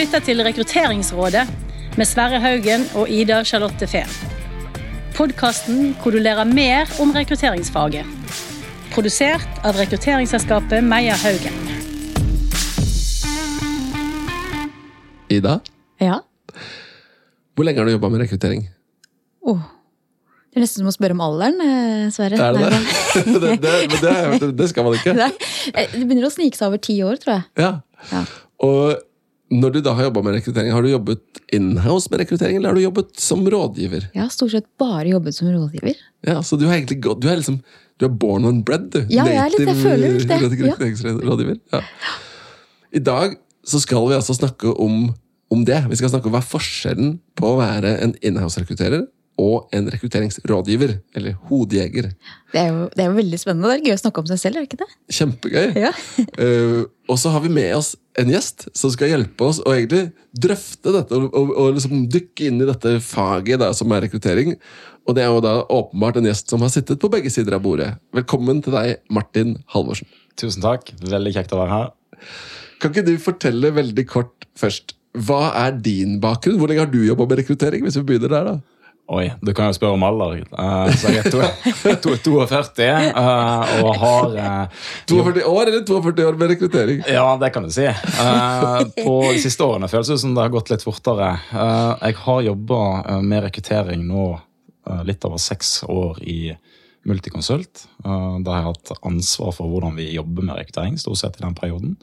lytter 0.00 0.22
til 0.24 0.40
Rekrutteringsrådet 0.40 1.42
med 1.98 2.08
Sverre 2.08 2.38
Haugen 2.40 2.86
og 2.96 3.10
Ida 3.12 3.42
Charlotte 3.44 3.84
Fehn. 3.90 4.08
Podkasten 5.16 5.90
hvor 6.00 6.14
du 6.14 6.20
lærer 6.22 6.48
mer 6.48 6.88
om 7.02 7.10
rekrutteringsfaget. 7.12 8.06
Produsert 8.94 9.60
av 9.66 9.76
rekrutteringsselskapet 9.76 10.86
Meyer 10.86 11.18
Haugen. 11.20 11.58
Ida, 15.30 15.58
Ja. 16.00 16.16
hvor 17.54 17.64
lenge 17.68 17.78
har 17.78 17.84
du 17.84 17.92
jobba 17.92 18.08
med 18.08 18.20
rekruttering? 18.24 18.64
Oh. 19.42 19.60
Det 20.50 20.56
er 20.58 20.64
nesten 20.64 20.80
som 20.82 20.88
å 20.88 20.96
spørre 20.96 21.12
om 21.12 21.20
alderen, 21.20 21.60
eh, 21.60 22.08
Sverre. 22.10 22.40
Er 22.40 22.56
det 22.56 22.70
det? 22.72 23.60
det, 23.60 24.00
det, 24.00 24.40
det, 24.40 24.56
det 24.56 24.68
skal 24.72 24.84
man 24.88 24.96
ikke. 24.96 25.12
Nei, 25.20 25.30
eh, 25.74 25.92
det 25.92 26.06
begynner 26.08 26.26
å 26.26 26.32
snike 26.32 26.56
seg 26.56 26.72
over 26.72 26.80
ti 26.82 26.96
år, 27.04 27.20
tror 27.20 27.36
jeg. 27.36 27.44
Ja. 27.60 27.70
Ja. 28.10 28.24
Og 28.64 28.96
når 29.50 29.72
du 29.74 29.80
da 29.82 29.92
har 29.98 30.04
jobba 30.08 30.22
med 30.22 30.36
rekruttering, 30.38 30.70
har 30.72 30.82
du 30.82 30.90
jobbet 30.92 31.40
inhouse 31.56 32.10
med 32.12 32.20
rekruttering, 32.22 32.56
eller 32.60 32.70
har 32.70 32.78
du 32.78 32.84
jobbet 32.84 33.16
som 33.18 33.42
rådgiver? 33.50 34.04
Jeg 34.14 34.22
har 34.22 34.30
stort 34.30 34.52
sett 34.54 34.66
bare 34.78 35.08
jobbet 35.10 35.34
som 35.34 35.48
rådgiver. 35.50 35.94
Ja, 36.26 36.40
Så 36.42 36.58
du 36.60 36.66
har 36.68 36.74
egentlig 36.76 37.00
gått 37.02 37.20
Du 37.22 37.28
er 37.28 37.36
liksom 37.40 37.62
du 38.00 38.06
er 38.06 38.12
born 38.16 38.46
and 38.48 38.62
bred, 38.64 38.86
du. 38.94 39.00
Ja, 39.12 39.26
jeg 39.28 39.36
er 39.36 39.50
litt- 39.52 39.66
jeg 39.68 39.76
føler 39.76 40.12
litt 40.14 40.28
det, 40.28 40.40
ja. 40.40 40.48
rekrutteringsrådgiver. 40.48 41.58
Ja. 41.72 41.80
I 42.96 42.98
dag 42.98 43.34
så 43.66 43.78
skal 43.82 44.06
vi 44.08 44.14
altså 44.16 44.32
snakke 44.38 44.72
om, 44.80 45.14
om 45.52 45.64
det. 45.68 45.84
Vi 45.90 45.96
skal 45.96 46.08
snakke 46.08 46.26
om 46.30 46.32
hva 46.32 46.40
er 46.40 46.48
forskjellen 46.48 47.18
på 47.36 47.44
å 47.50 47.58
være 47.60 47.98
en 48.00 48.14
inhouse-rekrutterer 48.24 49.04
og 49.40 49.72
en 49.76 49.88
rekrutteringsrådgiver, 49.92 50.94
eller 51.16 51.36
hodejeger. 51.48 52.10
Det 52.52 52.60
er, 52.60 52.68
jo, 52.68 52.88
det 52.92 53.04
er 53.04 53.08
jo 53.08 53.16
veldig 53.16 53.40
spennende. 53.40 53.70
Det 53.70 53.78
er 53.78 53.88
gøy 53.88 53.96
å 53.96 54.02
snakke 54.02 54.22
om 54.22 54.28
seg 54.28 54.42
selv, 54.42 54.58
er 54.58 54.66
det 54.66 54.70
ikke 54.70 54.82
det? 54.82 54.90
Kjempegøy. 55.16 55.66
Ja. 55.80 55.92
uh, 56.36 56.82
og 57.10 57.18
så 57.22 57.32
har 57.34 57.44
vi 57.44 57.52
med 57.54 57.72
oss 57.78 57.94
en 58.20 58.30
gjest 58.32 58.66
som 58.76 58.92
skal 58.92 59.12
hjelpe 59.12 59.46
oss 59.46 59.62
å 59.62 59.72
egentlig 59.74 60.10
drøfte 60.36 60.92
dette 60.94 61.16
og, 61.16 61.28
og, 61.30 61.52
og 61.54 61.76
liksom 61.78 62.04
dykke 62.12 62.48
inn 62.50 62.60
i 62.60 62.68
dette 62.68 62.96
faget 63.04 63.62
da, 63.62 63.70
som 63.76 63.92
er 63.94 64.04
rekruttering. 64.06 64.56
Og 65.08 65.16
det 65.16 65.24
er 65.24 65.32
jo 65.32 65.42
da 65.44 65.56
åpenbart 65.64 66.20
en 66.20 66.28
gjest 66.28 66.52
som 66.52 66.62
har 66.64 66.72
sittet 66.74 67.00
på 67.00 67.10
begge 67.12 67.32
sider 67.32 67.56
av 67.56 67.64
bordet. 67.64 67.94
Velkommen 68.14 68.60
til 68.64 68.76
deg, 68.76 69.00
Martin 69.10 69.56
Halvorsen. 69.72 70.10
Tusen 70.38 70.64
takk. 70.64 70.92
Veldig 71.02 71.34
kjekt 71.34 71.54
å 71.56 71.62
være 71.62 71.76
her. 71.76 71.92
Kan 72.80 72.92
ikke 72.92 73.06
du 73.08 73.14
fortelle 73.20 73.72
veldig 73.76 74.04
kort 74.08 74.46
først, 74.58 74.94
hva 75.26 75.50
er 75.58 75.74
din 75.82 76.18
bakgrunn? 76.22 76.58
Hvor 76.60 76.70
lenge 76.70 76.84
har 76.84 76.92
du 76.92 77.00
jobba 77.02 77.26
med 77.26 77.40
rekruttering? 77.42 77.82
hvis 77.84 77.98
vi 77.98 78.06
begynner 78.06 78.30
der 78.30 78.46
da? 78.46 78.54
Oi, 79.10 79.24
du 79.42 79.50
kan 79.56 79.66
jo 79.66 79.74
spørre 79.74 79.96
om 79.96 80.04
alder. 80.06 80.44
Uh, 80.54 80.86
så 80.94 81.10
jeg 81.10 81.24
er 81.24 81.32
to- 81.34 81.96
to- 82.04 82.12
42 82.46 82.84
uh, 83.10 83.72
og 83.82 83.96
har 83.98 84.36
uh, 84.36 84.84
42 85.10 85.42
år 85.50 85.62
eller 85.72 85.82
42 85.88 86.26
år 86.28 86.36
med 86.38 86.52
rekruttering? 86.52 87.00
Ja, 87.10 87.24
det 87.40 87.50
kan 87.54 87.66
du 87.66 87.72
si. 87.74 87.88
Eh, 87.88 88.76
på 89.00 89.14
de 89.32 89.40
siste 89.42 89.66
årene 89.66 89.88
føles 89.90 90.12
det 90.12 90.18
som 90.22 90.36
det 90.36 90.44
har 90.44 90.52
gått 90.54 90.70
litt 90.70 90.84
fortere. 90.86 91.32
Eh, 91.50 92.06
jeg 92.06 92.18
har 92.22 92.44
jobba 92.46 92.78
med 93.26 93.42
rekruttering 93.48 94.04
nå 94.06 94.28
eh, 94.36 95.02
litt 95.08 95.26
over 95.26 95.42
seks 95.42 95.80
år 95.90 96.22
i 96.22 96.54
Multiconsult. 97.08 97.86
Da 98.04 98.52
har 98.52 98.58
jeg 98.60 98.68
hatt 98.68 98.90
ansvar 99.08 99.54
for 99.56 99.72
hvordan 99.72 99.94
vi 99.96 100.10
jobber 100.12 100.44
med 100.44 100.58
rekruttering, 100.60 100.98
stort 101.00 101.18
sett 101.22 101.38
i 101.40 101.44
den 101.46 101.54
perioden. 101.58 101.96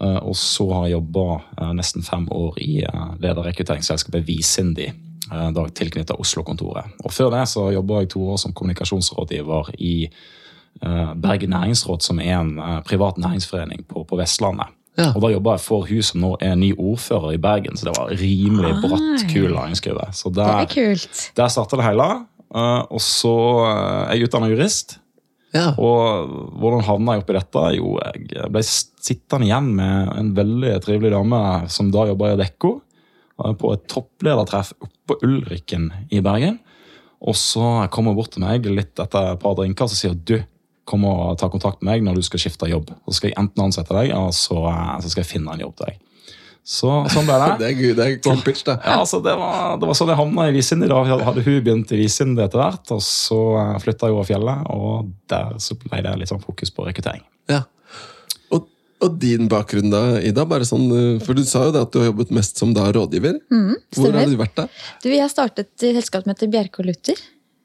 Eh, 0.00 0.18
og 0.24 0.34
så 0.40 0.66
har 0.72 0.86
jeg 0.88 0.96
jobba 0.96 1.70
nesten 1.76 2.02
fem 2.02 2.24
år 2.32 2.56
i 2.64 2.80
uh, 2.82 3.12
lederrekrutteringsselskapet 3.22 4.24
Visindi. 4.26 4.88
Uh, 5.30 5.48
da 5.54 5.66
tilknyttet 5.68 6.18
Oslo-kontoret. 6.18 6.92
Og 7.04 7.12
Før 7.14 7.30
det 7.34 7.46
så 7.52 7.68
jobba 7.74 8.02
jeg 8.02 8.12
to 8.14 8.22
år 8.34 8.40
som 8.42 8.54
kommunikasjonsrådgiver 8.56 9.74
i 9.78 9.94
eh, 10.08 11.14
Bergen 11.14 11.52
næringsråd, 11.54 12.02
som 12.02 12.20
er 12.20 12.38
en 12.40 12.56
eh, 12.58 12.78
privat 12.86 13.18
næringsforening 13.22 13.84
på, 13.88 14.04
på 14.08 14.18
Vestlandet. 14.18 14.72
Ja. 14.98 15.12
Og 15.14 15.22
Da 15.24 15.30
jobba 15.32 15.54
jeg 15.56 15.64
for 15.64 15.86
hun 15.88 16.02
som 16.04 16.20
nå 16.20 16.32
er 16.44 16.56
ny 16.60 16.72
ordfører 16.76 17.32
i 17.32 17.40
Bergen, 17.40 17.78
så 17.80 17.88
det 17.88 17.94
var 17.96 18.12
rimelig 18.12 18.74
bratt, 18.82 19.24
kul 19.32 19.48
læringskurve. 19.54 20.10
Så 20.12 20.32
Det 20.34 20.44
er 20.44 20.66
der, 20.66 20.72
kult. 20.74 21.30
der 21.36 21.48
starta 21.48 21.78
det 21.80 21.86
hele. 21.86 22.08
Eh, 22.54 22.82
og 22.92 23.00
så 23.00 23.36
eh, 23.70 24.10
er 24.10 24.18
jeg 24.18 24.28
utdanna 24.28 24.50
jurist. 24.52 24.98
Ja. 25.52 25.74
Og 25.76 26.28
hvordan 26.60 26.84
havna 26.84 27.16
jeg 27.16 27.24
oppi 27.24 27.36
dette? 27.36 27.64
Jo, 27.76 27.96
jeg 28.32 28.52
ble 28.52 28.62
sittende 28.64 29.48
igjen 29.48 29.68
med 29.76 30.12
en 30.16 30.30
veldig 30.36 30.78
trivelig 30.84 31.12
dame 31.12 31.42
som 31.72 31.90
da 31.92 32.06
jobba 32.08 32.30
i 32.30 32.36
Adecco, 32.38 32.78
eh, 32.78 32.91
på 33.36 33.72
et 33.74 33.88
toppledertreff 33.90 34.74
oppe 34.78 34.96
på 35.08 35.18
Ulriken 35.26 35.90
i 36.10 36.20
Bergen. 36.24 36.60
Og 37.22 37.36
så 37.38 37.86
kommer 37.94 38.12
hun 38.12 38.18
bort 38.18 38.34
til 38.34 38.42
meg 38.42 38.66
litt 38.66 38.98
etter 38.98 39.32
et 39.32 39.42
par 39.42 39.54
drinker 39.58 39.86
og 39.86 39.92
så 39.92 39.98
sier 39.98 40.16
du, 40.16 40.40
kom 40.88 41.04
og 41.06 41.36
ta 41.38 41.46
kontakt 41.50 41.78
med 41.82 41.92
meg 41.92 42.06
når 42.06 42.18
du 42.18 42.26
skal 42.26 42.42
skifte 42.42 42.70
jobb. 42.70 42.90
Så 43.06 43.20
skal 43.20 43.30
jeg 43.30 43.38
enten 43.38 43.62
ansette 43.62 43.94
deg, 43.94 44.10
eller 44.10 44.34
så, 44.34 44.56
eh, 44.66 44.96
så 45.02 45.12
skal 45.12 45.22
jeg 45.22 45.30
finne 45.36 45.54
en 45.54 45.62
jobb 45.62 45.76
til 45.78 45.92
deg. 45.92 46.00
Så 46.62 46.90
sånn 47.10 47.26
ble 47.26 47.36
det. 47.42 47.50
Det 47.60 47.68
er, 47.68 47.76
gud, 47.78 47.92
det 47.98 48.04
er 48.06 48.16
cool 48.22 48.42
pitch, 48.42 48.62
det. 48.66 48.76
Ja, 48.84 49.00
altså 49.02 49.18
det, 49.22 49.34
var, 49.38 49.76
det 49.82 49.88
var 49.88 49.98
sånn 49.98 50.12
jeg 50.12 50.18
havna 50.20 50.46
i 50.46 50.54
Visindi. 50.54 50.88
Da 50.90 51.00
hadde 51.02 51.42
hun 51.42 51.58
begynt 51.66 51.94
i 51.94 51.98
Visind 51.98 52.38
etter 52.38 52.62
hvert. 52.62 52.92
Og 52.94 53.02
så 53.02 53.40
flytta 53.82 54.10
jeg 54.10 54.16
over 54.16 54.28
fjellet, 54.28 54.66
og 54.70 55.10
der 55.30 55.56
så 55.62 55.78
ble 55.78 56.02
det 56.06 56.14
litt 56.20 56.30
sånn 56.30 56.42
fokus 56.42 56.70
på 56.74 56.86
rekruttering. 56.86 57.24
Ja. 57.50 57.64
Og, 59.02 59.18
din 59.18 59.48
bakgrunn 59.50 59.90
da, 59.90 60.20
Ida? 60.22 60.44
bare 60.46 60.64
sånn, 60.68 60.86
eh, 60.94 61.24
For 61.24 61.34
du 61.34 61.42
sa 61.44 61.64
jo 61.66 61.72
det 61.74 61.82
at 61.82 61.92
du 61.92 61.98
har 62.00 62.10
jobbet 62.12 62.30
mest 62.30 62.56
som 62.60 62.72
da 62.76 62.84
rådgiver. 62.94 63.40
Hvor 63.96 64.12
har 64.14 64.26
du 64.30 64.36
vært 64.38 64.54
da? 64.60 64.66
Du, 65.02 65.08
jeg 65.10 65.30
startet 65.32 65.66
i 65.82 65.90
et 65.90 65.96
selskap 66.00 66.22
som 66.24 66.30
heter 66.34 66.50
Bjerke 66.52 66.80
og 66.80 66.86
Luther. 66.86 67.16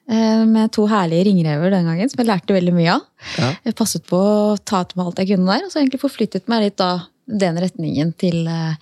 eh, 0.10 0.46
Med 0.46 0.72
to 0.72 0.88
herlige 0.88 1.26
ringrever 1.30 1.70
den 1.72 1.86
gangen, 1.86 2.10
som 2.10 2.18
jeg 2.24 2.28
lærte 2.32 2.56
veldig 2.56 2.74
mye 2.74 2.96
av. 2.96 3.02
Ja. 3.38 3.52
Jeg 3.66 3.76
passet 3.76 4.04
på 4.08 4.18
å 4.18 4.58
ta 4.66 4.84
til 4.84 4.98
meg 4.98 5.06
alt 5.12 5.18
jeg 5.22 5.30
kunne 5.36 5.46
der, 5.54 5.66
og 5.66 5.72
så 5.72 5.82
egentlig 5.84 6.02
forflyttet 6.02 6.48
meg 6.50 6.62
litt 6.64 6.78
da 6.78 6.92
den 7.28 7.58
retningen 7.60 8.14
til 8.18 8.48
eh, 8.48 8.76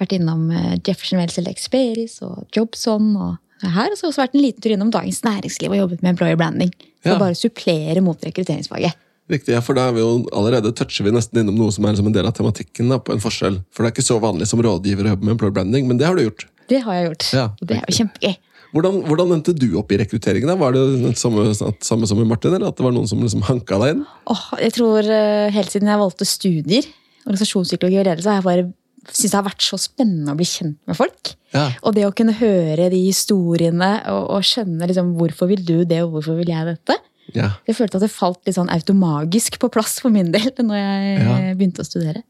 Vært 0.00 0.12
innom 0.18 0.50
Jefferson 0.84 1.18
Wells 1.22 1.38
eller 1.38 1.52
Experis 1.54 2.20
og 2.26 2.44
Jobson 2.52 3.14
og 3.16 3.36
her. 3.62 3.92
Og 3.92 3.96
så 3.96 4.04
har 4.04 4.10
jeg 4.10 4.10
også 4.10 4.24
vært 4.24 4.34
en 4.34 4.42
liten 4.42 4.60
tur 4.60 4.72
innom 4.74 4.90
Dagens 4.90 5.22
Næringsliv 5.22 5.70
og 5.70 5.78
jobbet 5.84 6.02
med 6.02 6.10
employer 6.16 6.36
branding. 6.36 6.72
For 7.02 7.10
Ja. 7.12 7.16
å 7.16 7.20
bare 7.22 7.34
supplere 7.38 8.02
mot 8.02 8.18
rekrutteringsfaget. 8.20 8.94
Riktig, 9.30 9.54
ja, 9.54 9.60
for 9.62 9.78
da 9.78 9.86
er 9.88 9.96
vi 9.96 10.02
jo 10.02 10.24
allerede 10.34 10.72
toucher 10.76 11.06
vi 11.06 11.12
nesten 11.14 11.42
innom 11.42 11.58
noe 11.60 11.72
som 11.74 11.86
er 11.86 11.94
liksom 11.94 12.08
en 12.10 12.16
del 12.16 12.26
av 12.28 12.34
tematikken. 12.36 12.90
da, 12.90 12.98
på 12.98 13.14
en 13.14 13.22
forskjell. 13.22 13.60
For 13.70 13.84
det 13.84 13.92
er 13.92 13.94
ikke 13.94 14.10
så 14.10 14.18
vanlig 14.22 14.48
som 14.50 14.62
rådgiver 14.64 15.06
å 15.06 15.14
jobbe 15.14 15.28
med 15.28 15.36
employer 15.36 15.54
branding, 15.58 15.86
men 15.88 16.00
det 16.00 16.08
har 16.08 16.18
du 16.18 16.24
gjort. 16.24 16.46
Det 16.70 16.80
har 16.82 16.98
jeg 16.98 17.06
gjort. 17.10 17.28
Ja, 17.36 17.44
og 17.54 17.68
det 17.68 17.78
er 17.78 17.86
jo 17.86 17.98
kjempegøy. 18.00 18.34
Hvordan, 18.72 19.02
hvordan 19.04 19.34
endte 19.36 19.52
du 19.52 19.66
opp 19.76 19.90
i 19.92 19.98
rekrutteringen? 20.00 20.48
da? 20.48 20.56
Var 20.56 20.72
det 20.72 20.82
det 21.02 21.16
samme, 21.20 21.50
samme 21.54 22.08
som 22.08 22.18
med 22.18 22.30
Martin, 22.30 22.54
eller 22.56 22.72
at 22.72 22.78
det 22.78 22.86
var 22.86 22.94
noen 22.94 23.08
som 23.08 23.20
liksom 23.20 23.44
hanka 23.44 23.78
deg 23.82 23.98
inn? 23.98 24.06
Oh, 24.32 24.46
jeg 24.56 24.72
tror 24.78 25.04
eh, 25.04 25.52
Helt 25.52 25.74
siden 25.74 25.90
jeg 25.92 26.00
valgte 26.00 26.28
studier, 26.28 26.88
organisasjonspsykologi 27.26 28.00
og 28.00 28.08
ledelse, 28.08 28.32
har 28.32 28.40
jeg 28.40 28.48
bare 28.48 28.70
syntes 29.10 29.32
det 29.32 29.38
har 29.38 29.46
vært 29.46 29.64
så 29.66 29.78
spennende 29.82 30.32
å 30.32 30.38
bli 30.38 30.46
kjent 30.48 30.78
med 30.88 30.96
folk. 30.96 31.34
Ja. 31.52 31.66
Og 31.82 31.96
det 31.96 32.06
å 32.06 32.14
kunne 32.16 32.34
høre 32.38 32.88
de 32.92 33.00
historiene 33.02 33.90
og, 34.12 34.28
og 34.38 34.46
skjønne 34.46 34.88
liksom, 34.88 35.14
hvorfor 35.18 35.50
vil 35.50 35.64
du 35.66 35.76
det, 35.84 36.00
og 36.06 36.16
hvorfor 36.16 36.38
vil 36.40 36.52
jeg 36.54 36.68
dette. 36.70 36.96
Ja. 37.34 37.52
Jeg 37.68 37.76
følte 37.78 37.96
at 37.96 38.02
det 38.04 38.10
falt 38.12 38.40
litt 38.46 38.56
sånn 38.58 38.70
automagisk 38.72 39.58
på 39.62 39.70
plass 39.72 40.00
for 40.02 40.10
min 40.10 40.32
del 40.34 40.50
når 40.58 40.76
jeg 40.76 41.18
Ja. 41.22 41.36
eh, 41.38 41.54
begynte 41.54 41.80
å 41.84 41.86
studere. 41.88 42.22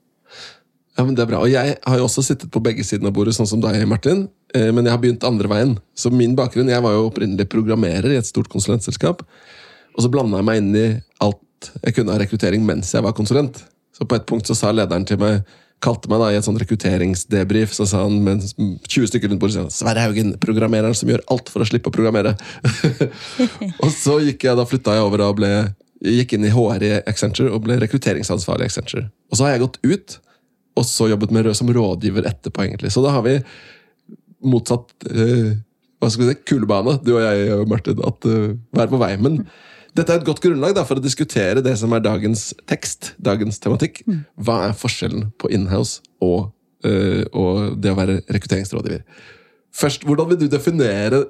ja, 0.99 1.05
men 1.05 1.15
det 1.17 1.23
er 1.25 1.31
bra. 1.33 1.41
Og 1.41 1.49
jeg 1.51 1.79
har 1.87 1.97
jo 1.99 2.05
også 2.05 2.23
sittet 2.23 2.51
på 2.53 2.61
begge 2.63 2.85
sidene 2.85 3.09
av 3.09 3.15
bordet, 3.17 3.35
sånn 3.35 3.49
som 3.49 3.61
deg, 3.61 3.81
Martin. 3.89 4.29
eh, 4.55 4.71
Men 4.71 4.85
jeg 4.85 4.93
har 4.93 5.01
begynt 5.01 5.25
andre 5.25 5.49
veien. 5.49 5.79
Så 5.97 6.13
min 6.13 6.37
bakgrunn, 6.37 6.69
Jeg 6.69 6.83
var 6.83 6.93
jo 6.93 7.09
opprinnelig 7.11 7.49
programmerer 7.49 8.13
i 8.13 8.17
et 8.21 8.27
stort 8.29 8.49
konsulentselskap. 8.53 9.23
Og 9.97 10.03
så 10.05 10.11
blanda 10.11 10.37
jeg 10.39 10.45
meg 10.45 10.57
inn 10.59 10.77
i 10.77 11.03
alt 11.21 11.39
jeg 11.85 11.95
kunne 11.95 12.11
av 12.13 12.19
rekruttering 12.21 12.65
mens 12.65 12.93
jeg 12.93 13.03
var 13.03 13.13
konsulent. 13.13 13.63
Så 13.97 14.05
på 14.09 14.17
et 14.17 14.27
punkt 14.27 14.47
så 14.47 14.55
sa 14.57 14.73
lederen 14.73 15.05
til 15.07 15.17
meg 15.19 15.45
kalte 15.83 16.11
meg 16.11 16.21
da 16.23 16.31
i 16.31 16.39
et 16.39 16.47
sånt 16.47 16.61
rekrutteringsdebrief, 16.63 17.73
så 17.75 17.87
sa 17.89 18.05
han 18.05 18.21
med 18.25 18.45
20 18.47 19.11
stykker 19.11 19.33
rundt 19.33 19.43
bordet, 19.43 19.57
så 19.57 19.61
sa 19.61 19.67
han, 19.67 19.75
Sverre 19.75 20.05
Haugen, 20.07 20.35
programmereren 20.43 20.97
som 20.97 21.11
gjør 21.11 21.25
alt 21.35 21.51
for 21.53 21.65
å 21.65 21.69
slippe 21.69 21.91
å 21.91 21.95
programmere. 21.95 22.37
og 23.83 23.89
så 23.95 24.21
gikk 24.23 24.47
jeg 24.47 24.59
da 24.59 24.67
flytta 24.69 24.97
jeg 24.97 25.07
over 25.07 25.25
og 25.27 25.41
ble, 25.41 25.51
gikk 26.03 26.37
inn 26.37 26.47
i 26.47 26.53
HR 26.55 26.87
i 26.87 26.93
Accenture 27.01 27.51
og 27.55 27.65
ble 27.67 27.81
rekrutteringsansvarlig 27.83 28.69
i 28.69 28.73
Accenture. 28.73 29.09
Og 29.31 29.39
så 29.39 29.47
har 29.47 29.57
jeg 29.57 29.65
gått 29.65 29.81
ut, 29.83 30.17
og 30.79 30.89
så 30.89 31.11
jobbet 31.11 31.35
med 31.35 31.51
som 31.59 31.71
rådgiver 31.75 32.31
etterpå, 32.31 32.65
egentlig. 32.65 32.95
Så 32.95 33.03
da 33.05 33.17
har 33.17 33.27
vi 33.27 33.37
motsatt 34.43 34.95
uh, 35.11 35.53
hva 36.03 36.11
skal 36.11 36.25
vi 36.25 36.33
si, 36.33 36.41
kulebane, 36.51 36.97
du 37.05 37.13
og 37.17 37.23
jeg, 37.23 37.59
Martin, 37.71 38.01
at 38.07 38.27
uh, 38.27 38.55
vi 38.55 38.83
er 38.83 38.91
på 38.91 39.03
vei. 39.03 39.13
Men 39.23 39.43
dette 39.97 40.15
er 40.15 40.21
et 40.21 40.27
godt 40.27 40.41
grunnlag 40.45 40.75
da, 40.77 40.87
for 40.89 41.01
å 41.01 41.05
diskutere 41.05 41.63
det 41.65 41.75
som 41.81 41.93
er 41.93 42.05
dagens 42.05 42.51
tekst, 42.71 43.13
dagens 43.21 43.61
tematikk. 43.63 44.03
Hva 44.41 44.69
er 44.69 44.79
forskjellen 44.79 45.31
på 45.41 45.51
inhouse 45.53 46.01
og, 46.25 46.53
eh, 46.85 47.23
og 47.33 47.79
det 47.83 47.93
å 47.93 47.99
være 47.99 48.23
rekrutteringsrådgiver? 48.29 49.05
Først, 49.73 50.05
Hvordan 50.05 50.29
vil 50.33 50.43
du 50.45 50.49
definere 50.53 51.25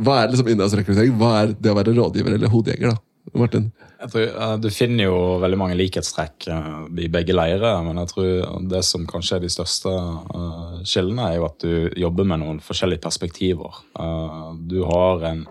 hva 0.00 0.22
er 0.22 0.32
liksom 0.32 0.48
inhouse-rekruttering? 0.48 1.16
Hva 1.20 1.30
er 1.42 1.54
det 1.54 1.72
å 1.72 1.76
være 1.76 1.94
rådgiver 1.96 2.36
eller 2.36 2.52
hodejeger? 2.52 2.94
da, 2.94 3.36
Martin? 3.36 3.70
Jeg 4.00 4.12
tror, 4.14 4.26
uh, 4.32 4.56
Du 4.56 4.70
finner 4.72 5.04
jo 5.10 5.16
veldig 5.42 5.58
mange 5.60 5.76
likhetstrekk 5.76 6.46
uh, 6.48 6.86
i 6.96 7.08
begge 7.12 7.36
leirer, 7.36 7.82
men 7.84 8.00
jeg 8.00 8.12
tror 8.14 8.62
det 8.70 8.80
som 8.88 9.04
kanskje 9.08 9.36
er 9.36 9.44
de 9.44 9.52
største 9.52 9.92
uh, 9.92 10.78
skillene, 10.88 11.26
er 11.28 11.36
jo 11.36 11.48
at 11.50 11.58
du 11.60 12.00
jobber 12.00 12.28
med 12.32 12.40
noen 12.40 12.62
forskjellige 12.64 13.04
perspektiver. 13.04 13.82
Eh, 13.98 14.46
Du 14.70 14.80
har 14.88 15.26
en, 15.28 15.44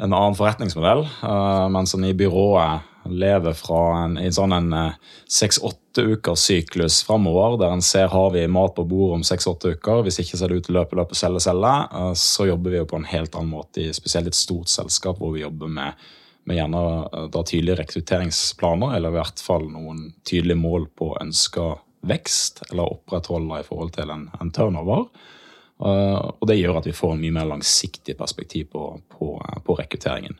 en 0.00 0.12
annen 0.12 0.38
forretningsmodell, 0.38 1.04
eh, 1.04 1.66
mens 1.72 1.94
en 1.94 2.08
i 2.08 2.14
byrået 2.16 2.86
lever 3.10 3.54
fra 3.56 4.04
en, 4.04 4.18
i 4.20 4.28
sånn 4.32 4.52
en 4.52 4.74
seks-åtte 5.30 6.02
ukers 6.02 6.40
syklus 6.40 7.00
framover, 7.06 7.56
der 7.60 7.72
en 7.72 7.82
ser 7.82 8.08
har 8.12 8.30
vi 8.34 8.46
mat 8.48 8.74
på 8.76 8.84
bordet 8.84 9.18
om 9.18 9.24
seks-åtte 9.26 9.74
uker. 9.74 10.04
Hvis 10.06 10.20
ikke 10.22 10.38
ser 10.38 10.50
det 10.50 10.60
ut 10.60 10.68
til 10.68 10.76
å 10.76 10.80
løpe, 10.80 10.98
løpe, 10.98 11.18
selge, 11.18 11.42
selge. 11.44 11.72
Eh, 11.90 12.12
så 12.18 12.48
jobber 12.50 12.74
vi 12.74 12.80
jo 12.80 12.88
på 12.90 13.00
en 13.00 13.08
helt 13.10 13.36
annen 13.36 13.52
måte, 13.52 13.84
i 13.84 13.96
spesielt 13.96 14.30
et 14.30 14.38
stort 14.38 14.72
selskap 14.72 15.20
hvor 15.20 15.34
vi 15.34 15.44
jobber 15.44 15.72
med, 15.72 16.06
med 16.48 16.60
gjerne 16.60 16.84
eh, 17.08 17.26
da 17.34 17.44
tydelige 17.46 17.80
rekrutteringsplaner, 17.82 18.96
eller 18.96 19.12
i 19.12 19.18
hvert 19.18 19.44
fall 19.44 19.68
noen 19.72 20.10
tydelige 20.28 20.60
mål 20.60 20.88
på 20.98 21.12
ønska 21.20 21.72
vekst, 22.08 22.64
eller 22.70 22.94
opprettholde 22.96 23.60
i 23.60 23.66
forhold 23.66 23.92
til 23.96 24.12
en, 24.12 24.28
en 24.40 24.54
turnover. 24.54 25.08
Uh, 25.80 26.32
og 26.36 26.48
det 26.50 26.58
gjør 26.58 26.80
at 26.82 26.88
vi 26.90 26.96
får 26.96 27.14
en 27.14 27.22
mye 27.22 27.36
mer 27.38 27.48
langsiktig 27.48 28.16
perspektiv 28.18 28.68
på, 28.74 28.86
på, 29.14 29.34
på 29.64 29.76
rekrutteringen. 29.78 30.36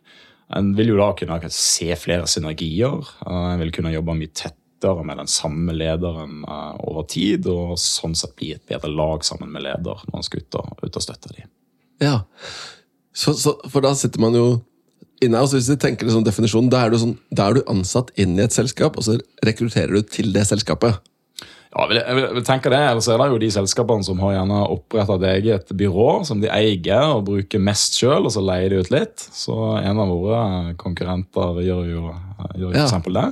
En 0.56 0.72
vil 0.76 0.92
jo 0.92 0.98
da 0.98 1.12
kunne 1.16 1.52
se 1.54 1.88
flere 1.96 2.26
synergier. 2.28 2.98
Uh, 3.24 3.52
en 3.54 3.62
vil 3.62 3.72
kunne 3.72 3.94
jobbe 3.94 4.18
mye 4.18 4.34
tettere 4.34 5.06
med 5.06 5.20
den 5.22 5.30
samme 5.30 5.72
lederen 5.76 6.42
uh, 6.44 6.74
over 6.90 7.08
tid, 7.08 7.48
og 7.48 7.78
sånn 7.80 8.16
sett 8.18 8.36
bli 8.36 8.52
et 8.56 8.66
bedre 8.68 8.92
lag 8.92 9.24
sammen 9.24 9.52
med 9.54 9.64
leder 9.64 10.04
når 10.04 10.18
man 10.18 10.26
skal 10.26 10.44
ut 10.44 10.60
og, 10.60 10.74
ut 10.84 11.00
og 11.00 11.06
støtte 11.06 11.32
dem. 11.36 11.48
Ja, 12.00 12.20
så, 13.16 13.34
så, 13.36 13.56
for 13.68 13.84
da 13.84 13.92
sitter 13.98 14.22
man 14.22 14.36
jo 14.36 14.60
inne, 15.20 15.40
og 15.40 15.52
Hvis 15.52 15.68
du 15.68 15.76
tenker 15.76 16.08
det 16.08 16.14
sånn 16.14 16.24
definisjon, 16.24 16.70
da 16.72 16.86
er, 16.86 16.92
du 16.92 17.00
sånn, 17.00 17.18
da 17.28 17.50
er 17.50 17.58
du 17.58 17.66
ansatt 17.68 18.08
inn 18.20 18.38
i 18.38 18.44
et 18.46 18.54
selskap, 18.56 18.96
og 18.96 19.04
så 19.04 19.18
rekrutterer 19.44 19.92
du 19.92 20.06
til 20.08 20.32
det 20.32 20.46
selskapet. 20.48 20.96
Ja, 21.70 21.84
jeg 21.86 22.16
vil, 22.16 22.24
jeg 22.24 22.34
vil 22.34 22.46
tenke 22.46 22.70
det, 22.72 22.80
Ellers 22.82 23.06
er 23.06 23.20
det 23.20 23.28
jo 23.30 23.38
de 23.38 23.48
selskapene 23.54 24.02
som 24.02 24.18
har 24.24 24.34
gjerne 24.40 24.58
opprettet 24.74 25.22
et 25.22 25.36
eget 25.36 25.68
byrå 25.78 26.08
som 26.26 26.40
de 26.42 26.50
eier 26.50 27.12
og 27.12 27.28
bruker 27.28 27.62
mest 27.62 27.98
sjøl, 28.00 28.26
og 28.26 28.34
så 28.34 28.42
leier 28.42 28.72
de 28.72 28.80
ut 28.82 28.90
litt. 28.90 29.22
Så 29.30 29.54
en 29.78 30.00
av 30.02 30.10
våre 30.10 30.74
konkurrenter 30.80 31.60
gjør 31.62 31.84
jo, 31.92 32.14
gjør 32.58 32.74
ja. 32.74 32.86
eksempel 32.88 33.20
det. 33.20 33.28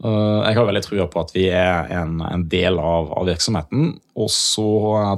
Jeg 0.00 0.56
har 0.56 0.64
veldig 0.64 0.82
trua 0.82 1.06
på 1.12 1.20
at 1.20 1.32
vi 1.36 1.44
er 1.52 1.90
en, 1.92 2.22
en 2.24 2.46
del 2.50 2.80
av, 2.80 3.12
av, 3.12 3.28
virksomheten. 3.28 3.92
Og 4.18 4.30
så 4.32 4.66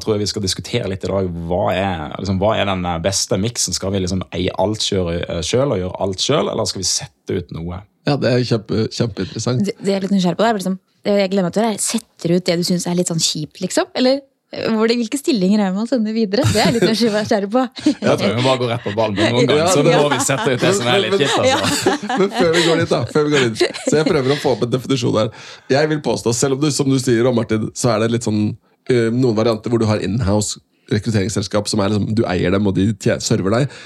tror 0.02 0.16
jeg 0.16 0.24
vi 0.24 0.30
skal 0.34 0.44
diskutere 0.44 0.90
litt 0.90 1.06
i 1.06 1.12
dag 1.12 1.28
hva 1.48 1.62
er, 1.70 2.16
liksom, 2.18 2.42
hva 2.42 2.56
er 2.58 2.68
den 2.68 2.84
beste 3.04 3.38
miksen. 3.40 3.78
Skal 3.78 3.94
vi 3.94 4.02
liksom 4.02 4.26
eie 4.34 4.52
alt 4.60 4.84
sjøl 4.84 5.08
og 5.08 5.78
gjøre 5.78 5.96
alt 6.04 6.26
sjøl, 6.26 6.50
eller 6.50 6.68
skal 6.68 6.82
vi 6.82 6.90
sette 6.90 7.38
ut 7.38 7.54
noe? 7.56 7.80
Ja, 8.10 8.18
Det 8.18 8.28
er 8.28 8.44
kjempe, 8.44 8.88
kjempeinteressant. 8.92 9.68
Det, 9.70 9.78
det 9.80 9.94
er 9.94 10.02
litt 10.04 10.12
nysgjerrig 10.12 10.42
på 10.42 10.48
det, 10.48 10.56
liksom, 10.58 10.80
jeg 11.02 11.30
gleder 11.32 11.48
meg 11.48 11.56
er 11.58 11.72
det, 11.72 11.78
setter 12.22 12.36
ut 12.36 12.44
det 12.46 12.58
du 12.60 12.66
syns 12.66 12.86
er 12.86 12.94
litt 12.98 13.10
sånn 13.10 13.22
kjipt, 13.22 13.60
liksom? 13.62 13.90
Eller 13.98 14.22
hvilke 14.52 15.16
stillinger 15.16 15.62
er 15.62 15.70
det 15.70 15.76
man 15.78 15.86
sender 15.88 16.12
videre? 16.12 16.44
Det 16.52 16.60
er 16.60 16.74
litt 16.74 16.84
nysgjerrig 16.90 17.48
på. 17.50 17.62
Jeg 17.88 18.18
tror 18.20 18.34
vi 18.36 18.44
bare 18.44 18.58
går 18.60 18.68
rett 18.74 18.84
på 18.84 18.92
ballen 18.96 19.16
med 19.16 19.32
noen 19.32 19.48
gang, 19.48 19.70
så 19.72 19.84
da 19.86 20.00
må 20.02 20.10
vi 20.12 20.18
sette 20.26 20.48
ut 20.52 20.60
det 20.60 20.72
som 20.76 20.90
er 20.92 21.00
litt 21.06 21.16
kjipt. 21.22 21.38
Altså. 21.56 21.94
Men 22.20 22.34
før 22.36 22.52
vi 22.52 22.64
går 22.66 22.82
dit, 22.82 22.92
da. 22.92 23.00
Før 23.14 23.24
vi 23.26 23.32
går 23.34 23.46
inn, 23.48 23.56
så 23.56 23.94
jeg 23.96 24.08
prøver 24.10 24.34
å 24.34 24.40
få 24.42 24.52
opp 24.56 24.66
en 24.66 24.74
definisjon 24.74 25.18
her. 25.22 25.32
Jeg 25.72 25.92
vil 25.94 26.02
påstå, 26.04 26.34
selv 26.36 26.58
om 26.58 26.62
du, 26.62 26.68
som 26.74 26.92
du 26.92 26.98
sier, 27.00 27.30
Martin, 27.32 27.70
så 27.78 27.94
er 27.94 28.04
det 28.04 28.12
litt 28.18 28.28
sånn 28.28 28.44
noen 28.92 29.36
varianter 29.38 29.72
hvor 29.72 29.80
du 29.80 29.86
har 29.86 30.02
inhouse 30.02 30.60
rekrutteringsselskap 30.90 31.68
som 31.70 31.80
er 31.80 31.92
liksom, 31.92 32.10
du 32.18 32.24
eier 32.28 32.52
dem, 32.52 32.66
og 32.68 32.76
de 32.76 32.90
server 33.22 33.54
deg. 33.54 33.78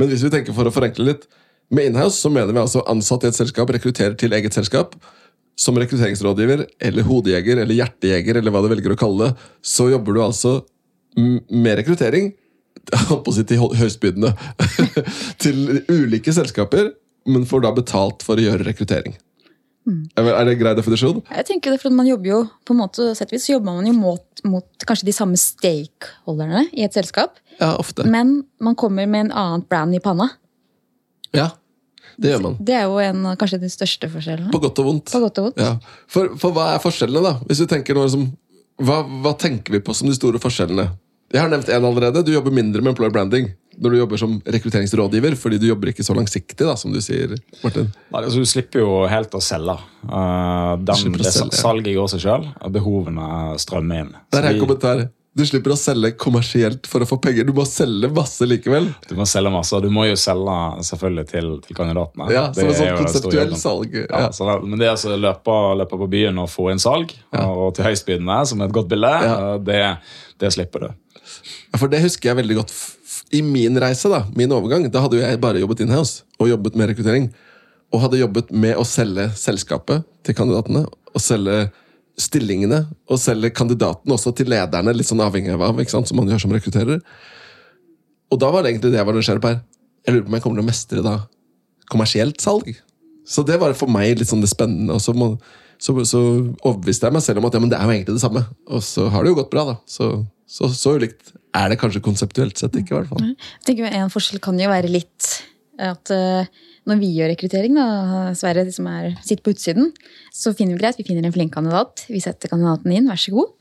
Men 0.00 0.08
hvis 0.08 0.24
vi 0.24 0.30
tenker 0.32 0.56
for 0.56 0.68
å 0.68 0.72
forenkle 0.72 1.10
litt, 1.10 1.26
med 1.74 1.90
inhouse 1.90 2.22
så 2.22 2.30
mener 2.30 2.54
vi 2.54 2.62
altså 2.62 2.84
ansatt 2.86 3.26
i 3.26 3.28
et 3.32 3.36
selskap 3.36 3.70
rekrutterer 3.74 4.14
til 4.16 4.32
eget 4.38 4.54
selskap 4.54 4.94
som 5.56 5.78
rekrutteringsrådgiver 5.80 6.66
eller 6.84 7.06
hodejeger 7.06 7.62
eller 7.62 7.78
hjertejeger, 7.78 8.40
eller 8.40 8.52
hva 8.52 8.62
du 8.64 8.70
velger 8.70 8.92
å 8.92 8.98
kalle 9.00 9.28
det, 9.28 9.46
så 9.64 9.88
jobber 9.90 10.16
du 10.16 10.22
altså 10.24 10.58
med 11.16 11.78
rekruttering 11.80 12.34
til 13.48 13.62
høystbydende 13.80 14.34
til 15.42 15.80
ulike 15.88 16.34
selskaper, 16.36 16.92
men 17.26 17.48
får 17.48 17.64
da 17.64 17.72
betalt 17.74 18.22
for 18.26 18.38
å 18.38 18.44
gjøre 18.44 18.68
rekruttering. 18.68 19.16
Mm. 19.86 20.02
Er 20.18 20.44
det 20.44 20.56
en 20.56 20.60
grei 20.60 20.74
definisjon? 20.74 21.20
Jeg 21.30 21.46
tenker 21.46 21.72
det, 21.72 21.80
for 21.82 21.94
Man 21.94 22.08
jobber 22.08 22.30
jo 22.30 22.38
på 22.66 22.74
en 22.74 22.80
måte, 22.82 23.12
så 23.14 23.52
jobber 23.52 23.70
man 23.70 23.86
jo 23.86 23.94
mot, 23.94 24.24
mot 24.44 24.86
kanskje 24.86 25.06
de 25.08 25.14
samme 25.14 25.38
stakeholderne 25.38 26.66
i 26.74 26.82
et 26.86 26.94
selskap. 26.94 27.38
Ja, 27.60 27.76
ofte. 27.78 28.04
Men 28.04 28.40
man 28.60 28.74
kommer 28.78 29.06
med 29.06 29.28
en 29.28 29.32
annen 29.32 29.64
brand 29.70 29.94
i 29.94 30.02
panna. 30.02 30.28
Ja, 31.34 31.52
det 32.16 32.32
gjør 32.32 32.42
man. 32.46 32.56
Det 32.60 32.76
er 32.76 32.86
jo 32.88 32.98
en, 33.02 33.24
kanskje 33.40 33.60
de 33.62 33.70
største 33.72 34.08
forskjellene. 34.12 34.50
På 34.54 34.60
godt 34.62 34.80
og 34.82 34.88
vondt. 34.88 35.12
På 35.12 35.20
godt 35.26 35.40
og 35.40 35.48
vondt. 35.48 35.60
Ja. 35.60 35.74
For, 36.10 36.32
for, 36.40 36.56
hva 36.56 36.70
er 36.74 36.82
forskjellene, 36.82 37.22
da? 37.24 37.34
Hvis 37.48 37.60
vi 37.64 37.68
tenker 37.70 37.98
noe 37.98 38.08
som, 38.12 38.24
hva, 38.80 39.02
hva, 39.24 39.34
tenker 39.40 39.76
vi 39.76 39.82
på 39.84 39.96
som 39.96 40.08
de 40.08 40.16
store 40.16 40.40
forskjellene? 40.42 40.88
Jeg 41.34 41.42
har 41.42 41.50
nevnt 41.52 41.68
én 41.72 41.84
allerede. 41.84 42.22
Du 42.24 42.32
jobber 42.32 42.54
mindre 42.54 42.84
med 42.84 42.94
employer 42.94 43.14
branding 43.14 43.50
når 43.76 43.92
du 43.92 43.98
jobber 43.98 44.20
som 44.20 44.36
rekrutteringsrådgiver, 44.40 45.34
fordi 45.36 45.58
du 45.60 45.66
jobber 45.68 45.90
ikke 45.90 46.04
så 46.06 46.14
langsiktig, 46.16 46.64
da, 46.64 46.76
som 46.80 46.94
du 46.94 47.00
sier. 47.04 47.34
Martin. 47.60 47.90
Nei, 48.14 48.22
altså, 48.22 48.40
du 48.40 48.48
slipper 48.48 48.80
jo 48.80 49.02
helt 49.10 49.36
å 49.36 49.42
selge. 49.44 49.76
Uh, 50.06 50.78
den, 50.80 51.18
det 51.20 51.34
salget 51.34 51.92
går 51.98 52.08
seg 52.14 52.24
sjøl. 52.24 52.46
Behovene 52.72 53.28
strømmer 53.60 54.06
inn. 54.06 54.14
Der 54.32 54.48
er 54.48 54.54
en 54.54 54.62
kommentar. 54.62 55.04
Du 55.36 55.42
slipper 55.44 55.74
å 55.74 55.76
selge 55.76 56.14
kommersielt 56.16 56.86
for 56.88 57.04
å 57.04 57.06
få 57.08 57.18
penger. 57.20 57.44
Du 57.44 57.52
må 57.56 57.66
selge 57.68 58.08
masse 58.16 58.46
likevel. 58.48 58.86
Du 59.04 59.12
må 59.18 59.26
selge 59.28 59.50
masse, 59.52 59.74
og 59.76 59.84
du 59.84 59.90
må 59.92 60.06
jo 60.08 60.14
selge 60.16 60.54
selvfølgelig 60.88 61.24
til, 61.28 61.50
til 61.66 61.76
kandidatene. 61.76 62.28
Ja, 62.32 62.46
Som 62.56 62.70
en 62.70 62.78
sånn 62.78 62.96
konseptuell 62.96 63.52
salg. 63.60 63.98
Ja. 64.00 64.22
Ja, 64.24 64.30
så, 64.32 64.48
men 64.64 64.80
det 64.80 64.88
å 64.94 65.18
løpe, 65.20 65.58
løpe, 65.82 66.00
på 66.00 66.08
byen 66.14 66.40
og 66.40 66.48
få 66.48 66.70
inn 66.72 66.80
salg, 66.80 67.12
ja. 67.36 67.44
og 67.52 67.74
til 67.76 67.84
høystbydende, 67.84 68.38
som 68.48 68.64
et 68.64 68.72
godt 68.72 68.88
bilde, 68.94 69.12
det, 69.68 69.82
det, 70.40 70.54
slipper 70.56 70.86
du. 70.86 71.20
For 71.76 71.92
det 71.92 72.00
husker 72.06 72.32
jeg 72.32 72.40
veldig 72.40 72.60
godt 72.62 72.72
i 73.36 73.44
min 73.44 73.76
reise, 73.82 74.08
da, 74.08 74.24
min 74.38 74.56
overgang. 74.56 74.88
Da 74.88 75.04
hadde 75.04 75.20
jo 75.20 75.26
jeg 75.26 75.42
bare 75.42 75.60
jobbet 75.60 75.84
inhouse 75.84 76.24
og 76.40 76.48
jobbet 76.48 76.80
med 76.80 76.94
rekruttering. 76.94 77.28
Og 77.92 78.06
hadde 78.06 78.24
jobbet 78.24 78.56
med 78.56 78.80
å 78.80 78.88
selge 78.88 79.28
selskapet 79.36 80.08
til 80.24 80.38
kandidatene. 80.38 80.86
og 80.88 81.22
selge 81.22 81.66
stillingene 82.20 82.82
og 83.10 83.20
selger 83.20 83.52
kandidaten 83.54 84.12
også 84.12 84.32
til 84.36 84.48
lederne, 84.50 84.94
litt 84.96 85.08
sånn 85.08 85.22
avhengig 85.24 85.52
av 85.52 85.82
sant, 85.90 86.08
som 86.08 86.18
man 86.18 86.30
gjør 86.30 86.46
som 86.46 86.54
rekrutterer. 86.54 87.02
Og 88.32 88.40
da 88.42 88.50
var 88.50 88.64
det 88.64 88.72
egentlig 88.72 88.94
det 88.94 89.00
jeg 89.00 89.08
var 89.08 89.16
nysgjerrig 89.16 89.44
på 89.44 89.52
her. 89.52 89.60
Jeg 90.06 90.14
lurer 90.14 90.24
på 90.24 90.30
om 90.30 90.36
jeg 90.36 90.44
kommer 90.44 90.60
til 90.60 90.64
å 90.64 90.70
mestre 90.70 91.04
da 91.04 91.14
kommersielt 91.92 92.42
salg. 92.42 92.72
Så 93.26 93.42
det 93.46 93.58
var 93.60 93.74
for 93.78 93.90
meg 93.90 94.16
litt 94.18 94.30
sånn 94.30 94.42
det 94.42 94.50
spennende. 94.50 94.96
Og 94.96 95.02
så, 95.02 95.14
må, 95.16 95.34
så, 95.82 95.94
så 96.06 96.20
overbeviste 96.62 97.08
jeg 97.08 97.16
meg 97.16 97.24
selv 97.26 97.42
om 97.42 97.48
at 97.48 97.58
ja, 97.58 97.62
men 97.62 97.72
det 97.72 97.78
er 97.78 97.88
jo 97.88 97.96
egentlig 97.96 98.16
det 98.18 98.22
samme. 98.24 98.42
Og 98.70 98.84
så 98.86 99.08
har 99.12 99.24
det 99.24 99.32
jo 99.32 99.40
gått 99.40 99.52
bra, 99.52 99.66
da. 99.72 99.76
Så, 99.90 100.10
så, 100.50 100.70
så 100.74 100.94
ulikt 100.98 101.34
er 101.56 101.72
det 101.72 101.80
kanskje 101.80 102.04
konseptuelt 102.04 102.58
sett 102.60 102.78
ikke, 102.78 102.94
i 102.94 102.98
hvert 103.00 103.10
fall. 103.10 103.26
Jeg 103.26 103.66
tenker 103.68 103.98
En 103.98 104.12
forskjell 104.12 104.42
kan 104.44 104.58
jo 104.60 104.70
være 104.70 104.90
litt 104.92 105.30
at 105.82 106.12
uh, 106.14 106.48
når 106.86 107.00
vi 107.02 107.10
gjør 107.16 107.32
rekruttering, 107.32 107.74
da, 107.74 107.86
Sverre 108.38 108.62
som 108.70 108.86
er, 108.90 109.12
sitter 109.26 109.42
på 109.42 109.54
utsiden, 109.56 109.90
så 110.34 110.52
finner 110.54 110.76
vi 110.76 110.84
greit, 110.84 110.98
vi 111.00 111.06
finner 111.08 111.26
en 111.26 111.34
flink 111.34 111.54
kandidat. 111.56 112.04
Vi 112.06 112.22
setter 112.22 112.52
kandidaten 112.52 112.94
inn, 112.94 113.08
vær 113.10 113.18
så 113.18 113.34
god. 113.34 113.52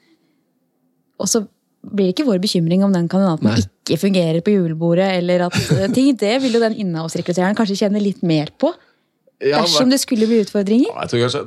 Og 1.21 1.31
så 1.31 1.41
blir 1.85 2.09
det 2.09 2.15
ikke 2.15 2.27
vår 2.27 2.41
bekymring 2.43 2.83
om 2.85 2.93
den 2.93 3.07
kandidaten 3.09 3.50
Nei. 3.50 3.61
ikke 3.61 4.00
fungerer 4.01 4.41
på 4.45 4.53
julebordet. 4.55 5.09
eller 5.19 5.47
at 5.47 5.57
eh, 5.73 5.88
ting, 5.93 6.15
Det 6.17 6.35
vil 6.43 6.57
jo 6.57 6.61
den 6.63 6.77
innehavsrekrutteren 6.85 7.57
kanskje 7.57 7.79
kjenne 7.83 8.01
litt 8.01 8.23
mer 8.25 8.51
på. 8.57 8.73
Dersom 9.39 9.89
det 9.91 9.97
skulle 9.99 10.27
bli 10.29 10.37
utfordringer? 10.45 10.87
Ja, 10.87 11.03
jeg 11.03 11.11
tror 11.11 11.21
kanskje, 11.25 11.41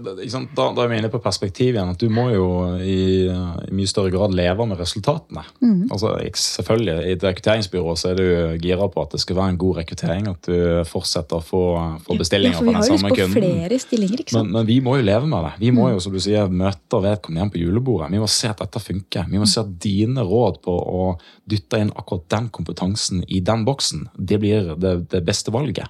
da, 0.52 0.64
da, 0.76 0.82
er 0.82 0.90
vi 0.90 0.98
inne 1.00 1.08
på 1.12 1.20
perspektiv 1.24 1.70
igjen. 1.72 1.92
at 1.94 2.00
Du 2.00 2.10
må 2.12 2.26
jo 2.34 2.48
i, 2.84 3.24
i 3.24 3.72
mye 3.74 3.88
større 3.88 4.12
grad 4.12 4.34
leve 4.36 4.66
med 4.68 4.76
resultatene. 4.80 5.44
Mm. 5.64 5.86
Altså, 5.94 6.12
selvfølgelig, 6.36 6.96
I 7.08 7.14
et 7.16 7.24
rekrutteringsbyrå 7.24 7.94
så 7.96 8.12
er 8.12 8.20
du 8.20 8.26
gira 8.60 8.90
på 8.92 9.06
at 9.06 9.16
det 9.16 9.22
skal 9.24 9.38
være 9.40 9.54
en 9.54 9.60
god 9.64 9.80
rekruttering. 9.80 10.28
At 10.34 10.50
du 10.50 10.84
fortsetter 10.88 11.40
å 11.40 11.44
få, 11.44 11.62
få 12.04 12.18
bestillinger 12.20 12.60
ja, 12.60 12.66
fra 12.66 12.76
den 12.76 12.88
samme 12.90 13.14
kunden. 13.14 13.36
Flere 13.38 13.80
stillinger, 13.80 14.24
ikke 14.24 14.36
sant? 14.36 14.50
Men, 14.50 14.58
men, 14.60 14.68
vi 14.68 14.80
må 14.84 14.98
jo 15.00 15.08
leve 15.08 15.32
med 15.32 15.48
det. 15.48 15.54
Vi 15.64 15.72
må 15.72 15.88
mm. 15.88 15.92
jo 15.96 16.04
som 16.04 16.18
du 16.18 16.20
sier, 16.22 16.52
møte 16.52 17.02
vedkommende 17.08 17.40
igjen 17.40 17.54
på 17.56 17.62
julebordet. 17.64 18.12
Vi 18.12 18.20
må 18.20 18.28
se 18.36 18.52
at 18.52 18.60
dette 18.60 18.84
funker. 18.84 19.32
Vi 19.32 19.40
må 19.40 19.48
se 19.48 19.64
at 19.64 19.76
dine 19.80 20.28
råd 20.28 20.60
på 20.68 20.76
å 20.76 21.04
dytte 21.48 21.80
inn 21.80 21.94
akkurat 21.96 22.28
den 22.36 22.52
kompetansen 22.52 23.24
i 23.24 23.40
den 23.40 23.64
boksen, 23.64 24.10
det 24.12 24.42
blir 24.42 24.74
det, 24.76 24.98
det 25.08 25.24
beste 25.24 25.54
valget. 25.54 25.88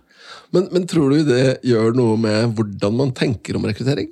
Men, 0.55 0.69
men, 0.73 0.87
tror 0.89 1.13
du 1.13 1.27
det 1.29 1.59
gjør 1.67 1.97
noe 1.97 2.17
med 2.21 2.55
hvordan 2.57 2.97
man 2.97 3.13
tenker 3.17 3.59
om 3.59 3.67
rekruttering? 3.69 4.11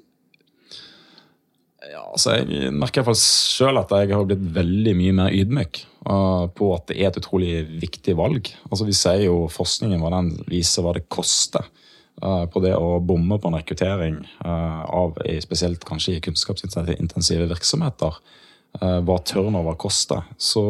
Ja, 1.86 2.02
altså 2.02 2.36
Jeg 2.40 2.72
merker 2.76 3.00
iallfall 3.00 3.18
sjøl 3.20 3.80
at 3.80 3.92
jeg 3.94 4.12
har 4.12 4.26
blitt 4.28 4.44
veldig 4.56 4.94
mye 4.98 5.16
mer 5.16 5.34
ydmyk 5.36 5.80
uh, 6.08 6.46
på 6.52 6.70
at 6.74 6.88
det 6.90 6.98
er 6.98 7.10
et 7.10 7.18
utrolig 7.20 7.52
viktig 7.82 8.16
valg. 8.18 8.50
Altså 8.70 8.88
Vi 8.88 8.96
sier 8.96 9.26
jo 9.28 9.46
forskningen 9.52 10.02
hva 10.02 10.12
den 10.18 10.32
viser 10.50 10.84
hva 10.84 10.96
det 10.96 11.06
koster 11.12 11.64
uh, 12.22 12.44
på 12.50 12.64
det 12.64 12.74
å 12.76 12.98
bomme 13.00 13.38
på 13.40 13.52
en 13.52 13.58
rekruttering 13.60 14.18
uh, 14.44 14.82
av 14.88 15.16
spesielt 15.44 15.86
kanskje 15.88 16.18
i 16.18 16.24
kunnskapsintensive 16.26 17.48
virksomheter. 17.54 18.18
Eh, 18.76 18.98
hva 19.08 19.16
turnover 19.24 19.76
koster. 19.80 20.24
Så 20.36 20.60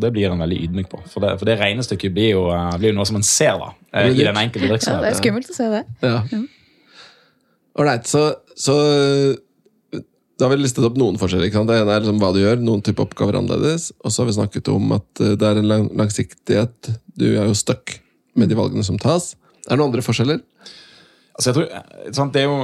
det 0.00 0.10
blir 0.14 0.32
en 0.32 0.40
veldig 0.42 0.58
ydmyk 0.64 0.88
på. 0.90 0.98
For 1.12 1.22
det, 1.22 1.36
for 1.38 1.46
det 1.46 1.58
regnestykket 1.60 2.14
blir 2.14 2.32
jo, 2.32 2.46
eh, 2.50 2.72
blir 2.80 2.90
jo, 2.90 2.96
noe 2.96 3.06
som 3.06 3.20
en 3.20 3.26
ser 3.26 3.54
da, 3.60 3.70
eh, 3.92 4.10
i 4.10 4.24
den 4.24 4.40
enkelte 4.40 4.70
virksomheten. 4.70 4.98
Ja, 4.98 5.04
det 5.04 5.12
er 5.12 5.20
skummelt 5.20 5.52
å 5.52 5.54
se 5.54 5.68
det. 5.70 5.82
Ja. 6.02 6.42
Ålreit, 7.78 8.08
så, 8.10 8.24
så, 8.58 8.74
da 9.92 10.48
har 10.48 10.56
vi 10.56 10.58
listet 10.64 10.84
opp 10.88 10.98
noen 10.98 11.20
forskjeller. 11.20 11.46
ikke 11.46 11.60
sant? 11.60 11.70
Det 11.70 11.78
ene 11.78 11.94
er 11.94 12.02
liksom 12.02 12.18
hva 12.24 12.32
du 12.34 12.40
gjør, 12.42 12.58
noen 12.66 12.82
type 12.82 13.04
oppgaver 13.04 13.38
annerledes. 13.38 13.92
Og 14.02 14.10
så 14.10 14.22
har 14.22 14.32
vi 14.32 14.38
snakket 14.40 14.72
om 14.72 14.96
at 14.98 15.22
det 15.22 15.46
er 15.46 15.60
en 15.60 15.70
lang, 15.70 15.86
langsiktighet. 16.02 16.90
Du 17.14 17.28
er 17.30 17.46
jo 17.46 17.54
stuck 17.54 18.00
med 18.34 18.50
de 18.50 18.58
valgene 18.58 18.84
som 18.84 18.98
tas. 18.98 19.36
Er 19.68 19.76
det 19.76 19.78
noen 19.78 19.92
andre 19.92 20.04
forskjeller? 20.04 20.42
Altså, 21.32 21.52
tror, 21.56 21.68
eh, 21.72 22.12
sant, 22.12 22.36
jo, 22.36 22.56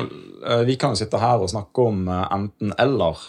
eh, 0.45 0.65
Vi 0.67 0.77
kan 0.77 0.93
jo 0.93 1.01
sitte 1.01 1.19
her 1.19 1.41
og 1.41 1.51
snakke 1.51 1.87
om 1.89 2.07
eh, 2.09 2.27
enten-eller, 2.35 3.25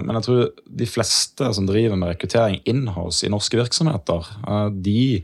men 0.00 0.16
jeg 0.16 0.24
tror 0.24 0.48
de 0.64 0.88
fleste 0.88 1.52
som 1.54 1.68
driver 1.68 1.96
med 1.96 2.14
rekruttering 2.14 2.60
inhouse 2.64 3.26
i 3.26 3.30
norske 3.30 3.56
virksomheter, 3.60 4.26
de 4.72 5.22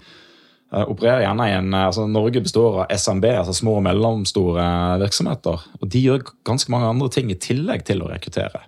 opererer 0.77 1.23
gjerne 1.23 1.45
i 1.47 1.53
en 1.55 1.75
altså 1.79 2.09
Norge 2.11 2.41
består 2.43 2.81
av 2.83 2.91
SMB, 2.91 3.25
altså 3.31 3.55
små 3.55 3.77
og 3.79 3.85
mellomstore 3.87 4.65
virksomheter. 5.01 5.63
og 5.81 5.89
De 5.89 6.03
gjør 6.03 6.27
ganske 6.45 6.73
mange 6.75 6.89
andre 6.91 7.09
ting 7.09 7.31
i 7.31 7.39
tillegg 7.39 7.85
til 7.87 8.03
å 8.03 8.11
rekruttere. 8.11 8.65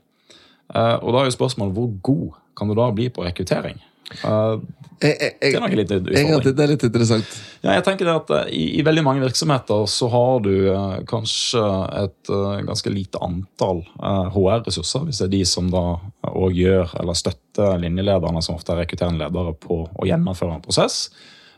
Og 1.03 1.11
da 1.13 1.21
er 1.21 1.29
jo 1.29 1.35
spørsmålet 1.35 1.75
hvor 1.75 1.91
god 2.07 2.39
kan 2.57 2.71
du 2.71 2.77
da 2.79 2.87
bli 2.95 3.11
på 3.11 3.27
rekruttering? 3.27 3.83
Uh, 4.25 4.59
jeg, 4.99 5.15
jeg, 5.21 5.35
det 5.39 5.51
er 5.53 5.63
nok 5.63 5.75
litt 5.79 5.93
utfordring. 5.95 6.55
Det 6.57 6.65
er 6.65 6.71
litt 6.73 6.85
interessant. 6.89 7.35
Ja, 7.63 7.75
jeg 7.77 7.85
tenker 7.87 8.11
at 8.11 8.33
uh, 8.35 8.41
i, 8.51 8.65
i, 8.81 8.85
veldig 8.87 9.05
mange 9.07 9.23
virksomheter 9.23 9.85
så 9.91 10.09
har 10.11 10.43
du 10.43 10.53
eh, 10.73 10.97
kanskje 11.09 11.63
et 12.01 12.33
ganske 12.67 12.93
lite 12.93 13.21
antall 13.23 13.85
HR-ressurser, 13.99 15.07
hvis 15.07 15.23
det 15.23 15.29
er 15.29 15.35
de 15.37 15.43
som 15.49 15.71
da 15.73 15.85
òg 16.29 16.59
gjør 16.59 16.95
eller 17.01 17.19
støtter 17.19 17.79
linjelederne, 17.83 18.43
som 18.45 18.59
ofte 18.59 18.75
er 18.75 18.83
rekrutterende 18.83 19.23
ledere, 19.23 19.55
på 19.59 19.85
å 19.87 20.09
gjennomføre 20.09 20.59
en 20.59 20.65
prosess. 20.65 21.09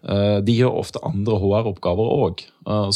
de 0.01 0.55
gjør 0.57 0.79
ofte 0.81 1.03
andre 1.05 1.37
HR-oppgaver 1.41 2.13
òg. 2.27 2.45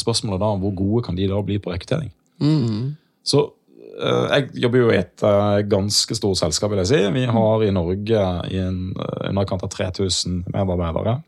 spørsmålet 0.01 0.39
er 0.39 0.45
da 0.45 0.53
hvor 0.61 0.77
gode 0.77 1.03
kan 1.05 1.17
de 1.17 1.29
da 1.29 1.41
bli 1.45 1.59
på 1.61 1.73
rekruttering? 1.73 2.11
Mm. 2.41 2.95
Så 3.25 3.47
Eh, 3.47 3.64
jeg 3.95 4.49
jobber 4.65 4.81
jo 4.81 4.89
i 4.91 4.99
et 4.99 5.23
eh, 5.23 5.61
ganske 5.71 6.17
stort 6.17 6.39
selskap, 6.41 6.71
vil 6.73 6.81
jeg 6.83 6.91
si. 6.91 6.99
Vi 7.15 7.25
har 7.37 7.63
i 7.63 7.71
Norge 7.75 8.25
i 8.51 8.59
eh, 8.59 8.81
underkant 9.29 9.65
av 9.65 9.71
3000 9.73 10.43
medarbeidere. 10.51 11.21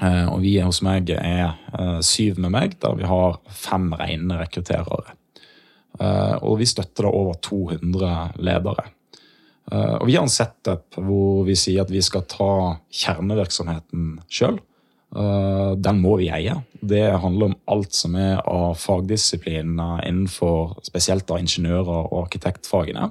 Og 0.00 0.38
vi 0.40 0.54
hos 0.64 0.78
meg 0.80 1.10
er 1.12 1.58
syv 2.00 2.38
med 2.40 2.54
meg, 2.54 2.78
der 2.80 2.94
vi 2.96 3.04
har 3.04 3.34
fem 3.52 3.90
rene 4.00 4.38
rekrutterere. 4.38 5.12
Og 6.40 6.54
vi 6.56 6.68
støtter 6.70 7.04
da 7.04 7.10
over 7.18 7.36
200 7.44 8.14
ledere. 8.40 8.86
Og 10.00 10.06
vi 10.08 10.16
har 10.16 10.24
en 10.24 10.32
setup 10.32 10.96
hvor 10.96 11.44
vi 11.44 11.58
sier 11.58 11.84
at 11.84 11.92
vi 11.92 12.00
skal 12.00 12.24
ta 12.32 12.54
kjernevirksomheten 13.02 14.14
sjøl. 14.32 14.56
Eh, 15.16 15.72
den 15.76 16.00
må 16.02 16.16
vi 16.20 16.30
eie. 16.30 16.54
Det 16.80 17.02
handler 17.22 17.50
om 17.50 17.56
alt 17.74 17.94
som 17.96 18.14
er 18.18 18.38
av 18.46 18.76
fagdisipliner 18.78 20.04
innenfor 20.06 20.78
spesielt 20.86 21.30
av 21.30 21.42
ingeniører- 21.42 22.06
og 22.12 22.24
arkitektfagene. 22.26 23.10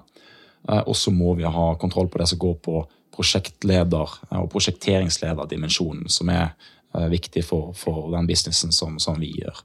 Eh, 0.70 0.84
og 0.86 0.96
så 0.96 1.12
må 1.12 1.36
vi 1.36 1.44
ha 1.44 1.76
kontroll 1.76 2.08
på 2.08 2.20
det 2.22 2.28
som 2.28 2.40
går 2.40 2.56
på 2.64 2.86
prosjektleder- 3.16 4.20
og 4.32 4.52
prosjekteringslederdimensjonen, 4.52 6.08
som 6.10 6.30
er 6.30 6.54
eh, 6.96 7.08
viktig 7.10 7.44
for, 7.44 7.74
for 7.76 8.12
den 8.16 8.28
businessen 8.28 8.72
som, 8.72 9.00
som, 9.00 9.20
vi 9.20 9.34
gjør. 9.42 9.64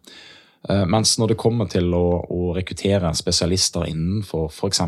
Mens 0.89 1.19
når 1.19 1.29
det 1.29 1.37
kommer 1.37 1.69
til 1.69 1.93
å, 1.93 2.25
å 2.25 2.55
rekruttere 2.57 3.11
spesialister 3.13 3.85
innenfor 3.85 4.47
f.eks. 4.49 4.81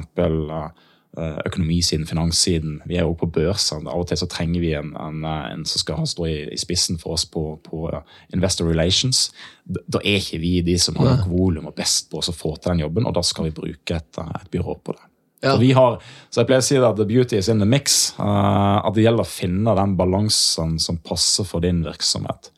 Eh, 1.16 1.38
økonomisiden, 1.49 2.04
finanssiden. 2.06 2.82
Vi 2.85 2.99
er 2.99 3.06
jo 3.06 3.14
på 3.16 3.30
børsene. 3.32 3.88
Av 3.88 4.02
og 4.02 4.08
til 4.11 4.18
så 4.20 4.26
trenger 4.28 4.61
vi 4.61 4.75
en, 4.76 4.90
en, 5.00 5.23
en 5.25 5.62
som 5.64 5.80
skal 5.80 6.02
stå 6.04 6.26
i, 6.28 6.35
i, 6.52 6.58
spissen 6.61 6.99
for 7.00 7.14
oss 7.14 7.25
på, 7.32 7.44
på 7.64 7.87
eh, 7.88 8.02
Investor 8.37 8.68
Relations. 8.68 9.30
Da, 9.64 9.80
da, 9.96 10.02
er 10.04 10.20
ikke 10.20 10.42
vi 10.42 10.50
de 10.66 10.75
som 10.76 10.99
har 11.00 11.14
nok 11.14 11.30
volum 11.30 11.70
og 11.70 11.76
best 11.78 12.11
på 12.11 12.20
oss 12.20 12.28
å 12.28 12.35
få 12.37 12.52
til 12.58 12.75
den 12.75 12.82
jobben, 12.85 13.08
og 13.08 13.16
da 13.16 13.23
skal 13.25 13.49
vi 13.49 13.54
bruke 13.56 13.96
et, 13.96 14.11
eh, 14.20 14.35
et 14.42 14.52
byrå 14.52 14.76
på 14.85 14.92
det. 14.92 15.08
Ja. 15.40 15.54
Så, 15.54 15.56
vi 15.62 15.70
har, 15.78 15.96
så 16.28 16.42
jeg 16.42 16.50
pleier 16.50 16.66
å 16.66 16.68
si 16.68 16.78
at 16.90 17.00
the 17.00 17.08
beauty 17.08 17.40
is 17.40 17.49
in 17.49 17.64
the 17.64 17.70
mix. 17.70 17.96
Uh, 18.20 18.82
at 18.82 18.92
det 18.96 19.06
gjelder 19.06 19.25
å 19.25 19.30
finne 19.30 19.76
den 19.80 19.96
balansen 19.96 20.76
som 20.82 21.00
passer 21.00 21.49
for 21.49 21.64
din 21.64 21.80
virksomhet. 21.87 22.50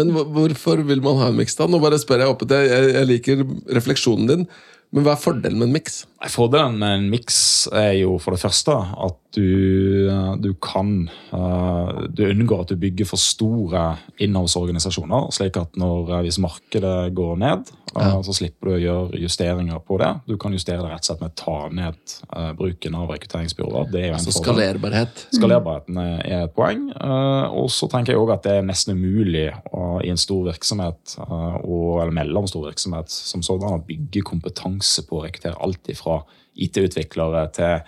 Men 0.00 0.14
hvorfor 0.14 0.80
vil 0.86 1.04
man 1.04 1.20
ha 1.20 1.28
en 1.28 1.36
miks, 1.36 1.56
da? 1.60 1.68
Nå 1.68 1.80
bare 1.82 2.00
spør 2.00 2.24
jeg 2.24 2.32
oppe 2.32 2.48
jeg, 2.52 2.90
jeg 2.94 3.08
liker 3.08 3.46
refleksjonen 3.76 4.32
din. 4.32 4.48
Men 4.88 5.04
hva 5.04 5.12
er 5.12 5.20
fordelen 5.20 5.58
med 5.60 5.68
en 5.68 5.74
miks? 5.76 5.96
Fordelen 6.32 6.78
med 6.80 6.94
en 6.96 7.08
miks 7.12 7.38
er 7.76 7.92
jo 7.98 8.14
for 8.22 8.34
det 8.34 8.40
første 8.40 8.72
at 8.72 9.18
du, 9.36 10.08
du 10.40 10.48
kan 10.64 11.10
uh, 11.34 12.06
Du 12.08 12.24
unngår 12.24 12.64
at 12.64 12.72
du 12.72 12.80
bygger 12.80 13.10
for 13.10 13.20
store 13.20 13.82
innholdsorganisasjoner, 14.24 15.28
slik 15.36 15.60
at 15.60 15.76
når, 15.78 16.14
eh, 16.16 16.22
hvis 16.24 16.40
markedet 16.40 17.12
går 17.16 17.36
ned, 17.44 17.68
ja. 17.94 18.22
så 18.24 18.34
slipper 18.36 18.70
du 18.70 18.74
å 18.74 18.80
gjøre 18.80 19.20
justeringer 19.22 19.80
på 19.84 19.98
det. 20.02 20.10
Du 20.28 20.36
kan 20.40 20.54
justere 20.56 20.82
det 20.82 20.90
rett 20.90 21.04
og 21.04 21.10
slett 21.10 21.22
med 21.22 21.32
å 21.32 21.38
ta 21.40 21.56
ned 21.74 22.14
uh, 22.34 22.50
bruken 22.58 22.98
av 22.98 23.12
rekrutteringsbyråer. 23.14 23.90
Det 23.92 24.02
er 24.06 24.16
altså 24.16 24.34
skalerbarhet. 24.36 25.24
Skalerbarheten 25.36 26.02
er 26.02 26.44
et 26.44 26.54
poeng. 26.56 26.88
og 26.98 27.70
så 27.72 27.88
tenker 27.90 28.14
jeg 28.14 28.22
også 28.22 28.36
at 28.38 28.48
det 28.48 28.56
er 28.58 28.68
nesten 28.68 28.98
umulig 28.98 29.46
i 29.48 30.12
en 30.12 30.20
stor 30.20 30.44
virksomhet, 30.48 31.16
og, 31.28 32.02
eller 32.02 32.14
mellomstor 32.20 32.68
virksomhet 32.68 33.12
som 33.12 33.44
sådan, 33.44 33.78
å 33.78 33.86
bygge 33.88 34.24
kompetanse 34.26 35.04
på 35.08 35.18
å 35.18 35.24
rekruttere 35.26 35.58
alt 35.64 35.90
ifra 35.92 36.20
IT-utviklere 36.58 37.44
til 37.54 37.82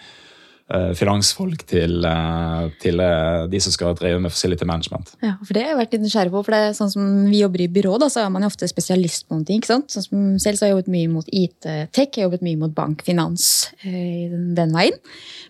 finansfolk 0.95 1.65
til, 1.67 2.05
uh, 2.07 2.69
til 2.83 3.01
uh, 3.03 3.47
de 3.51 3.61
som 3.63 3.75
skal 3.75 3.97
drive 3.99 4.21
med 4.23 4.31
facility 4.31 4.67
management. 4.69 5.13
Ja, 5.25 5.35
for 5.43 5.57
Det 5.57 5.65
har 5.65 5.73
jeg 5.73 5.81
vært 5.81 5.97
litt 5.97 6.05
nysgjerrig 6.07 6.35
på. 6.35 6.45
for 6.47 6.55
det 6.55 6.61
er 6.63 6.77
sånn 6.79 6.93
som 6.93 7.09
Vi 7.31 7.43
jobber 7.43 7.65
i 7.65 7.69
byrå, 7.69 7.99
da, 7.99 8.09
så 8.13 8.25
er 8.25 8.31
man 8.31 8.47
jo 8.47 8.51
ofte 8.53 8.69
spesialist 8.71 9.27
på 9.27 9.35
noen 9.35 9.47
ting. 9.47 9.61
ikke 9.61 9.73
sant? 9.73 9.91
Sånn 9.91 10.07
som 10.07 10.39
Selv 10.39 10.59
så 10.59 10.67
har 10.67 10.71
jeg 10.71 10.79
jobbet 10.79 10.95
mye 10.95 11.11
mot 11.11 11.27
IT-tech, 11.27 12.15
jeg 12.15 12.23
har 12.23 12.29
jobbet 12.29 12.47
mye 12.47 12.61
mot 12.61 12.75
bank, 12.75 13.03
finans, 13.07 13.71
den 13.83 14.75
veien. 14.75 14.97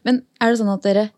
Men 0.04 0.22
er 0.40 0.50
det 0.50 0.60
sånn 0.60 0.72
at 0.72 0.84
dere 0.86 1.10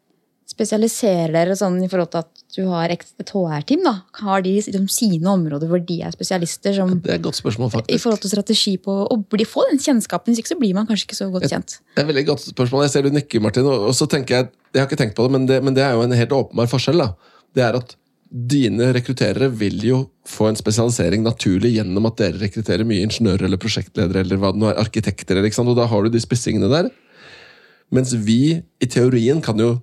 spesialiserer 0.52 1.32
dere 1.34 1.56
sånn 1.58 1.80
i 1.82 1.88
forhold 1.90 2.12
til 2.12 2.22
at 2.22 2.44
du 2.54 2.62
har 2.68 2.92
et 2.92 3.04
HR-team? 3.18 3.82
da? 3.86 3.94
Har 4.22 4.44
de 4.44 4.54
liksom 4.58 4.88
sine 4.92 5.28
områder 5.32 5.70
hvor 5.70 5.82
de 5.82 5.98
er 6.04 6.14
spesialister? 6.14 6.76
Som, 6.76 6.98
det 7.02 7.16
er 7.16 7.20
et 7.20 7.26
godt 7.26 7.40
spørsmål, 7.40 7.72
faktisk. 7.74 7.96
I 7.96 8.02
forhold 8.02 8.22
til 8.24 8.34
strategi 8.34 8.74
på 8.80 8.96
å 9.06 9.20
bli, 9.22 9.48
få 9.48 9.66
den 9.70 9.80
kjennskapen, 9.82 10.32
hvis 10.32 10.44
ikke 10.44 10.54
så 10.54 10.60
blir 10.60 10.76
man 10.76 10.88
kanskje 10.88 11.08
ikke 11.08 11.20
så 11.20 11.30
godt 11.32 11.48
kjent. 11.50 11.78
Det 11.92 12.02
er 12.02 12.06
et 12.06 12.12
veldig 12.12 12.26
godt 12.30 12.46
spørsmål. 12.50 12.86
Jeg 12.86 12.94
ser 12.94 13.08
du 13.08 13.16
nikker, 13.16 13.44
Martin. 13.44 13.68
Og 13.72 13.94
så 13.96 14.08
tenker 14.10 14.42
Jeg 14.42 14.52
jeg 14.72 14.80
har 14.80 14.88
ikke 14.88 15.00
tenkt 15.02 15.18
på 15.18 15.26
det, 15.26 15.32
men 15.34 15.48
det, 15.48 15.58
men 15.64 15.76
det 15.76 15.84
er 15.84 15.96
jo 15.96 16.04
en 16.06 16.14
helt 16.16 16.32
åpenbar 16.32 16.70
forskjell. 16.70 17.02
da. 17.02 17.12
Det 17.52 17.64
er 17.66 17.76
at 17.76 17.94
dine 18.32 18.88
rekrutterere 18.96 19.50
vil 19.60 19.82
jo 19.84 19.98
få 20.28 20.48
en 20.48 20.56
spesialisering 20.56 21.24
naturlig 21.26 21.74
gjennom 21.74 22.08
at 22.08 22.16
dere 22.22 22.40
rekrutterer 22.40 22.88
mye 22.88 23.04
ingeniører 23.04 23.44
eller 23.44 23.60
prosjektledere 23.60 24.22
eller 24.24 24.40
hva 24.40 24.54
det 24.54 24.62
nå 24.62 24.70
er, 24.70 24.80
arkitekter. 24.80 25.36
Eller, 25.36 25.52
og 25.60 25.76
da 25.76 25.88
har 25.90 26.04
du 26.04 26.14
de 26.14 26.22
spissingene 26.22 26.70
der. 26.72 26.88
Mens 27.92 28.14
vi 28.16 28.62
i 28.80 28.88
teorien 28.88 29.42
kan 29.44 29.60
jo 29.60 29.74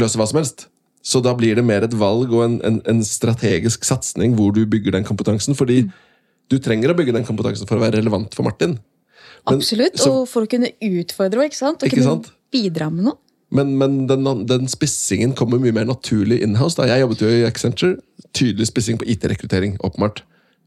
løse 0.00 0.18
hva 0.20 0.26
som 0.28 0.40
helst. 0.40 0.66
Så 1.06 1.22
da 1.22 1.36
blir 1.38 1.54
det 1.58 1.64
mer 1.66 1.86
et 1.86 1.94
valg 1.94 2.32
og 2.34 2.42
en, 2.42 2.56
en, 2.66 2.80
en 2.90 3.04
strategisk 3.06 3.86
satsing 3.86 4.34
hvor 4.38 4.54
du 4.56 4.64
bygger 4.66 4.96
den 4.96 5.06
kompetansen. 5.06 5.54
Fordi 5.58 5.84
mm. 5.86 5.92
du 6.50 6.58
trenger 6.62 6.92
å 6.92 6.96
bygge 6.98 7.14
den 7.14 7.26
kompetansen 7.28 7.68
for 7.68 7.78
å 7.78 7.84
være 7.84 8.00
relevant 8.00 8.34
for 8.34 8.46
Martin. 8.46 8.78
Men, 9.46 9.60
Absolutt, 9.60 10.00
så, 10.02 10.10
og 10.10 10.26
for 10.30 10.46
å 10.46 10.50
kunne 10.50 10.72
utfordre 10.82 11.46
ikke 11.46 11.60
sant? 11.60 11.84
Og 11.84 11.92
kunne 11.92 12.08
sant? 12.08 12.32
bidra 12.50 12.90
med 12.90 13.06
noe. 13.10 13.20
Men, 13.54 13.76
men 13.78 14.00
den, 14.10 14.26
den, 14.50 14.66
spissingen 14.66 15.36
kommer 15.38 15.60
mye 15.62 15.74
mer 15.74 15.86
naturlig 15.86 16.40
in-house. 16.42 16.82
Jeg 16.82 17.04
jobbet 17.04 17.22
jo 17.22 17.30
i 17.30 17.44
Accenture. 17.46 18.00
Tydelig 18.34 18.66
spissing 18.72 18.98
på 18.98 19.06
IT-rekruttering. 19.06 19.78
åpenbart. 19.86 20.24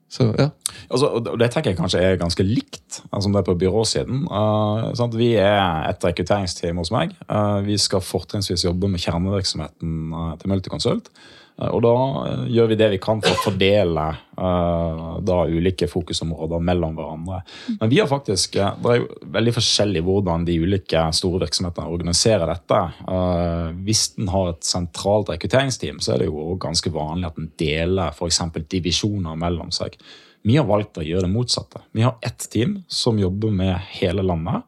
Så, 0.10 0.26
ja. 0.34 0.48
altså, 0.90 1.08
og 1.22 1.40
Det 1.40 1.52
tenker 1.54 1.72
jeg 1.72 1.78
kanskje 1.78 2.02
er 2.02 2.16
ganske 2.18 2.44
likt 2.46 3.00
som 3.00 3.10
altså, 3.14 3.30
det 3.30 3.42
er 3.42 3.48
på 3.50 3.58
byråsiden. 3.62 4.24
Uh, 4.26 5.18
vi 5.18 5.34
er 5.38 5.86
et 5.90 6.06
rekrutteringsteam 6.06 6.82
hos 6.82 6.92
meg. 6.94 7.14
Uh, 7.30 7.62
vi 7.66 7.78
skal 7.78 8.02
fortrinnsvis 8.02 8.66
jobbe 8.66 8.90
med 8.90 9.04
kjernevirksomheten 9.04 10.16
uh, 10.16 10.34
til 10.42 10.50
Multiconsult. 10.50 11.12
Eh, 11.60 11.68
og 11.68 11.82
da 11.84 11.94
eh, 12.30 12.44
gjør 12.56 12.72
vi 12.72 12.78
det 12.80 12.90
vi 12.94 13.00
kan 13.04 13.22
for 13.24 13.36
å 13.36 13.44
fordele 13.44 14.06
uh, 14.40 15.18
da 15.26 15.42
ulike 15.50 15.90
fokusområder 15.92 16.64
mellom 16.64 16.96
hverandre. 16.98 17.42
Men 17.82 17.92
vi 17.92 18.00
har 18.00 18.10
faktisk, 18.10 18.56
det 18.56 18.94
er 18.94 19.02
jo 19.02 19.10
veldig 19.36 19.56
forskjellig 19.58 20.04
hvordan 20.06 20.48
de 20.48 20.56
ulike 20.64 21.04
store 21.16 21.44
virksomhetene 21.44 21.92
organiserer 21.92 22.48
dette. 22.54 22.80
Uh, 23.04 23.76
hvis 23.84 24.08
den 24.16 24.32
har 24.32 24.54
et 24.54 24.64
sentralt 24.68 25.34
rekrutteringsteam, 25.34 26.00
så 26.04 26.16
er 26.16 26.24
det 26.24 26.32
jo 26.32 26.56
ganske 26.62 26.94
vanlig 26.96 27.30
at 27.30 27.40
den 27.42 27.52
deler 27.60 28.16
f.eks. 28.16 28.42
divisjoner 28.72 29.40
mellom 29.40 29.74
seg. 29.76 30.00
Vi 30.48 30.56
har 30.56 30.68
valgt 30.70 31.02
å 31.02 31.04
gjøre 31.04 31.28
det 31.28 31.34
motsatte. 31.34 31.84
Vi 31.92 32.06
har 32.06 32.16
ett 32.24 32.48
team 32.52 32.80
som 32.88 33.20
jobber 33.20 33.52
med 33.52 33.76
hele 34.00 34.24
landet. 34.24 34.64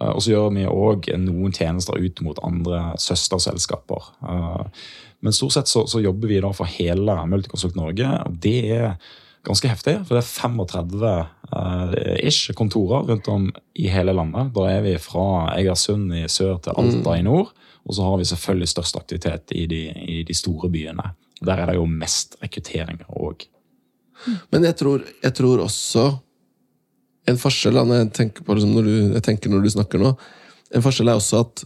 Og 0.00 0.22
så 0.24 0.30
gjør 0.32 0.54
vi 0.54 0.62
òg 0.64 1.10
noen 1.20 1.52
tjenester 1.52 2.00
ut 2.00 2.22
mot 2.24 2.38
andre 2.48 2.94
søsterselskaper. 2.96 4.06
Men 5.22 5.34
stort 5.34 5.54
sett 5.54 5.70
så, 5.70 5.84
så 5.86 6.00
jobber 6.02 6.28
vi 6.28 6.40
da 6.42 6.50
for 6.56 6.66
hele 6.66 7.14
Multiconsult 7.30 7.76
Norge, 7.78 8.08
og 8.26 8.38
det 8.42 8.56
er 8.74 8.96
ganske 9.46 9.70
heftig. 9.70 9.94
For 10.06 10.16
det 10.16 10.22
er 10.22 10.30
35 10.30 11.04
uh, 11.52 11.94
ish 12.22 12.52
kontorer 12.58 13.06
rundt 13.10 13.30
om 13.30 13.48
i 13.78 13.88
hele 13.92 14.14
landet. 14.16 14.52
Da 14.54 14.66
er 14.70 14.82
vi 14.86 14.96
fra 15.02 15.26
Egersund 15.56 16.12
i 16.14 16.24
sør 16.30 16.58
til 16.62 16.74
Alta 16.74 17.14
mm. 17.14 17.18
i 17.20 17.26
nord. 17.26 17.52
Og 17.82 17.96
så 17.96 18.06
har 18.06 18.18
vi 18.20 18.28
selvfølgelig 18.30 18.70
størst 18.70 18.98
aktivitet 18.98 19.54
i 19.58 19.66
de, 19.70 19.82
i 19.90 20.20
de 20.26 20.36
store 20.36 20.70
byene. 20.70 21.14
Der 21.42 21.58
er 21.58 21.70
det 21.70 21.78
jo 21.80 21.88
mest 21.90 22.36
rekrutteringer 22.42 23.08
òg. 23.18 23.48
Men 24.54 24.68
jeg 24.68 24.78
tror, 24.78 25.02
jeg 25.22 25.34
tror, 25.34 25.64
også 25.64 26.04
en 27.26 27.38
forskjell 27.38 27.78
når 27.78 28.04
jeg 28.04 28.12
tenker, 28.18 28.46
på, 28.46 28.54
liksom 28.54 28.74
når 28.76 28.86
du, 28.86 28.94
jeg 29.16 29.24
tenker 29.26 29.50
når 29.50 29.64
du 29.64 29.72
snakker 29.74 30.02
nå, 30.02 30.12
en 30.72 30.84
forskjell 30.84 31.10
er 31.10 31.18
også 31.18 31.42
at 31.42 31.64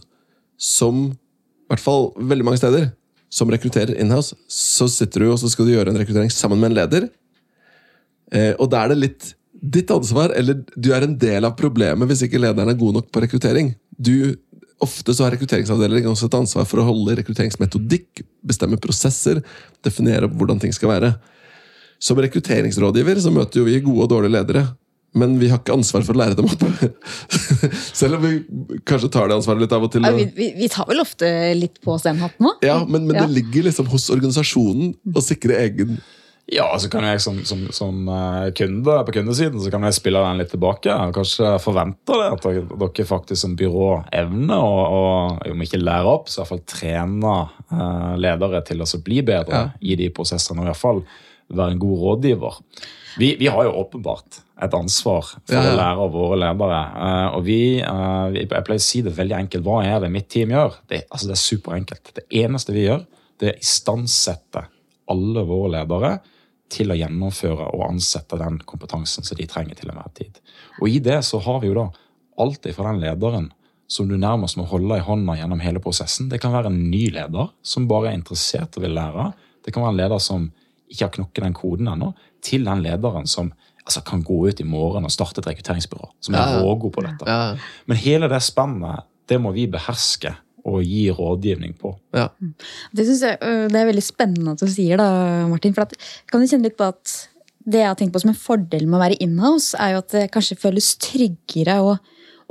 som 0.57 1.03
i 1.11 1.69
hvert 1.69 1.83
fall 1.83 2.09
veldig 2.17 2.47
mange 2.47 2.61
steder 2.61 2.89
som 3.29 3.49
rekrutterer 3.51 3.97
inhouse, 3.99 4.37
så 4.47 4.87
sitter 4.91 5.25
du 5.25 5.31
og 5.31 5.39
så 5.41 5.49
skal 5.51 5.67
du 5.67 5.73
gjøre 5.73 5.91
en 5.91 5.99
rekruttering 5.99 6.31
sammen 6.33 6.61
med 6.61 6.71
en 6.71 6.77
leder. 6.77 7.09
Eh, 8.31 8.53
og 8.55 8.69
da 8.71 8.83
er 8.83 8.93
det 8.93 9.01
litt 9.01 9.33
ditt 9.57 9.91
ansvar, 9.91 10.33
eller 10.37 10.59
du 10.75 10.91
er 10.93 11.05
en 11.05 11.15
del 11.17 11.47
av 11.47 11.55
problemet 11.57 12.09
hvis 12.09 12.25
ikke 12.27 12.41
lederen 12.41 12.69
er 12.69 12.77
god 12.77 12.99
nok 12.99 13.07
på 13.13 13.23
rekruttering. 13.23 13.71
Du, 13.97 14.35
ofte 14.83 15.15
så 15.15 15.25
har 15.25 15.33
rekrutteringsavdelingen 15.33 16.11
også 16.11 16.29
et 16.29 16.37
ansvar 16.37 16.67
for 16.69 16.81
å 16.81 16.87
holde 16.91 17.17
rekrutteringsmetodikk, 17.17 18.21
bestemme 18.45 18.79
prosesser, 18.81 19.41
definere 19.85 20.29
hvordan 20.29 20.61
ting 20.61 20.75
skal 20.75 20.93
være. 20.93 21.15
Som 21.97 22.21
rekrutteringsrådgiver 22.21 23.23
så 23.23 23.33
møter 23.33 23.63
jo 23.63 23.65
vi 23.65 23.79
gode 23.81 24.05
og 24.05 24.11
dårlige 24.13 24.35
ledere. 24.37 24.67
Men 25.15 25.37
vi 25.39 25.47
har 25.49 25.61
ikke 25.61 25.73
ansvar 25.77 26.03
for 26.05 26.17
å 26.17 26.19
lære 26.21 26.35
dem 26.37 26.49
opp. 26.51 26.63
Selv 27.99 28.17
om 28.19 28.25
vi 28.25 28.33
kanskje 28.87 29.09
tar 29.13 29.29
det 29.31 29.37
ansvaret 29.39 29.63
litt 29.63 29.73
av 29.73 29.87
og 29.87 29.93
til. 29.93 30.05
Ja, 30.05 30.13
vi, 30.13 30.51
vi, 30.57 30.67
tar 30.71 30.87
vel 30.89 31.01
ofte 31.01 31.29
litt 31.57 31.79
på 31.83 31.95
oss 31.95 32.05
den 32.05 32.19
hatten 32.21 32.49
òg? 32.51 32.61
Ja, 32.65 32.81
men, 32.85 33.07
men 33.07 33.17
Ja. 33.17 33.25
det 33.25 33.39
ligger 33.39 33.69
liksom 33.69 33.89
hos 33.93 34.09
organisasjonen 34.13 34.93
å 35.15 35.23
sikre 35.23 35.57
egen 35.63 35.97
Ja, 36.47 36.67
så 36.79 36.87
kan 36.91 37.03
jeg 37.03 37.19
som, 37.19 37.39
som, 37.43 37.65
som 37.75 38.05
eh, 38.07 38.51
kunde 38.55 38.93
på 39.07 39.15
kundesiden 39.17 39.59
så 39.59 39.71
kan 39.73 39.83
jeg 39.83 39.97
spille 39.97 40.21
den 40.23 40.39
litt 40.39 40.51
tilbake. 40.53 40.93
og 40.93 41.15
Kanskje 41.17 41.55
forvente 41.59 42.19
det 42.21 42.29
at 42.37 42.45
dere, 42.47 43.07
faktisk 43.09 43.41
som 43.41 43.55
byrå 43.59 43.89
evner 44.15 44.61
å, 44.63 44.77
å 44.99 45.01
om 45.51 45.65
ikke 45.65 45.81
lære 45.81 46.13
opp, 46.13 46.29
så 46.31 46.39
i 46.39 46.43
hvert 46.43 46.53
fall 46.53 46.63
trene 46.71 47.33
eh, 47.71 48.13
ledere 48.23 48.63
til 48.69 48.83
å 48.85 48.87
bli 49.03 49.23
bedre 49.27 49.63
Ja. 49.65 49.65
i 49.81 49.97
de 49.99 50.07
prosessene. 50.15 50.61
Og 50.61 50.69
i 50.69 50.71
hvert 50.71 50.83
fall 50.83 51.03
være 51.51 51.75
en 51.75 51.83
god 51.83 51.99
rådgiver. 52.05 52.61
Vi, 53.17 53.35
vi 53.39 53.47
har 53.49 53.63
jo 53.65 53.71
åpenbart 53.81 54.41
et 54.61 54.73
ansvar 54.73 55.25
for 55.25 55.53
Ja, 55.53 55.63
ja. 55.63 55.73
å 55.73 55.77
lære 55.77 56.05
av 56.05 56.11
våre 56.13 56.37
ledere. 56.41 56.79
eh, 57.07 57.35
og 57.37 57.43
vi, 57.45 57.59
eh, 57.81 58.29
vi, 58.33 58.39
Jeg 58.45 58.63
pleier 58.65 58.81
å 58.81 58.85
si 58.87 59.01
det 59.05 59.13
veldig 59.17 59.37
enkelt. 59.41 59.63
Hva 59.65 59.83
er 59.85 59.99
det 60.03 60.11
mitt 60.13 60.29
team 60.29 60.49
gjør? 60.53 60.75
Det, 60.89 61.03
altså 61.09 61.27
det 61.27 61.35
er 61.37 61.43
superenkelt. 61.43 62.11
Det 62.13 62.25
eneste 62.43 62.73
vi 62.73 62.85
gjør, 62.87 63.05
det 63.39 63.49
er 63.49 63.53
å 63.57 63.61
istandsette 63.61 64.65
alle 65.09 65.43
våre 65.47 65.71
ledere 65.79 66.19
til 66.69 66.91
å 66.91 66.97
gjennomføre 66.99 67.69
og 67.73 67.85
ansette 67.89 68.37
den 68.37 68.57
kompetansen 68.67 69.23
som 69.23 69.37
de 69.39 69.45
trenger 69.47 69.77
til 69.79 69.89
enhver 69.89 70.09
tid. 70.17 70.39
Og 70.81 70.89
i 70.89 70.99
det 70.99 71.21
så 71.23 71.39
har 71.39 71.61
vi 71.61 71.69
jo 71.69 71.77
da 71.77 71.87
alt 72.43 72.67
fra 72.75 72.91
den 72.91 72.99
lederen 73.01 73.51
som 73.87 74.09
du 74.09 74.17
nærmest 74.19 74.57
må 74.59 74.65
holde 74.67 74.97
i 74.99 75.05
hånda 75.05 75.37
gjennom 75.39 75.61
hele 75.63 75.79
prosessen. 75.79 76.27
Det 76.29 76.41
kan 76.43 76.51
være 76.51 76.67
en 76.67 76.81
ny 76.91 77.05
leder 77.15 77.53
som 77.63 77.87
bare 77.87 78.09
er 78.11 78.17
interessert 78.19 78.75
og 78.75 78.83
vil 78.83 78.97
lære. 78.97 79.29
Det 79.63 79.71
kan 79.73 79.85
være 79.85 79.93
en 79.95 80.01
leder 80.01 80.19
som 80.19 80.49
ikke 80.91 81.05
har 81.05 81.13
knokket 81.15 81.43
den 81.43 81.55
koden 81.55 81.87
ennå, 81.91 82.13
til 82.47 82.65
den 82.67 82.81
lederen 82.85 83.27
som 83.29 83.51
altså, 83.83 84.01
kan 84.07 84.23
gå 84.25 84.39
ut 84.49 84.63
i 84.63 84.67
morgen 84.67 85.05
og 85.07 85.13
starte 85.13 85.43
et 85.43 85.51
rekrutteringsbyrå. 85.51 86.09
Som 86.23 86.35
er 86.35 86.43
Ja, 86.43 86.57
ja. 86.57 86.65
rågod 86.65 86.95
på 86.97 87.03
dette. 87.05 87.27
Ja, 87.27 87.55
Men 87.87 87.97
hele 88.03 88.27
det 88.31 88.41
spennet, 88.47 89.05
det 89.27 89.39
må 89.43 89.51
vi 89.55 89.67
beherske 89.67 90.33
og 90.67 90.81
gi 90.83 91.05
rådgivning 91.15 91.77
på. 91.79 91.93
ja. 92.15 92.25
Det 92.95 93.05
synes 93.07 93.21
jeg 93.23 93.37
øh, 93.41 93.69
det 93.71 93.79
er 93.79 93.85
veldig 93.87 94.03
spennende 94.03 94.51
at 94.57 94.59
du 94.59 94.67
sier, 94.67 94.97
da, 94.99 95.07
Martin. 95.47 95.73
For 95.75 95.85
at, 95.87 95.93
kan 96.27 96.41
du 96.43 96.47
kjenne 96.49 96.67
litt 96.67 96.75
på 96.79 96.87
at 96.89 97.13
det 97.67 97.79
jeg 97.81 97.87
har 97.87 97.95
tenkt 97.99 98.13
på 98.15 98.19
som 98.23 98.31
en 98.33 98.39
fordel 98.39 98.83
med 98.87 98.97
å 98.97 99.03
være 99.05 99.17
inhouse, 99.23 99.75
er 99.79 99.93
jo 99.95 100.01
at 100.03 100.11
det 100.15 100.25
kanskje 100.31 100.57
føles 100.59 100.89
tryggere 101.03 101.77
å, 101.83 101.95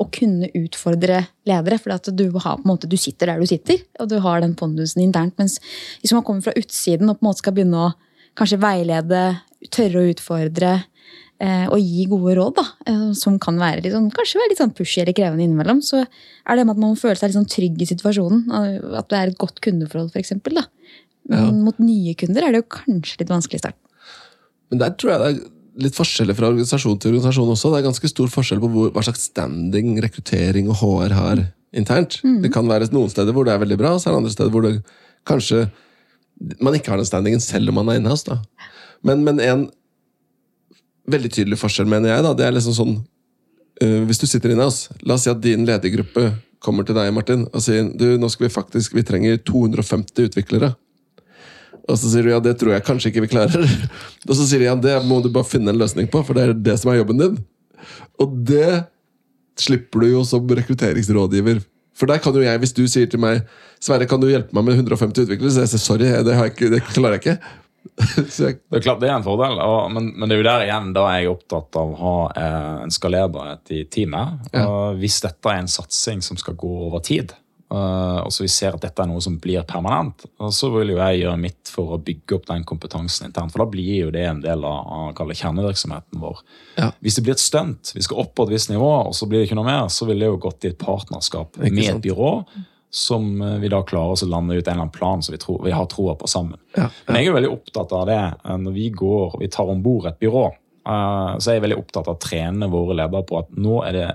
å 0.01 0.07
kunne 0.13 0.49
utfordre 0.57 1.23
ledere. 1.49 1.79
For 1.81 1.93
at 1.95 2.09
du, 2.13 2.25
har, 2.45 2.61
måte, 2.69 2.89
du 2.89 2.97
sitter 3.01 3.33
der 3.33 3.41
du 3.41 3.49
sitter, 3.49 3.81
og 4.01 4.09
du 4.13 4.19
har 4.25 4.41
den 4.45 4.55
pondusen 4.57 5.05
internt. 5.05 5.37
Mens 5.41 5.57
hvis 6.01 6.13
man 6.17 6.25
kommer 6.25 6.45
fra 6.45 6.57
utsiden 6.57 7.09
og 7.13 7.19
på 7.21 7.25
en 7.25 7.31
måte 7.31 7.45
skal 7.45 7.57
begynne 7.57 7.85
å 7.91 7.93
kanskje 8.37 8.61
veilede, 8.65 9.23
tørre 9.73 10.03
å 10.03 10.11
utfordre 10.13 10.71
eh, 11.41 11.67
og 11.69 11.79
gi 11.81 12.07
gode 12.11 12.37
råd, 12.39 12.55
da, 12.59 12.65
eh, 12.89 13.09
som 13.19 13.39
kan 13.43 13.59
være 13.61 13.93
sånn, 13.93 14.11
kanskje 14.15 14.41
være 14.41 14.53
litt 14.53 14.63
sånn 14.63 14.75
pushy 14.77 15.03
eller 15.03 15.17
krevende 15.17 15.45
innimellom, 15.47 15.83
så 15.85 16.05
er 16.05 16.57
det 16.57 16.65
med 16.67 16.77
at 16.77 16.83
man 16.83 16.95
må 16.95 17.01
føle 17.01 17.17
seg 17.19 17.31
litt 17.33 17.39
sånn 17.41 17.51
trygg 17.53 17.83
i 17.83 17.91
situasjonen. 17.93 18.47
eh, 18.61 18.97
At 19.01 19.11
det 19.13 19.19
er 19.19 19.33
et 19.33 19.39
godt 19.43 19.61
kundeforhold, 19.65 20.13
f.eks. 20.15 20.33
Da. 20.47 20.67
Men 21.29 21.65
mot 21.67 21.79
nye 21.83 22.15
kunder 22.15 22.47
er 22.47 22.55
det 22.55 22.63
jo 22.63 22.71
kanskje 22.79 23.21
litt 23.21 23.33
vanskelig 23.35 23.59
i 23.59 23.65
starten. 23.65 23.83
Men 24.71 24.79
der 24.83 24.93
tror 24.99 25.13
jeg 25.13 25.21
det 25.23 25.29
er 25.31 25.41
litt 25.87 25.97
forskjeller 25.99 26.37
fra 26.39 26.49
organisasjon 26.49 26.99
til 27.03 27.13
organisasjon 27.13 27.51
også. 27.53 27.73
Det 27.73 27.81
er 27.81 27.89
ganske 27.91 28.09
stor 28.09 28.31
forskjell 28.33 28.61
på 28.63 28.71
hvor, 28.73 28.93
hva 28.95 29.03
slags 29.05 29.27
standing 29.29 29.99
rekruttering 30.03 30.71
og 30.73 30.79
HR 30.81 31.13
har 31.19 31.43
internt. 31.77 32.21
Det 32.43 32.53
kan 32.55 32.67
være 32.71 32.89
noen 32.95 33.11
steder 33.13 33.35
hvor 33.37 33.45
det 33.45 33.53
er 33.53 33.61
veldig 33.61 33.77
bra, 33.83 33.93
og 33.95 34.01
så 34.01 34.09
er 34.09 34.15
det 34.15 34.23
andre 34.23 34.33
steder 34.33 34.55
hvor 34.55 34.65
det 34.65 34.73
kanskje 35.29 35.67
man 36.65 36.75
ikke 36.79 36.93
har 36.93 37.01
den 37.01 37.09
standingen 37.09 37.41
selv 37.41 37.69
om 37.73 37.79
man 37.81 37.89
er 37.93 38.01
inhouse. 38.01 38.25
da. 38.29 38.39
Men, 39.07 39.23
men 39.27 39.43
en 39.43 39.67
veldig 41.11 41.31
tydelig 41.33 41.61
forskjell, 41.61 41.89
mener 41.91 42.13
jeg, 42.13 42.25
da, 42.27 42.33
det 42.37 42.47
er 42.47 42.57
liksom 42.57 42.75
sånn 42.77 42.97
uh, 42.99 44.01
Hvis 44.09 44.23
du 44.23 44.27
sitter 44.27 44.55
inhouse, 44.55 44.97
la 45.07 45.15
oss 45.17 45.27
si 45.27 45.33
at 45.33 45.43
din 45.45 45.67
ledergruppe 45.69 46.33
kommer 46.65 46.87
til 46.87 46.97
deg, 46.99 47.13
Martin, 47.15 47.45
og 47.53 47.63
sier 47.63 47.87
du, 47.95 48.09
nå 48.19 48.31
skal 48.33 48.49
vi 48.49 48.55
faktisk, 48.57 48.97
vi 48.97 49.05
trenger 49.07 49.39
250 49.47 50.31
utviklere. 50.31 50.73
Og 51.87 51.99
så 52.01 52.11
sier 52.11 52.27
du 52.27 52.33
ja, 52.33 52.41
det 52.43 52.57
tror 52.59 52.75
jeg 52.75 52.85
kanskje 52.87 53.13
ikke 53.13 53.23
vi 53.27 53.31
klarer. 53.31 53.63
Og 54.27 54.33
så 54.35 54.43
sier 54.49 54.65
de 54.65 54.67
ja, 54.67 54.75
det 54.75 54.97
må 55.07 55.21
du 55.23 55.29
bare 55.31 55.47
finne 55.47 55.71
en 55.71 55.79
løsning 55.79 56.09
på, 56.11 56.25
for 56.27 56.35
det 56.35 56.43
er 56.43 56.57
det 56.59 56.75
som 56.81 56.91
er 56.91 56.99
jobben 56.99 57.21
din. 57.21 57.37
Og 58.19 58.33
det 58.49 58.89
slipper 59.61 60.03
du 60.03 60.09
jo 60.17 60.25
som 60.27 60.49
rekrutteringsrådgiver. 60.59 61.61
For 61.97 62.11
der 62.11 62.19
kan 62.21 62.35
jo 62.35 62.43
jeg, 62.43 62.61
hvis 62.61 62.75
du 62.77 62.83
sier 62.91 63.07
til 63.09 63.23
meg 63.23 63.47
Sverre, 63.79 64.09
kan 64.09 64.21
du 64.21 64.27
hjelpe 64.29 64.57
meg 64.57 64.67
med 64.67 64.81
150 64.81 65.29
utviklere? 65.29 65.53
Så 65.53 65.63
jeg 65.63 65.73
sier 65.77 65.85
sorry, 65.85 66.11
det, 66.27 66.35
ikke, 66.51 66.73
det 66.73 66.83
klarer 66.91 67.21
jeg 67.21 67.23
ikke. 67.23 67.55
Jeg, 68.39 68.61
Det 68.71 68.79
er 68.81 68.85
klart 68.85 69.01
det 69.03 69.09
er 69.11 69.17
en 69.17 69.27
fordel, 69.27 69.59
og, 69.63 69.89
men, 69.95 70.13
men 70.17 70.29
det 70.29 70.37
er 70.37 70.43
jo 70.43 70.49
der 70.49 70.67
igjen 70.67 70.93
da 70.97 71.07
er 71.13 71.23
jeg 71.23 71.33
opptatt 71.33 71.81
av 71.81 71.95
å 71.95 71.99
ha 72.03 72.19
eh, 72.37 72.85
en 72.87 72.95
skalerbarhet 72.95 73.75
i 73.77 73.83
teamet. 73.93 74.53
Ja. 74.53 74.69
Hvis 74.99 75.21
dette 75.25 75.53
er 75.53 75.63
en 75.63 75.71
satsing 75.71 76.23
som 76.25 76.39
skal 76.41 76.57
gå 76.59 76.71
over 76.89 77.03
tid, 77.05 77.35
uh, 77.73 78.21
og 78.23 78.31
så 78.35 78.45
vi 78.45 78.51
ser 78.53 78.77
at 78.77 78.85
dette 78.85 79.03
er 79.03 79.11
noe 79.11 79.23
som 79.25 79.39
blir 79.43 79.65
permanent, 79.69 80.27
så 80.55 80.71
vil 80.75 80.95
jo 80.95 81.01
jeg 81.01 81.23
gjøre 81.25 81.41
mitt 81.43 81.73
for 81.73 81.97
å 81.97 82.01
bygge 82.03 82.39
opp 82.39 82.47
den 82.51 82.67
kompetansen 82.69 83.29
internt. 83.29 83.55
For 83.55 83.65
da 83.65 83.69
blir 83.73 84.07
jo 84.07 84.13
det 84.15 84.25
en 84.29 84.45
del 84.45 84.65
av, 84.67 85.11
av 85.11 85.35
kjernevirksomheten 85.35 86.23
vår. 86.23 86.45
Ja. 86.79 86.93
Hvis 87.05 87.19
det 87.19 87.27
blir 87.27 87.37
et 87.37 87.43
stunt, 87.43 87.93
vi 87.97 88.05
skal 88.07 88.23
opp 88.25 88.37
på 88.37 88.47
et 88.47 88.57
visst 88.57 88.73
nivå, 88.73 88.93
og 89.11 89.17
så 89.17 89.29
blir 89.29 89.43
det 89.43 89.51
ikke 89.51 89.59
noe 89.59 89.69
mer, 89.69 89.91
så 89.93 90.09
vil 90.09 90.23
det 90.23 90.31
jo 90.31 90.41
gått 90.47 90.67
i 90.67 90.73
et 90.73 90.81
partnerskap 90.81 91.61
med 91.63 91.85
et 91.87 92.03
byrå. 92.05 92.33
Som 92.91 93.43
eh, 93.43 93.57
vi 93.59 93.69
da 93.69 93.83
klarer 93.83 94.15
oss 94.15 94.23
å 94.23 94.29
lande 94.31 94.55
ut 94.55 94.67
en 94.67 94.73
eller 94.73 94.87
annen 94.87 94.93
plan 94.95 95.23
som 95.23 95.35
vi, 95.35 95.39
tror, 95.43 95.59
vi 95.65 95.75
har 95.75 95.87
troa 95.91 96.15
på 96.17 96.29
sammen. 96.31 96.59
ja, 96.77 96.89
Men 97.09 97.17
jeg 97.21 97.31
er 97.31 97.37
veldig 97.41 97.51
opptatt 97.53 97.93
av 97.93 98.07
det 98.09 98.21
eh, 98.45 98.57
når 98.63 98.73
vi 98.77 98.91
går 98.91 99.37
vi 99.41 99.49
tar 99.53 99.69
om 99.73 99.83
bord 99.83 100.07
et 100.07 100.19
byrå. 100.23 100.45
eh, 100.89 101.33
Så 101.39 101.51
er 101.51 101.59
jeg 101.59 101.67
veldig 101.67 101.79
opptatt 101.83 102.09
av 102.09 102.17
å 102.17 102.23
trene 102.23 102.71
våre 102.73 102.97
ledere 102.97 103.27
på 103.27 103.39
at 103.43 103.51
nå 103.57 103.83
er 103.85 103.93
det 103.93 104.07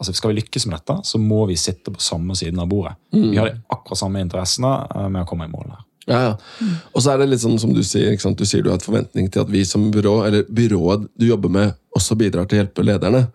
altså 0.00 0.14
Skal 0.16 0.30
vi 0.32 0.38
lykkes 0.40 0.64
med 0.66 0.78
dette, 0.78 0.94
så 1.04 1.18
må 1.20 1.42
vi 1.50 1.58
sitte 1.60 1.92
på 1.92 2.00
samme 2.00 2.32
siden 2.32 2.58
av 2.62 2.70
bordet. 2.70 2.94
Vi 3.12 3.36
har 3.36 3.50
de 3.50 3.58
akkurat 3.68 3.98
samme 4.00 4.22
interessene 4.24 4.70
med 5.12 5.20
å 5.20 5.26
komme 5.28 5.44
i 5.44 5.50
mål 5.52 5.74
her. 5.74 5.82
ja, 6.08 6.20
ja. 6.30 6.70
Og 6.94 7.02
så 7.04 7.12
er 7.12 7.20
det 7.20 7.26
litt 7.28 7.42
sånn 7.42 7.58
som 7.60 7.74
du 7.76 7.82
sier, 7.84 8.16
du 8.16 8.44
sier 8.48 8.64
du 8.64 8.70
har 8.70 8.78
et 8.80 8.86
forventning 8.86 9.28
til 9.28 9.42
at 9.42 9.50
vi 9.52 9.60
som 9.68 9.90
byrå, 9.92 10.14
eller 10.24 10.48
byrået 10.48 11.04
du 11.20 11.26
jobber 11.28 11.52
med, 11.52 11.76
også 11.92 12.16
bidrar 12.16 12.48
til 12.48 12.56
å 12.56 12.62
hjelpe 12.62 12.86
lederne. 12.86 13.26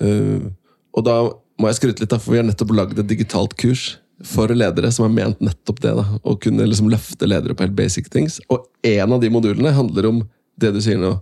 Uh, 0.00 0.46
og 0.94 1.04
da 1.04 1.16
må 1.58 1.68
jeg 1.68 1.80
skryte 1.80 2.04
litt, 2.04 2.12
da, 2.14 2.20
for 2.22 2.32
vi 2.34 2.40
har 2.40 2.46
nettopp 2.46 2.70
lagd 2.76 2.98
et 3.02 3.10
digitalt 3.10 3.58
kurs 3.58 3.98
for 4.26 4.52
ledere 4.52 4.90
som 4.92 5.06
har 5.06 5.12
ment 5.12 5.40
nettopp 5.40 5.80
det. 5.80 5.92
da, 5.96 6.04
Å 6.22 6.36
kunne 6.40 6.66
liksom 6.68 6.90
løfte 6.92 7.28
ledere 7.28 7.56
på 7.56 7.64
helt 7.64 7.76
basic 7.76 8.10
things. 8.12 8.40
Og 8.52 8.66
en 8.86 9.16
av 9.16 9.20
de 9.22 9.30
modulene 9.32 9.72
handler 9.76 10.10
om 10.10 10.22
det 10.60 10.72
du 10.74 10.80
sier 10.84 11.00
nå. 11.00 11.14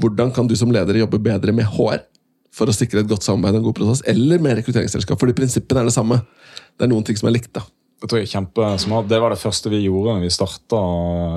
Hvordan 0.00 0.32
kan 0.34 0.46
du 0.46 0.54
som 0.58 0.70
leder 0.72 1.00
jobbe 1.00 1.18
bedre 1.22 1.54
med 1.56 1.66
HR 1.76 2.04
for 2.54 2.70
å 2.70 2.74
sikre 2.76 3.02
et 3.02 3.10
godt 3.10 3.26
samarbeid 3.26 3.58
og 3.58 3.62
en 3.62 3.68
god 3.70 3.78
prosess, 3.80 4.04
eller 4.08 4.42
med 4.42 4.60
rekrutteringsselskap? 4.60 5.18
Fordi 5.20 5.34
prinsippene 5.36 5.82
er 5.82 5.90
det 5.90 5.96
samme. 5.96 6.20
Det 6.76 6.86
er 6.86 6.92
noen 6.92 7.04
ting 7.06 7.18
som 7.18 7.30
er 7.30 7.38
likt. 7.38 7.52
da. 7.56 7.64
Det 8.06 8.12
tror 8.12 8.20
jeg 8.20 8.28
er 8.28 8.36
kjempesmart. 8.36 9.06
Det 9.10 9.18
var 9.18 9.32
det 9.34 9.40
første 9.40 9.70
vi 9.72 9.80
gjorde 9.82 10.12
når 10.14 10.20
vi 10.22 10.28
starta 10.30 10.78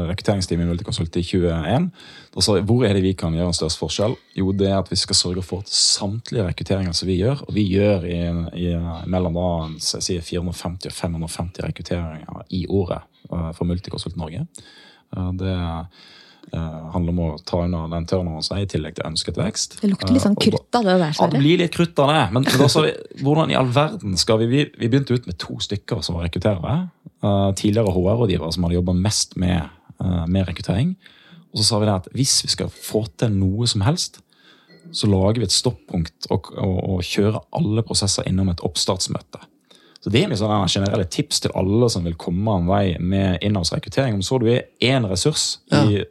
rekrutteringsteamet 0.06 0.68
i 0.68 0.70
Multiconsult 0.70 1.16
i 1.18 1.24
2021. 1.26 1.88
Da 2.36 2.44
sa 2.46 2.54
vi 2.60 2.62
hvor 2.70 2.84
er 2.86 2.94
det 2.94 3.02
vi 3.02 3.16
kan 3.18 3.34
gjøre 3.34 3.50
en 3.50 3.58
størst 3.58 3.82
forskjell? 3.82 4.14
Jo, 4.38 4.52
det 4.54 4.68
er 4.70 4.76
at 4.78 4.92
vi 4.92 5.00
skal 5.02 5.18
sørge 5.18 5.42
for 5.48 5.64
at 5.66 5.74
samtlige 5.74 6.46
rekrutteringer 6.46 6.94
som 6.94 7.10
vi 7.10 7.16
gjør, 7.24 7.42
og 7.48 7.58
vi 7.58 7.64
gjør 7.72 8.06
i, 8.06 8.20
i 8.62 8.68
mellom 9.10 9.40
da, 9.40 9.48
sier 9.82 10.22
450 10.22 10.92
og 10.92 10.98
550 11.00 11.66
rekrutteringer 11.72 12.46
i 12.54 12.62
året 12.70 13.02
eh, 13.34 13.50
for 13.58 13.66
Multiconsult 13.66 14.22
Norge. 14.22 14.46
Eh, 15.18 15.34
Det 15.42 15.56
eh, 15.56 16.06
handler 16.54 17.14
om 17.14 17.20
å 17.20 17.28
ta 17.46 17.64
unna 17.66 17.84
den 17.92 18.06
turneren 18.10 18.44
som 18.46 18.58
er 18.58 18.64
i 18.66 18.70
tillegg 18.70 18.96
til 18.98 19.06
ønsket 19.10 19.38
vekst. 19.38 19.78
Det 19.82 19.90
lukter 19.92 20.14
litt 20.16 20.24
sånn 20.24 20.38
Eh, 20.40 20.46
krutt 20.48 20.76
av 20.80 20.86
det 20.88 20.96
der, 21.02 21.14
ja, 21.20 21.28
det 21.28 21.42
blir 21.42 21.58
litt 21.62 21.74
krutt 21.76 22.00
av 22.00 22.10
det. 22.14 22.24
Men, 22.34 22.48
men 22.48 22.70
sa 22.70 22.84
vi, 22.86 22.94
hvordan 23.22 23.52
i 23.52 23.58
all 23.60 23.70
verden 23.76 24.18
skal 24.18 24.40
vi 24.42 24.48
Vi, 24.50 24.64
vi 24.80 24.90
begynte 24.90 25.14
ut 25.14 25.28
med 25.30 25.38
to 25.38 25.60
stykker 25.60 26.02
som 26.02 26.16
var 26.16 26.26
rekrutterere. 26.28 26.90
eh, 27.24 27.52
tidligere 27.54 27.92
HR-rådgivere 27.92 28.54
som 28.54 28.64
hadde 28.64 28.80
jobba 28.80 28.94
mest 28.94 29.36
med, 29.36 29.70
eh, 30.00 30.26
med 30.28 30.48
rekruttering. 30.48 30.96
Og 31.52 31.60
så 31.60 31.64
sa 31.64 31.80
vi 31.80 31.86
det 31.86 31.96
at 31.96 32.10
hvis 32.14 32.44
vi 32.44 32.50
skal 32.50 32.70
få 32.70 33.06
til 33.18 33.32
noe 33.32 33.68
som 33.68 33.82
helst, 33.82 34.22
så 34.92 35.08
lager 35.10 35.40
vi 35.42 35.46
et 35.46 35.54
stoppunkt 35.54 36.30
og, 36.32 36.52
og, 36.58 36.78
og 36.90 37.02
kjører 37.06 37.42
alle 37.54 37.84
prosesser 37.86 38.26
innom 38.30 38.50
et 38.50 38.62
oppstartsmøte. 38.66 39.42
Så 40.00 40.10
Det 40.10 40.24
er 40.24 40.30
mitt 40.32 40.40
generelle 40.40 41.06
tips 41.12 41.42
til 41.44 41.52
alle 41.60 41.90
som 41.92 42.06
vil 42.08 42.16
komme 42.16 42.56
en 42.56 42.70
vei 42.70 42.96
med 43.00 43.44
innholdsrekruttering. 43.44 44.16
Om 44.16 44.24
så 44.24 44.40
du 44.40 44.48
er 44.48 44.70
én 44.80 45.06
ressurs 45.10 45.60
i 45.76 46.06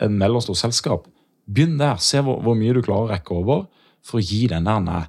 en 0.00 0.16
mellomstor 0.18 0.54
selskap, 0.56 1.06
begynn 1.50 1.78
der. 1.78 1.96
Se 2.00 2.20
hvor, 2.22 2.40
hvor 2.42 2.54
mye 2.56 2.72
du 2.74 2.82
klarer 2.82 3.08
å 3.08 3.12
rekke 3.12 3.34
over 3.36 3.66
for 4.02 4.18
å 4.20 4.24
gi 4.24 4.46
den 4.50 4.64
der 4.64 5.08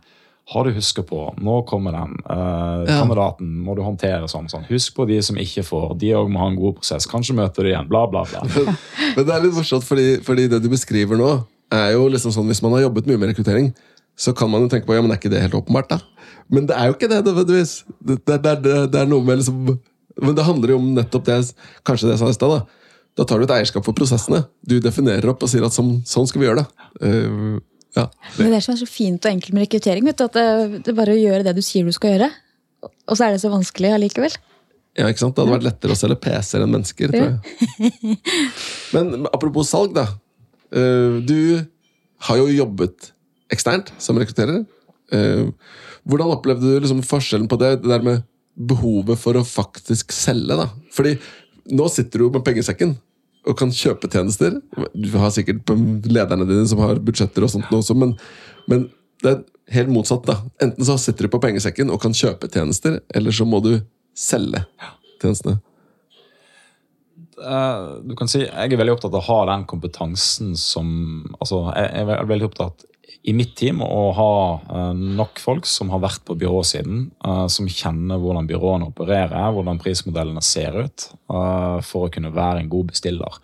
Har 0.52 0.66
du 0.68 0.74
huska 0.76 1.02
på 1.08 1.34
Nå 1.40 1.62
kommer 1.66 1.92
den. 1.96 2.18
eh, 2.30 2.84
Ja. 2.92 3.00
Kandidaten 3.00 3.48
må 3.64 3.76
du 3.78 3.82
håndtere 3.82 4.28
sånn. 4.28 4.50
sånn. 4.52 4.66
Husk 4.68 4.94
på 4.98 5.06
de 5.08 5.22
som 5.24 5.38
ikke 5.38 5.64
får. 5.64 5.98
De 5.98 6.10
òg 6.14 6.28
må 6.30 6.40
ha 6.40 6.48
en 6.50 6.58
god 6.60 6.76
prosess. 6.82 7.06
Kanskje 7.08 7.34
møter 7.38 7.64
du 7.64 7.70
igjen. 7.70 7.88
Bla, 7.88 8.06
bla, 8.08 8.26
bla. 8.28 8.42
Men 9.16 9.26
det 9.26 9.32
er 9.34 9.42
litt 9.46 9.56
morsomt, 9.56 9.84
fordi, 9.88 10.18
fordi 10.22 10.50
det 10.52 10.60
du 10.62 10.68
beskriver 10.70 11.16
nå, 11.18 11.30
er 11.72 11.94
jo 11.96 12.10
liksom 12.12 12.32
sånn, 12.36 12.48
Hvis 12.52 12.62
man 12.62 12.74
har 12.76 12.82
jobbet 12.90 13.08
mye 13.08 13.18
med 13.18 13.30
rekruttering, 13.32 13.72
så 14.20 14.34
kan 14.36 14.52
man 14.52 14.62
jo 14.62 14.68
tenke 14.70 14.86
på 14.86 14.94
ja, 14.94 15.02
men 15.02 15.12
er 15.12 15.18
ikke 15.18 15.32
det 15.32 15.42
helt 15.42 15.56
åpenbart. 15.58 15.90
da? 15.90 16.02
Men 16.52 16.68
det 16.68 16.76
er 16.76 16.92
jo 16.92 16.94
ikke 17.00 17.10
det, 17.10 17.24
nødvendigvis. 17.26 17.72
Det, 18.04 18.20
det, 18.28 18.42
det, 18.44 18.76
det 18.92 19.00
er 19.00 19.08
noe 19.10 19.24
med 19.24 19.40
liksom 19.40 19.80
Men 20.22 20.36
det 20.36 20.44
handler 20.46 20.70
jo 20.70 20.78
om 20.78 20.92
nettopp 20.94 21.24
det 21.26 21.40
kanskje 21.88 22.06
det 22.12 22.18
jeg 22.18 22.20
sa 22.22 22.28
i 22.30 22.36
stad. 22.36 22.52
Da. 22.52 22.83
Da 23.18 23.26
tar 23.30 23.40
du 23.40 23.46
et 23.46 23.54
eierskap 23.54 23.86
for 23.86 23.96
prosessene. 23.98 24.42
Du 24.66 24.80
definerer 24.82 25.30
opp 25.30 25.44
og 25.46 25.52
sier 25.52 25.66
at 25.66 25.76
sånn, 25.76 26.00
sånn 26.08 26.26
skal 26.30 26.42
vi 26.42 26.48
gjøre 26.48 26.64
det. 26.64 26.88
Uh, 27.04 27.60
ja. 27.98 28.08
Men 28.40 28.56
det 28.56 28.62
er 28.62 28.66
så 28.66 28.90
fint 28.90 29.22
og 29.22 29.30
enkelt 29.30 29.54
med 29.54 29.68
rekruttering. 29.68 30.08
vet 30.08 30.18
du, 30.18 30.26
at 30.26 30.40
det, 30.40 30.48
det 30.80 30.94
er 30.94 30.98
bare 30.98 31.14
å 31.14 31.20
gjøre 31.20 31.46
det 31.46 31.54
du 31.58 31.62
sier 31.66 31.86
du 31.86 31.94
skal 31.94 32.16
gjøre. 32.16 32.32
Og 32.84 33.20
så 33.20 33.28
er 33.28 33.36
det 33.36 33.44
så 33.44 33.54
vanskelig 33.54 33.94
allikevel. 33.94 34.34
Ja, 34.98 35.10
ikke 35.10 35.22
sant? 35.22 35.36
Det 35.36 35.44
hadde 35.44 35.58
vært 35.60 35.68
lettere 35.68 35.94
å 35.94 36.00
selge 36.00 36.18
PC-er 36.26 36.66
enn 36.66 36.74
mennesker. 36.74 37.14
tror 37.14 37.30
jeg. 37.30 38.18
Men 38.96 39.30
apropos 39.30 39.70
salg, 39.70 39.94
da. 39.98 40.08
Uh, 40.74 41.22
du 41.22 41.62
har 42.26 42.42
jo 42.42 42.50
jobbet 42.50 43.12
eksternt 43.54 43.94
som 44.02 44.18
rekrutterer. 44.18 44.64
Hvordan 45.14 46.32
opplevde 46.34 46.66
du 46.66 46.80
liksom 46.82 47.04
forskjellen 47.06 47.46
på 47.52 47.60
det, 47.62 47.76
det 47.84 47.92
der 47.92 48.06
med 48.06 48.24
behovet 48.58 49.20
for 49.22 49.38
å 49.38 49.44
faktisk 49.46 50.16
selge? 50.16 50.56
da? 50.58 50.70
Fordi 50.96 51.14
nå 51.72 51.88
sitter 51.92 52.24
du 52.24 52.32
med 52.34 52.44
pengesekken 52.46 52.96
og 53.44 53.58
kan 53.60 53.74
kjøpe 53.76 54.10
tjenester. 54.12 54.56
Du 54.96 55.10
har 55.20 55.34
sikkert 55.36 55.72
lederne 56.08 56.48
dine 56.48 56.68
som 56.70 56.82
har 56.84 57.02
budsjetter, 57.04 57.44
og 57.46 57.52
sånt 57.52 57.74
også, 57.76 57.96
men, 57.98 58.16
men 58.72 58.88
det 59.24 59.34
er 59.34 59.44
helt 59.76 59.92
motsatt. 59.92 60.26
da. 60.28 60.40
Enten 60.64 60.88
så 60.88 60.98
sitter 61.02 61.28
du 61.28 61.34
på 61.34 61.42
pengesekken 61.44 61.92
og 61.92 62.02
kan 62.04 62.16
kjøpe 62.16 62.50
tjenester, 62.52 63.02
eller 63.14 63.36
så 63.36 63.48
må 63.48 63.60
du 63.64 63.76
selge 64.16 64.64
tjenestene. 65.22 65.60
Uh, 67.34 68.00
du 68.06 68.14
kan 68.16 68.30
si, 68.30 68.44
Jeg 68.46 68.72
er 68.72 68.80
veldig 68.80 68.94
opptatt 68.94 69.16
av 69.16 69.20
å 69.20 69.26
ha 69.26 69.38
den 69.50 69.64
kompetansen 69.68 70.52
som 70.56 70.88
altså, 71.42 71.64
Jeg 71.74 72.06
er 72.06 72.28
veldig 72.30 72.46
opptatt 72.46 72.86
i 73.24 73.34
mitt 73.36 73.54
team 73.56 73.80
å 73.84 74.12
ha 74.18 74.32
uh, 74.60 74.92
nok 74.94 75.40
folk 75.40 75.68
som 75.70 75.94
har 75.94 76.02
vært 76.04 76.26
på 76.28 76.36
byråsiden, 76.40 77.06
uh, 77.24 77.46
som 77.52 77.70
kjenner 77.72 78.20
hvordan 78.20 78.50
byråene 78.50 78.90
opererer, 78.92 79.54
hvordan 79.56 79.80
prismodellene 79.80 80.44
ser 80.44 80.76
ut, 80.84 81.10
for 81.88 82.06
å 82.06 82.12
kunne 82.14 82.34
være 82.36 82.62
en 82.62 82.70
god 82.70 82.92
bestiller. 82.92 83.40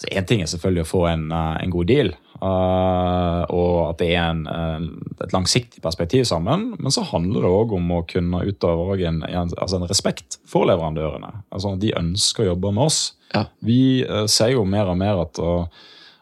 Én 0.00 0.16
altså, 0.16 0.26
ting 0.30 0.40
er 0.42 0.48
selvfølgelig 0.48 0.86
å 0.86 0.88
få 0.88 1.02
en, 1.10 1.26
en 1.36 1.72
god 1.72 1.90
deal, 1.90 2.10
og 2.40 3.74
at 3.84 3.98
det 4.00 4.08
er 4.16 4.30
en, 4.32 4.88
et 5.20 5.34
langsiktig 5.34 5.82
perspektiv 5.84 6.24
sammen. 6.26 6.70
Men 6.80 6.94
så 6.94 7.04
handler 7.04 7.44
det 7.44 7.52
òg 7.52 7.74
om 7.76 7.92
å 7.92 8.00
kunne 8.08 8.40
utøve 8.48 8.96
en, 9.04 9.20
altså 9.28 9.76
en, 9.76 9.86
respekt 9.90 10.40
for 10.48 10.64
leverandørene. 10.70 11.44
Altså 11.52 11.74
De 11.78 11.92
ønsker 12.00 12.46
å 12.46 12.54
jobbe 12.54 12.72
med 12.72 12.88
oss. 12.88 13.02
Ja. 13.34 13.44
Vi 13.60 14.00
ser 14.32 14.54
jo 14.56 14.64
mer 14.64 14.88
og 14.88 14.98
mer 15.04 15.20
at 15.28 15.42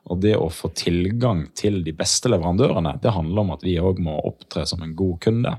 og 0.08 0.20
det 0.22 0.36
å 0.38 0.50
få 0.52 0.70
tilgang 0.76 1.46
til 1.58 1.82
de 1.84 1.94
beste 1.96 2.30
leverandørene, 2.30 2.96
det 3.02 3.14
handler 3.16 3.44
om 3.44 3.54
at 3.56 3.64
vi 3.66 3.78
òg 3.82 4.00
må 4.04 4.16
opptre 4.28 4.64
som 4.68 4.84
en 4.84 4.94
god 4.98 5.18
kunde. 5.24 5.54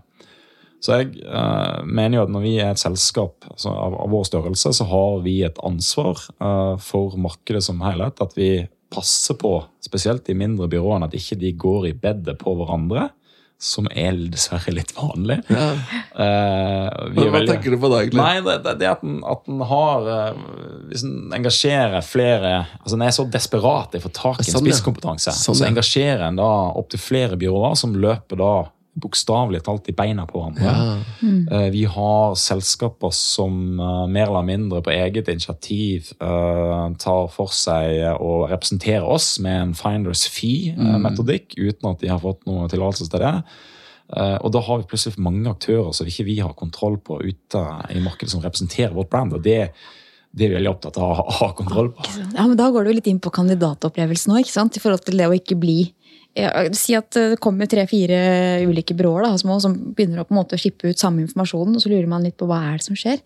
Så 0.80 0.96
jeg 0.96 1.26
eh, 1.28 1.80
mener 1.84 2.20
jo 2.20 2.26
at 2.26 2.34
når 2.34 2.46
vi 2.46 2.56
er 2.64 2.72
et 2.72 2.82
selskap 2.82 3.50
altså 3.50 3.74
av, 3.74 3.98
av, 4.00 4.10
vår 4.14 4.26
størrelse, 4.30 4.74
så 4.80 4.88
har 4.88 5.22
vi 5.26 5.42
et 5.44 5.60
ansvar 5.68 6.22
for 6.80 7.18
markedet 7.20 7.62
som 7.66 7.84
helhet. 7.84 8.22
At 8.24 8.38
vi 8.40 8.64
passer 8.90 9.36
på, 9.38 9.58
spesielt 9.84 10.24
de 10.26 10.38
mindre 10.40 10.70
byråene, 10.72 11.10
at 11.10 11.18
ikke 11.18 11.38
de 11.42 11.52
går 11.60 11.90
i 11.92 11.98
bedet 12.00 12.40
på 12.42 12.56
hverandre 12.58 13.10
som 13.60 13.90
er 13.92 14.16
dessverre 14.32 14.72
litt 14.72 14.94
vanlig. 14.96 15.42
Ja. 15.52 15.66
Uh, 16.16 17.12
Hva 17.12 17.26
veldig, 17.34 17.50
tenker 17.50 17.76
du 17.76 17.78
på 17.82 17.90
da, 17.92 18.00
egentlig? 18.06 18.22
Nei, 18.22 18.40
det, 18.46 18.76
det, 18.80 18.88
at 18.88 19.04
den, 19.04 19.20
at 19.28 19.44
den 19.50 19.60
har 19.68 20.08
uh, 20.08 20.40
Hvis 20.88 21.04
den 21.04 21.34
engasjerer 21.36 22.06
flere 22.06 22.54
altså 22.80 22.96
Den 22.96 23.04
er 23.06 23.14
så 23.16 23.26
desperat 23.28 23.96
i 23.96 24.00
å 24.00 24.06
få 24.06 24.14
tak 24.16 24.40
i 24.40 24.48
en 24.48 24.56
sånn, 24.56 24.64
spisskompetanse, 24.64 25.36
sånn, 25.36 25.60
så 25.60 25.68
engasjerer 25.68 26.30
en 26.30 26.40
da 26.40 26.50
opptil 26.80 27.04
flere 27.04 27.40
byråer 27.40 27.76
som 27.80 27.98
løper 28.00 28.40
da 28.40 28.54
bokstavelig 29.00 29.62
talt 29.64 29.90
i 29.92 29.96
beina 29.96 30.26
på 30.28 30.40
hverandre. 30.40 30.66
Ja. 30.66 30.96
Mm. 31.22 31.72
Vi 31.74 31.84
har 31.90 32.36
selskaper 32.40 33.14
som 33.16 33.80
eh, 33.80 34.06
mer 34.12 34.30
eller 34.30 34.48
mindre 34.48 34.82
på 34.86 34.94
eget 34.94 35.30
initiativ 35.32 36.12
uh, 36.24 36.90
tar 37.00 37.30
for 37.34 37.54
seg 37.56 38.18
å 38.20 38.48
representere 38.50 39.06
oss 39.06 39.38
med 39.44 39.62
en 39.62 39.76
finders 39.78 40.26
fee-metodikk, 40.34 41.54
mm. 41.56 41.70
uten 41.70 41.92
at 41.92 42.04
de 42.04 42.12
har 42.12 42.24
fått 42.24 42.44
noe 42.50 42.68
tillatelse 42.72 43.10
til 43.12 43.24
det. 43.24 43.36
Uh, 44.10 44.38
og 44.42 44.52
da 44.56 44.64
har 44.66 44.82
vi 44.82 44.90
plutselig 44.90 45.22
mange 45.22 45.52
aktører 45.52 45.94
som 45.96 46.10
ikke 46.10 46.28
vi 46.28 46.40
har 46.42 46.58
kontroll 46.58 46.98
på 46.98 47.22
ute 47.22 47.64
i 47.94 48.02
markedet, 48.04 48.34
som 48.34 48.44
representerer 48.44 48.96
vårt 48.98 49.12
brand. 49.14 49.38
og 49.38 49.46
det 49.46 49.70
det 50.30 50.46
er 50.46 50.52
vi 50.52 50.58
veldig 50.60 50.70
opptatt 50.70 50.98
av 51.02 51.24
å 51.24 51.24
ha 51.40 51.48
kontroll 51.58 51.88
på. 51.96 52.04
Ja, 52.36 52.44
men 52.46 52.58
Da 52.58 52.70
går 52.70 52.86
du 52.86 52.92
litt 52.94 53.08
inn 53.10 53.22
på 53.22 53.32
kandidatopplevelsen 53.34 54.36
òg, 54.38 54.46
i 54.46 54.82
forhold 54.82 55.02
til 55.08 55.18
det 55.18 55.26
å 55.26 55.34
ikke 55.34 55.58
bli 55.58 55.80
Si 56.78 56.94
at 56.96 57.16
det 57.16 57.40
kommer 57.44 57.68
tre-fire 57.68 58.20
ulike 58.70 58.96
byråer 58.96 59.26
da, 59.26 59.32
små, 59.42 59.58
som 59.64 59.74
begynner 59.96 60.22
å 60.22 60.28
på 60.28 60.36
en 60.36 60.40
måte 60.40 60.60
skippe 60.62 60.92
ut 60.92 61.02
samme 61.02 61.24
informasjonen, 61.26 61.76
og 61.76 61.84
så 61.84 61.92
lurer 61.92 62.08
man 62.12 62.24
litt 62.24 62.38
på 62.40 62.48
hva 62.48 62.62
er 62.70 62.80
det 62.80 62.86
som 62.86 62.98
skjer. 63.00 63.20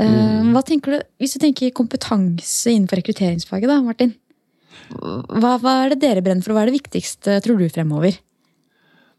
Eh, 0.00 0.10
mm. 0.10 0.52
Hva 0.54 0.62
tenker 0.66 0.96
du, 0.96 1.08
Hvis 1.22 1.36
du 1.36 1.42
tenker 1.44 1.74
kompetanse 1.76 2.72
innenfor 2.72 2.98
rekrutteringsfaget, 3.00 3.70
da, 3.70 3.80
Martin. 3.84 4.14
Hva, 4.90 5.56
hva, 5.62 5.76
er 5.84 5.94
det 5.94 6.00
dere 6.02 6.24
brenner 6.24 6.42
for, 6.42 6.54
og 6.54 6.58
hva 6.58 6.64
er 6.64 6.72
det 6.72 6.80
viktigste, 6.80 7.38
tror 7.44 7.60
du, 7.60 7.68
fremover? 7.72 8.18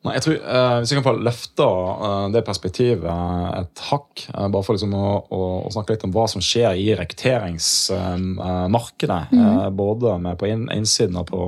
Nei, 0.06 0.20
jeg 0.20 0.26
tror, 0.26 0.36
eh, 0.38 0.78
Hvis 0.80 0.92
jeg 0.92 0.98
kan 1.00 1.08
få 1.08 1.14
løfte 1.18 1.66
eh, 1.66 2.26
det 2.36 2.44
perspektivet 2.46 3.10
et 3.58 3.80
hakk, 3.90 4.12
eh, 4.30 4.48
bare 4.54 4.66
for 4.66 4.74
liksom 4.78 4.94
å, 4.94 5.08
å, 5.34 5.40
å, 5.66 5.70
snakke 5.74 5.94
litt 5.96 6.06
om 6.06 6.14
hva 6.14 6.26
som 6.30 6.42
skjer 6.46 6.72
i 6.78 6.94
rekrutteringsmarkedet, 7.00 9.24
mm. 9.34 9.74
både 9.78 10.08
på 10.38 10.46
in 10.52 10.64
innsiden 10.76 11.18
og 11.22 11.26
på, 11.32 11.40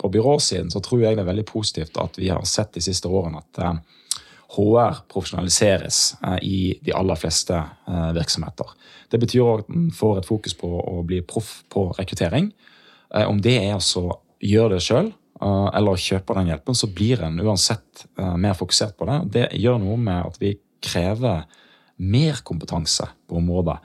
på, 0.00 0.06
byråsiden, 0.16 0.70
så 0.72 0.78
tror 0.84 1.00
jeg 1.02 1.14
det 1.16 1.22
er 1.26 1.32
veldig 1.32 1.50
positivt 1.50 1.94
at 2.00 2.12
vi 2.16 2.28
har 2.32 2.44
sett 2.48 2.72
de 2.78 2.82
siste 2.84 3.08
årene 3.08 3.38
at 3.42 3.54
HR 4.56 4.92
profesjonaliseres 5.12 5.96
i 6.46 6.78
de 6.86 6.92
aller 6.96 7.16
fleste 7.20 7.56
virksomheter. 8.16 8.66
Det 9.12 9.18
betyr 9.20 9.44
at 9.58 9.68
en 9.74 9.90
får 9.92 10.18
et 10.20 10.28
fokus 10.28 10.54
på 10.56 10.68
å 10.80 11.02
bli 11.06 11.20
proff 11.26 11.64
på 11.72 11.80
rekruttering. 11.98 12.46
Om 13.10 13.40
det 13.42 13.56
er 13.58 13.74
altså 13.74 14.02
gjøre 14.40 14.74
det 14.78 14.84
sjøl 14.86 15.08
Eh, 15.10 15.14
eller 15.36 16.00
kjøper 16.00 16.38
den 16.38 16.48
hjelpen, 16.48 16.76
så 16.78 16.88
blir 16.88 17.20
en 17.26 17.40
uansett 17.44 18.06
uh, 18.16 18.36
mer 18.40 18.54
fokusert 18.56 18.94
på 18.96 19.04
det. 19.08 19.16
Det 19.34 19.46
gjør 19.60 19.82
noe 19.82 19.98
med 20.00 20.30
at 20.30 20.38
vi 20.40 20.54
krever 20.80 21.42
mer 21.96 22.40
kompetanse 22.44 23.08
på 23.28 23.36
området. 23.40 23.76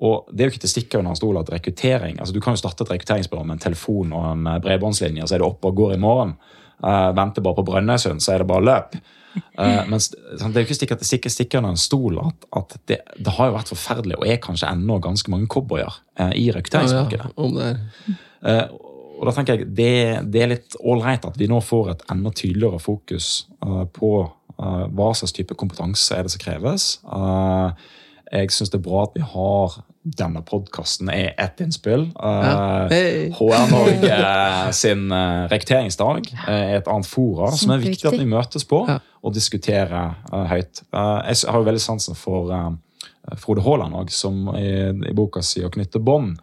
Og 0.00 0.30
det 0.32 0.42
er 0.42 0.48
jo 0.48 0.54
ikke 0.54 0.64
til 0.64 0.72
stikke 0.72 1.00
under 1.00 1.12
en 1.12 1.18
stol 1.18 1.38
at 1.40 1.50
rekruttering 1.52 2.20
altså 2.20 2.32
Du 2.32 2.40
kan 2.40 2.56
jo 2.56 2.62
starte 2.62 2.86
et 2.86 2.92
rekrutteringsbyrå 2.94 3.44
med 3.44 3.58
en 3.58 3.64
telefon 3.66 4.14
og 4.16 4.26
en 4.30 4.46
eh, 4.48 4.60
bredbåndslinje, 4.64 5.26
så 5.28 5.36
er 5.36 5.42
det 5.42 5.48
oppe 5.50 5.68
og 5.68 5.76
går 5.76 5.96
i 5.96 6.00
morgen. 6.00 6.36
Uh, 6.80 7.10
venter 7.12 7.44
bare 7.44 7.58
på 7.58 7.66
Brønnøysund, 7.68 8.22
så 8.24 8.32
er 8.32 8.40
det 8.40 8.48
bare 8.48 8.64
løp. 8.64 8.94
Uh, 9.36 9.82
men 9.90 10.00
sånn, 10.00 10.54
det 10.54 10.62
er 10.62 10.64
jo 10.64 10.70
ikke 10.70 10.96
til 10.96 11.08
stikker, 11.10 11.32
stikker 11.34 11.60
under 11.60 11.74
en 11.76 11.82
stol 11.82 12.16
at, 12.22 12.46
at 12.56 12.78
det, 12.88 12.96
det, 13.18 13.34
har 13.36 13.50
jo 13.50 13.56
vært 13.58 13.72
forferdelig, 13.74 14.16
og 14.16 14.24
er 14.24 14.40
kanskje 14.40 14.70
ennå 14.72 14.96
ganske 15.04 15.34
mange 15.34 15.50
cowboyer 15.52 16.00
uh, 16.16 16.32
i 16.32 16.48
rekrutteringsmarkedet. 16.56 17.28
Ja, 17.36 17.36
ja, 18.40 18.56
og 19.20 19.28
da 19.28 19.34
tenker 19.36 19.58
jeg 19.58 19.68
det, 19.76 19.94
det 20.32 20.42
er 20.42 20.52
litt 20.54 20.76
ålreit 20.80 21.26
at 21.28 21.36
vi 21.36 21.48
nå 21.50 21.60
får 21.60 21.92
et 21.92 22.04
enda 22.12 22.32
tydeligere 22.32 22.80
fokus 22.80 23.44
uh, 23.60 23.84
på 23.92 24.12
uh, 24.24 24.84
hva 24.96 25.10
slags 25.16 25.34
type 25.36 25.56
kompetanse 25.60 26.16
er 26.16 26.24
det 26.24 26.32
som 26.32 26.40
kreves. 26.40 26.86
Uh, 27.04 27.76
jeg 28.32 28.54
syns 28.54 28.72
det 28.72 28.78
er 28.78 28.86
bra 28.86 29.04
at 29.04 29.18
vi 29.18 29.24
har 29.26 29.80
denne 30.00 30.40
podkasten 30.46 31.10
er 31.12 31.34
ett 31.36 31.60
innspill. 31.60 32.06
Ja. 32.14 32.86
Hey. 32.88 33.26
HR 33.36 33.66
Norge 33.68 34.20
sin 34.72 35.12
rekrutteringsdag 35.50 36.30
er 36.48 36.78
et 36.78 36.88
annet 36.88 37.10
fora 37.10 37.50
som 37.52 37.74
er 37.74 37.82
viktig 37.82 38.08
at 38.08 38.16
vi 38.16 38.28
møtes 38.30 38.64
på 38.64 38.86
ja. 38.88 38.96
og 39.20 39.34
diskuterer 39.36 40.14
høyt. 40.48 40.80
jeg 40.88 41.36
har 41.44 41.60
jo 41.60 41.68
veldig 41.68 41.82
sansen 41.84 42.16
for 42.16 42.48
Frode 43.42 43.66
Haaland 43.66 44.14
som 44.14 44.48
i, 44.56 44.70
i 44.88 45.12
boka 45.12 45.44
si 45.44 45.60
'Å 45.60 45.74
knytte 45.74 46.00
bånd' 46.00 46.40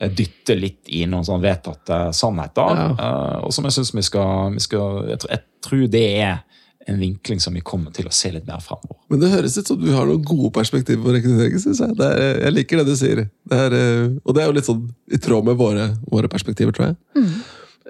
dytte 0.00 0.56
litt 0.58 0.90
i 0.90 1.04
noen 1.06 1.26
sånn 1.26 1.42
vedtatte 1.42 2.08
sannheter. 2.16 2.80
Ja. 2.80 2.88
Uh, 2.98 3.46
og 3.46 3.54
som 3.54 3.66
jeg 3.68 3.76
syns 3.76 3.94
vi, 3.94 4.02
vi, 4.02 4.64
skal 4.64 5.10
jeg 5.12 5.22
tror, 5.22 5.30
jeg 5.30 5.44
tror, 5.64 5.86
det 5.92 6.04
er 6.24 6.42
en 6.86 6.98
vinkling 7.00 7.40
som 7.40 7.54
vi 7.56 7.62
kommer 7.64 7.94
til 7.96 8.08
å 8.08 8.12
se 8.12 8.28
litt 8.34 8.46
mer 8.48 8.60
framover. 8.60 8.98
Men 9.08 9.22
det 9.22 9.32
høres 9.32 9.56
ut 9.56 9.70
som 9.70 9.78
du 9.80 9.88
har 9.94 10.08
noen 10.08 10.24
gode 10.26 10.50
perspektiver 10.52 11.00
på 11.04 11.14
rekruttering. 11.16 11.60
synes 11.62 11.80
Jeg 11.80 11.96
er, 11.96 12.40
jeg 12.42 12.56
liker 12.58 12.82
det 12.82 12.86
du 12.90 12.96
sier. 12.98 13.22
Det 13.48 13.60
er, 13.66 13.76
eh, 13.78 14.16
og 14.20 14.36
det 14.36 14.42
er 14.42 14.50
jo 14.50 14.56
litt 14.58 14.68
sånn 14.68 14.82
i 15.08 15.20
tråd 15.22 15.48
med 15.48 15.56
våre, 15.56 15.86
våre 16.12 16.28
perspektiver, 16.28 16.76
tror 16.76 16.90
jeg. 16.90 16.98
Mm. 17.16 17.30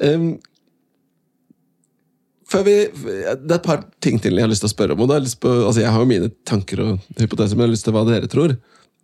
Um, 0.04 0.28
vi, 2.54 2.76
det 2.94 3.50
er 3.50 3.56
et 3.56 3.66
par 3.66 3.82
ting 4.04 4.20
til 4.22 4.36
jeg 4.38 4.46
har 4.46 4.52
lyst 4.52 4.62
til 4.62 4.70
å 4.70 4.76
spørre 4.76 4.94
om. 4.94 5.02
og 5.02 5.16
Jeg, 5.16 5.34
på, 5.42 5.50
altså 5.64 5.82
jeg 5.82 5.90
har 5.90 6.04
jo 6.04 6.10
mine 6.12 6.30
tanker 6.46 6.84
og 6.84 7.18
hypoteser, 7.18 7.56
men 7.56 7.64
jeg 7.64 7.70
har 7.72 7.74
lyst 7.74 7.88
til 7.88 7.96
hva 7.96 8.04
dere 8.06 8.30
tror. 8.30 8.54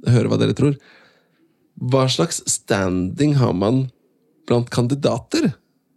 Høre 0.07 0.31
hva 0.31 0.39
dere 0.39 0.55
tror. 0.55 0.79
Hva 1.81 2.05
slags 2.13 2.43
standing 2.51 3.39
har 3.41 3.55
man 3.57 3.87
blant 4.49 4.71
kandidater? 4.73 5.55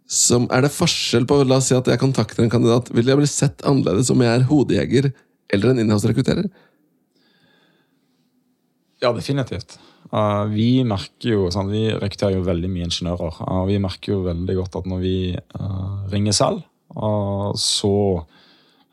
Som, 0.08 0.46
er 0.52 0.64
det 0.64 0.72
forskjell 0.72 1.24
på 1.28 1.40
La 1.48 1.58
oss 1.60 1.70
si 1.70 1.76
at 1.76 1.88
jeg 1.88 2.00
kontakter 2.00 2.44
en 2.44 2.52
kandidat. 2.52 2.90
Vil 2.94 3.08
jeg 3.08 3.20
bli 3.20 3.28
sett 3.28 3.64
annerledes 3.66 4.12
om 4.12 4.22
jeg 4.24 4.32
er 4.32 4.46
hodejeger 4.48 5.10
eller 5.52 5.72
en 5.72 5.82
innholdsrekrutterer? 5.82 6.48
Ja, 9.02 9.12
definitivt. 9.12 9.76
Uh, 10.14 10.44
vi 10.52 10.84
merker 10.86 11.32
jo, 11.32 11.46
sånn, 11.52 11.72
vi 11.72 11.88
rekrutterer 11.90 12.38
jo 12.38 12.46
veldig 12.46 12.70
mye 12.70 12.88
ingeniører. 12.88 13.40
Uh, 13.42 13.64
vi 13.68 13.80
merker 13.82 14.14
jo 14.14 14.22
veldig 14.28 14.56
godt 14.60 14.78
at 14.80 14.88
når 14.88 15.02
vi 15.02 15.16
uh, 15.34 16.04
ringer 16.12 16.36
selv, 16.36 16.64
så 17.58 17.96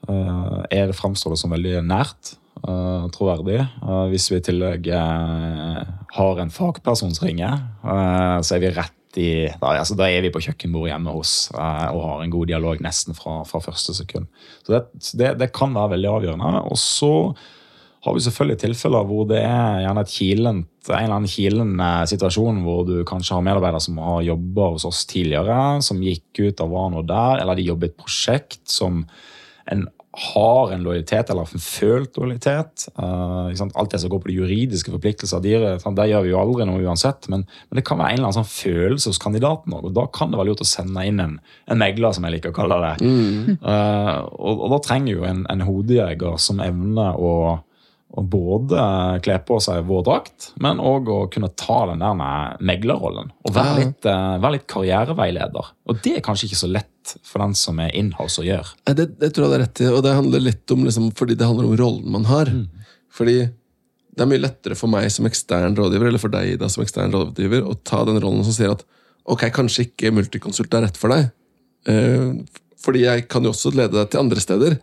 er 0.10 0.88
det 0.90 0.96
framstår 0.98 1.36
det 1.36 1.38
som 1.38 1.52
veldig 1.54 1.84
nært. 1.86 2.32
Troverdig. 2.62 3.60
hvis 4.12 4.30
vi 4.32 4.38
i 4.38 4.44
tillegg 4.46 4.90
har 4.92 6.42
en 6.42 6.54
fagperson 6.54 7.16
som 7.18 7.28
ringer, 7.28 7.58
så 8.46 8.56
er 8.56 8.62
vi 8.62 8.74
rett 8.76 8.98
i 9.20 9.32
da, 9.60 9.74
altså, 9.76 9.96
da, 10.00 10.08
er 10.08 10.24
vi 10.24 10.32
på 10.34 10.42
kjøkkenbordet 10.44 10.94
hjemme 10.94 11.16
hos 11.16 11.34
og 11.56 12.02
har 12.06 12.22
en 12.24 12.34
god 12.34 12.52
dialog 12.52 12.84
nesten 12.84 13.18
fra, 13.18 13.42
fra 13.48 13.62
første 13.64 13.96
sekund. 13.98 14.30
Så 14.64 14.76
det, 14.76 14.84
det, 15.20 15.34
det, 15.42 15.50
kan 15.56 15.74
være 15.76 15.96
veldig 15.96 16.12
avgjørende. 16.12 16.62
Og 16.72 16.80
så 16.80 17.12
har 18.02 18.16
vi 18.16 18.24
selvfølgelig 18.26 18.62
tilfeller 18.64 19.08
hvor 19.10 19.28
det 19.30 19.44
er 19.46 19.84
gjerne 19.84 20.06
kilent, 20.10 20.70
en 20.90 20.96
eller 20.98 21.18
annen 21.20 21.30
kilende 21.30 21.90
situasjon 22.10 22.64
hvor 22.66 22.86
du 22.88 22.96
kanskje 23.08 23.38
har 23.38 23.46
medarbeidere 23.46 23.84
som 23.84 24.00
har 24.02 24.24
jobba 24.26 24.72
hos 24.74 24.88
oss 24.90 25.04
tidligere, 25.10 25.58
som 25.86 26.02
gikk 26.02 26.42
ut 26.42 26.64
og 26.66 26.74
var 26.74 26.94
noe 26.94 27.06
der, 27.06 27.44
eller 27.44 27.60
de 27.60 27.68
jobber 27.68 27.90
i 27.90 27.94
et 27.94 28.00
prosjekt 28.00 28.64
som 28.70 29.04
en 29.70 29.86
har 30.12 30.72
en 30.74 30.84
lojalitet 30.84 31.30
eller 31.30 31.48
en 31.48 31.64
følt 31.64 32.18
lojalitet. 32.20 32.88
Uh, 33.00 33.48
Alt 33.80 33.94
det 33.94 34.02
som 34.04 34.12
går 34.12 34.20
på 34.20 34.32
de 34.32 34.38
juridiske 34.42 34.92
forpliktelser, 34.92 35.40
de, 35.44 35.54
der 35.96 36.12
gjør 36.12 36.26
vi 36.26 36.34
jo 36.34 36.42
aldri 36.42 36.68
noe 36.68 36.84
uansett. 36.84 37.30
Men, 37.32 37.46
men, 37.70 37.80
det 37.80 37.86
kan 37.88 38.02
være 38.02 38.18
en 38.18 38.20
eller 38.20 38.32
annen 38.32 38.40
sånn 38.42 38.52
følelse 38.52 39.14
hos 39.14 39.22
kandidaten 39.24 39.78
òg, 39.78 39.88
og 39.88 39.96
da 39.96 40.06
kan 40.12 40.34
det 40.34 40.42
være 40.42 40.52
lurt 40.52 40.66
å 40.66 40.68
sende 40.68 41.06
inn 41.08 41.24
en, 41.24 41.40
en 41.72 41.80
megler, 41.80 42.12
som 42.16 42.28
jeg 42.28 42.38
liker 42.38 42.52
å 42.52 42.60
kalle 42.60 42.82
det. 42.84 42.94
Mm. 43.08 43.60
Uh, 43.64 44.18
og, 44.36 44.54
og, 44.56 44.68
da 44.76 44.82
trenger 44.84 45.14
jo 45.16 45.28
en, 45.28 45.46
en 45.52 45.68
hodejeger 45.68 46.40
som 46.44 46.64
evner 46.64 47.20
å 47.20 47.36
å 48.12 48.22
både 48.28 48.86
kle 49.24 49.38
på 49.48 49.58
seg 49.64 49.86
vår 49.88 50.02
drakt, 50.04 50.50
men 50.64 50.82
òg 50.84 51.10
å 51.12 51.20
kunne 51.32 51.52
ta 51.56 51.86
den 51.92 52.04
der 52.04 52.58
meglerrollen. 52.60 53.32
Og 53.48 53.54
være 53.56 53.78
litt, 53.78 54.08
uh, 54.08 54.36
være 54.42 54.58
litt, 54.58 54.68
karriereveileder. 54.72 55.70
Og 55.88 56.02
det 56.04 56.18
er 56.18 56.26
kanskje 56.26 56.50
ikke 56.50 56.60
så 56.60 56.72
lett 56.72 56.91
for 57.28 57.44
den 57.44 57.56
som 57.58 57.80
er 57.84 57.94
inhouse 57.98 58.42
å 58.42 58.46
gjøre. 58.46 58.76
Det, 58.98 59.08
det 59.22 59.32
tror 59.34 59.48
jeg 59.48 59.52
det 59.52 59.58
er 59.58 59.64
rett 59.66 59.82
i, 59.82 59.90
og 59.90 60.04
det 60.06 60.14
handler 60.18 60.46
litt 60.46 60.74
om 60.76 60.86
liksom, 60.88 61.10
fordi 61.18 61.38
det 61.40 61.48
handler 61.48 61.70
om 61.70 61.78
rollen 61.80 62.14
man 62.14 62.28
har. 62.30 62.52
Mm. 62.52 62.88
Fordi 63.12 63.38
det 64.12 64.24
er 64.24 64.30
mye 64.30 64.44
lettere 64.44 64.78
for 64.78 64.92
meg 64.92 65.08
som 65.14 65.28
ekstern 65.30 65.76
rådgiver, 65.78 66.12
eller 66.12 66.22
for 66.22 66.34
deg 66.34 66.58
da 66.62 66.70
som 66.72 66.84
ekstern 66.84 67.14
rådgiver, 67.16 67.64
å 67.64 67.78
ta 67.88 68.04
den 68.08 68.20
rollen 68.24 68.44
som 68.48 68.56
sier 68.56 68.74
at 68.76 68.84
ok, 69.32 69.48
kanskje 69.56 69.88
ikke 69.88 70.12
multikonsult 70.16 70.74
er 70.76 70.88
rett 70.88 71.00
for 71.00 71.14
deg. 71.14 71.30
Eh, 71.90 72.32
fordi 72.82 73.06
jeg 73.06 73.28
kan 73.32 73.46
jo 73.46 73.54
også 73.54 73.72
lede 73.74 73.96
deg 73.96 74.10
til 74.12 74.22
andre 74.24 74.44
steder. 74.44 74.78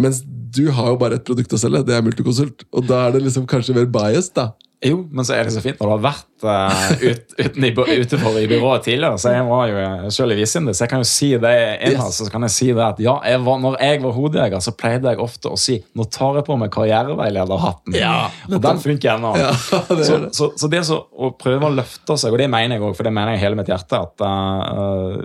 Mens 0.00 0.22
du 0.24 0.68
har 0.74 0.92
jo 0.92 0.98
bare 1.00 1.18
et 1.18 1.26
produkt 1.26 1.52
å 1.54 1.60
selge, 1.60 1.82
det 1.86 1.96
er 1.96 2.04
multikonsult. 2.06 2.64
Og 2.74 2.86
da 2.88 3.04
er 3.06 3.16
det 3.16 3.24
liksom 3.26 3.46
kanskje 3.50 3.76
mer 3.76 3.88
bias, 3.90 4.30
da. 4.34 4.50
Jo, 4.80 5.02
men 5.12 5.26
så 5.28 5.34
er 5.36 5.44
det 5.44 5.52
så 5.52 5.60
fint 5.60 5.76
når 5.76 5.90
du 5.90 5.92
har 5.92 6.04
vært 6.06 6.44
uh, 6.46 6.92
ut, 7.02 7.34
uten 7.36 7.64
i, 7.68 7.70
utenfor 7.74 8.38
i 8.40 8.46
byrået 8.48 8.86
tidligere. 8.86 9.18
Så 9.20 9.34
jeg 9.34 9.44
var 9.44 9.68
jo 9.68 10.12
selv 10.16 10.32
i 10.32 10.38
Visinde, 10.38 10.72
så 10.72 10.86
jeg 10.86 10.92
kan 10.92 11.02
jo 11.02 11.08
si 11.10 11.28
det 11.42 11.52
innhold, 11.84 12.14
så 12.16 12.28
kan 12.32 12.46
jeg 12.48 12.54
si 12.54 12.68
det 12.70 12.86
at 12.86 13.02
ja, 13.04 13.18
jeg 13.28 13.42
var, 13.44 13.58
når 13.60 13.76
jeg 13.76 14.00
var 14.06 14.16
hodejeger, 14.16 14.64
så 14.64 14.72
pleide 14.80 15.12
jeg 15.12 15.20
ofte 15.20 15.52
å 15.52 15.58
si 15.60 15.76
nå 15.92 16.06
tar 16.08 16.40
jeg 16.40 16.48
på 16.48 16.56
meg 16.62 16.72
karriereveilederhatten. 16.72 17.98
Ja, 18.00 18.30
og 18.48 18.64
den 18.64 18.80
funker 18.80 19.18
ennå. 19.18 19.34
Ja, 19.36 19.52
det 19.98 20.08
så, 20.08 20.18
det. 20.24 20.32
Så, 20.38 20.50
så, 20.56 20.72
det 20.72 20.82
så, 20.88 21.02
å 21.12 21.34
prøve 21.36 21.68
å 21.68 21.76
løfte 21.76 22.16
seg, 22.16 22.32
og 22.32 22.40
det 22.40 22.48
mener 22.48 22.78
jeg 22.78 22.86
òg, 22.86 22.96
for 22.96 23.10
det 23.10 23.12
mener 23.20 23.36
jeg 23.36 23.44
hele 23.44 23.60
mitt 23.60 23.68
hjerte, 23.68 24.00
at 24.00 24.24
uh, 24.24 25.20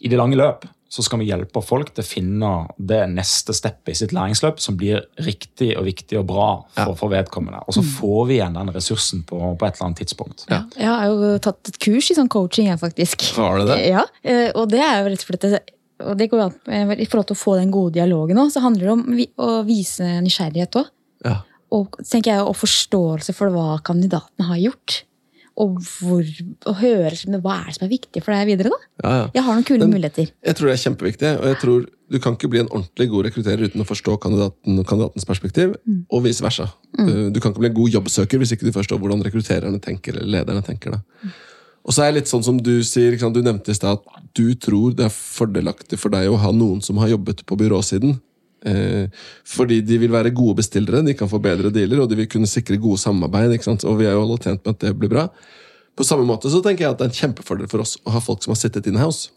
i 0.00 0.08
det 0.08 0.16
lange 0.16 0.40
løp 0.40 0.64
så 0.88 1.04
skal 1.04 1.20
vi 1.20 1.28
hjelpe 1.28 1.60
folk 1.64 1.90
til 1.92 2.04
å 2.04 2.08
finne 2.08 2.50
det 2.80 3.02
neste 3.12 3.52
steppet 3.56 3.92
i 3.92 3.98
sitt 4.00 4.14
læringsløp 4.16 4.60
som 4.62 4.76
blir 4.80 5.02
riktig 5.20 5.74
og 5.76 5.84
viktig 5.88 6.16
og 6.20 6.28
bra 6.30 6.48
for, 6.72 6.94
for 6.96 7.12
vedkommende. 7.12 7.60
Og 7.68 7.76
så 7.76 7.82
mm. 7.84 7.90
får 7.98 8.22
vi 8.30 8.38
igjen 8.38 8.56
den 8.56 8.72
ressursen 8.72 9.24
på, 9.28 9.36
på 9.36 9.68
et 9.68 9.76
eller 9.76 9.90
annet 9.90 10.00
tidspunkt. 10.00 10.46
Ja. 10.48 10.62
Jeg 10.78 10.88
har 10.88 11.10
jo 11.12 11.32
tatt 11.44 11.72
et 11.72 11.80
kurs 11.84 12.08
i 12.08 12.16
sånn 12.16 12.30
coaching, 12.32 12.70
jeg, 12.72 12.80
faktisk. 12.80 13.26
Har 13.36 13.60
du 13.60 13.68
det? 13.68 13.82
Ja, 13.90 14.06
eh, 14.24 14.48
og 14.54 14.72
det 14.72 14.80
er 14.84 15.02
jo 15.02 15.12
rett 15.12 15.26
og 15.26 15.34
slett 15.34 15.74
og 15.98 16.14
det 16.14 16.28
går 16.30 16.44
an, 16.44 16.92
I 16.94 17.06
forhold 17.10 17.26
til 17.26 17.34
å 17.34 17.40
få 17.40 17.56
den 17.58 17.72
gode 17.74 17.96
dialogen 17.96 18.38
også, 18.38 18.58
så 18.58 18.64
handler 18.68 18.86
det 18.86 18.92
om 18.94 19.48
å 19.48 19.48
vise 19.66 20.06
nysgjerrighet 20.22 20.78
òg. 20.78 20.92
Ja. 21.26 21.40
Og 21.74 21.98
tenker 22.06 22.36
jeg, 22.36 22.44
og 22.46 22.56
forståelse 22.56 23.34
for 23.36 23.52
hva 23.52 23.80
kandidatene 23.84 24.46
har 24.46 24.60
gjort 24.62 25.02
og, 25.58 25.78
hvor, 25.98 26.26
og 26.70 26.76
høre 26.78 27.38
hva 27.42 27.54
er 27.58 27.68
det 27.68 27.76
som 27.76 27.86
er 27.88 27.90
viktig 27.90 28.22
for 28.22 28.34
deg 28.34 28.46
videre. 28.52 28.70
da? 28.70 28.90
Ja, 29.02 29.14
ja. 29.16 29.24
Jeg 29.34 29.46
har 29.46 29.56
noen 29.58 29.66
kule 29.66 29.82
Men, 29.82 29.96
muligheter. 29.96 30.30
Jeg 30.46 30.58
tror 30.58 30.70
det 30.70 30.74
er 30.76 30.84
kjempeviktig, 30.84 31.32
og 31.40 31.48
jeg 31.50 31.58
tror 31.64 31.88
du 32.08 32.16
kan 32.24 32.38
ikke 32.38 32.48
bli 32.52 32.62
en 32.62 32.70
ordentlig 32.70 33.08
god 33.12 33.26
rekrutterer 33.26 33.68
uten 33.68 33.84
å 33.84 33.88
forstå 33.88 34.14
kandidaten 34.22 34.80
og 34.80 34.86
kandidatens 34.88 35.26
perspektiv, 35.28 35.74
mm. 35.84 36.06
og 36.14 36.22
vice 36.24 36.44
versa. 36.44 36.70
Mm. 36.96 37.34
Du 37.34 37.42
kan 37.42 37.52
ikke 37.52 37.64
bli 37.64 37.72
en 37.72 37.76
god 37.76 37.98
jobbsøker 37.98 38.40
hvis 38.40 38.54
ikke 38.54 38.68
du 38.68 38.72
forstår 38.76 39.02
hvordan 39.02 39.26
rekruttererne 39.26 39.82
tenker, 39.84 40.16
eller 40.16 40.38
lederne 40.38 40.64
tenker. 40.64 40.96
da. 40.96 41.02
Mm. 41.26 41.36
Og 41.88 41.96
så 41.96 42.04
er 42.04 42.12
det 42.12 42.20
litt 42.20 42.30
sånn 42.30 42.44
som 42.44 42.56
Du 42.60 42.74
sier, 42.84 43.16
du 43.16 43.42
nevnte 43.42 43.72
i 43.72 43.76
stad 43.76 43.98
at 43.98 44.24
du 44.36 44.52
tror 44.60 44.94
det 44.96 45.06
er 45.08 45.14
fordelaktig 45.14 45.98
for 46.00 46.12
deg 46.12 46.28
å 46.30 46.40
ha 46.40 46.52
noen 46.52 46.82
som 46.84 47.00
har 47.00 47.12
jobbet 47.14 47.44
på 47.48 47.58
byråsiden. 47.58 48.18
Eh, 48.66 49.06
fordi 49.46 49.80
de 49.86 50.00
vil 50.02 50.12
være 50.12 50.34
gode 50.34 50.58
bestillere, 50.62 51.04
de 51.06 51.14
kan 51.18 51.30
få 51.30 51.40
bedre 51.42 51.70
dealer, 51.74 52.02
og 52.02 52.10
de 52.10 52.18
vil 52.18 52.30
kunne 52.30 52.50
sikre 52.50 52.80
gode 52.80 52.98
samarbeid. 52.98 53.54
Og 53.78 53.98
vi 54.00 54.08
er 54.08 54.16
jo 54.16 54.24
alle 54.24 54.40
tjent 54.42 54.64
med 54.64 54.74
at 54.74 54.86
det 54.86 54.96
blir 54.98 55.12
bra. 55.12 55.28
På 55.98 56.06
samme 56.06 56.26
måte 56.26 56.50
så 56.50 56.62
tenker 56.62 56.86
jeg 56.86 56.94
at 56.94 57.00
det 57.00 57.08
er 57.08 57.12
en 57.12 57.20
kjempefordel 57.22 57.70
for 57.70 57.82
oss 57.82 57.96
å 58.06 58.14
ha 58.14 58.22
folk 58.22 58.44
som 58.44 58.54
har 58.54 58.60
sittet 58.60 58.86
in-house. 58.86 59.32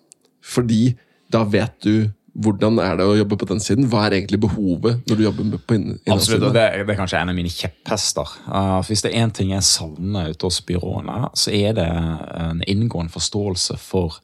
Fordi 0.46 0.96
da 1.32 1.46
vet 1.48 1.78
du 1.86 2.12
hvordan 2.32 2.78
er 2.80 2.96
det 2.96 3.06
å 3.10 3.16
jobbe 3.18 3.36
på 3.42 3.48
den 3.50 3.60
siden? 3.64 3.88
Hva 3.92 4.06
er 4.06 4.16
egentlig 4.16 4.40
behovet 4.46 5.02
når 5.10 5.18
du 5.20 5.24
jobber 5.26 5.58
på 5.68 5.76
in 5.76 5.88
Absolutt, 6.14 6.46
og 6.48 6.56
det, 6.56 6.64
det, 6.80 6.86
er 6.94 7.00
kanskje 7.00 7.20
en 7.20 7.32
av 7.34 7.36
mine 7.36 7.52
kjepphester. 7.52 8.36
Uh, 8.46 8.80
hvis 8.88 9.04
det 9.04 9.12
er 9.12 9.26
én 9.26 9.34
ting 9.36 9.52
jeg 9.52 9.68
savner 9.68 10.32
ute 10.32 10.48
hos 10.48 10.62
byråene, 10.68 11.18
så 11.36 11.52
er 11.52 11.76
det 11.76 11.88
en 11.92 12.64
inngående 12.72 13.12
forståelse 13.12 13.76
for 13.82 14.22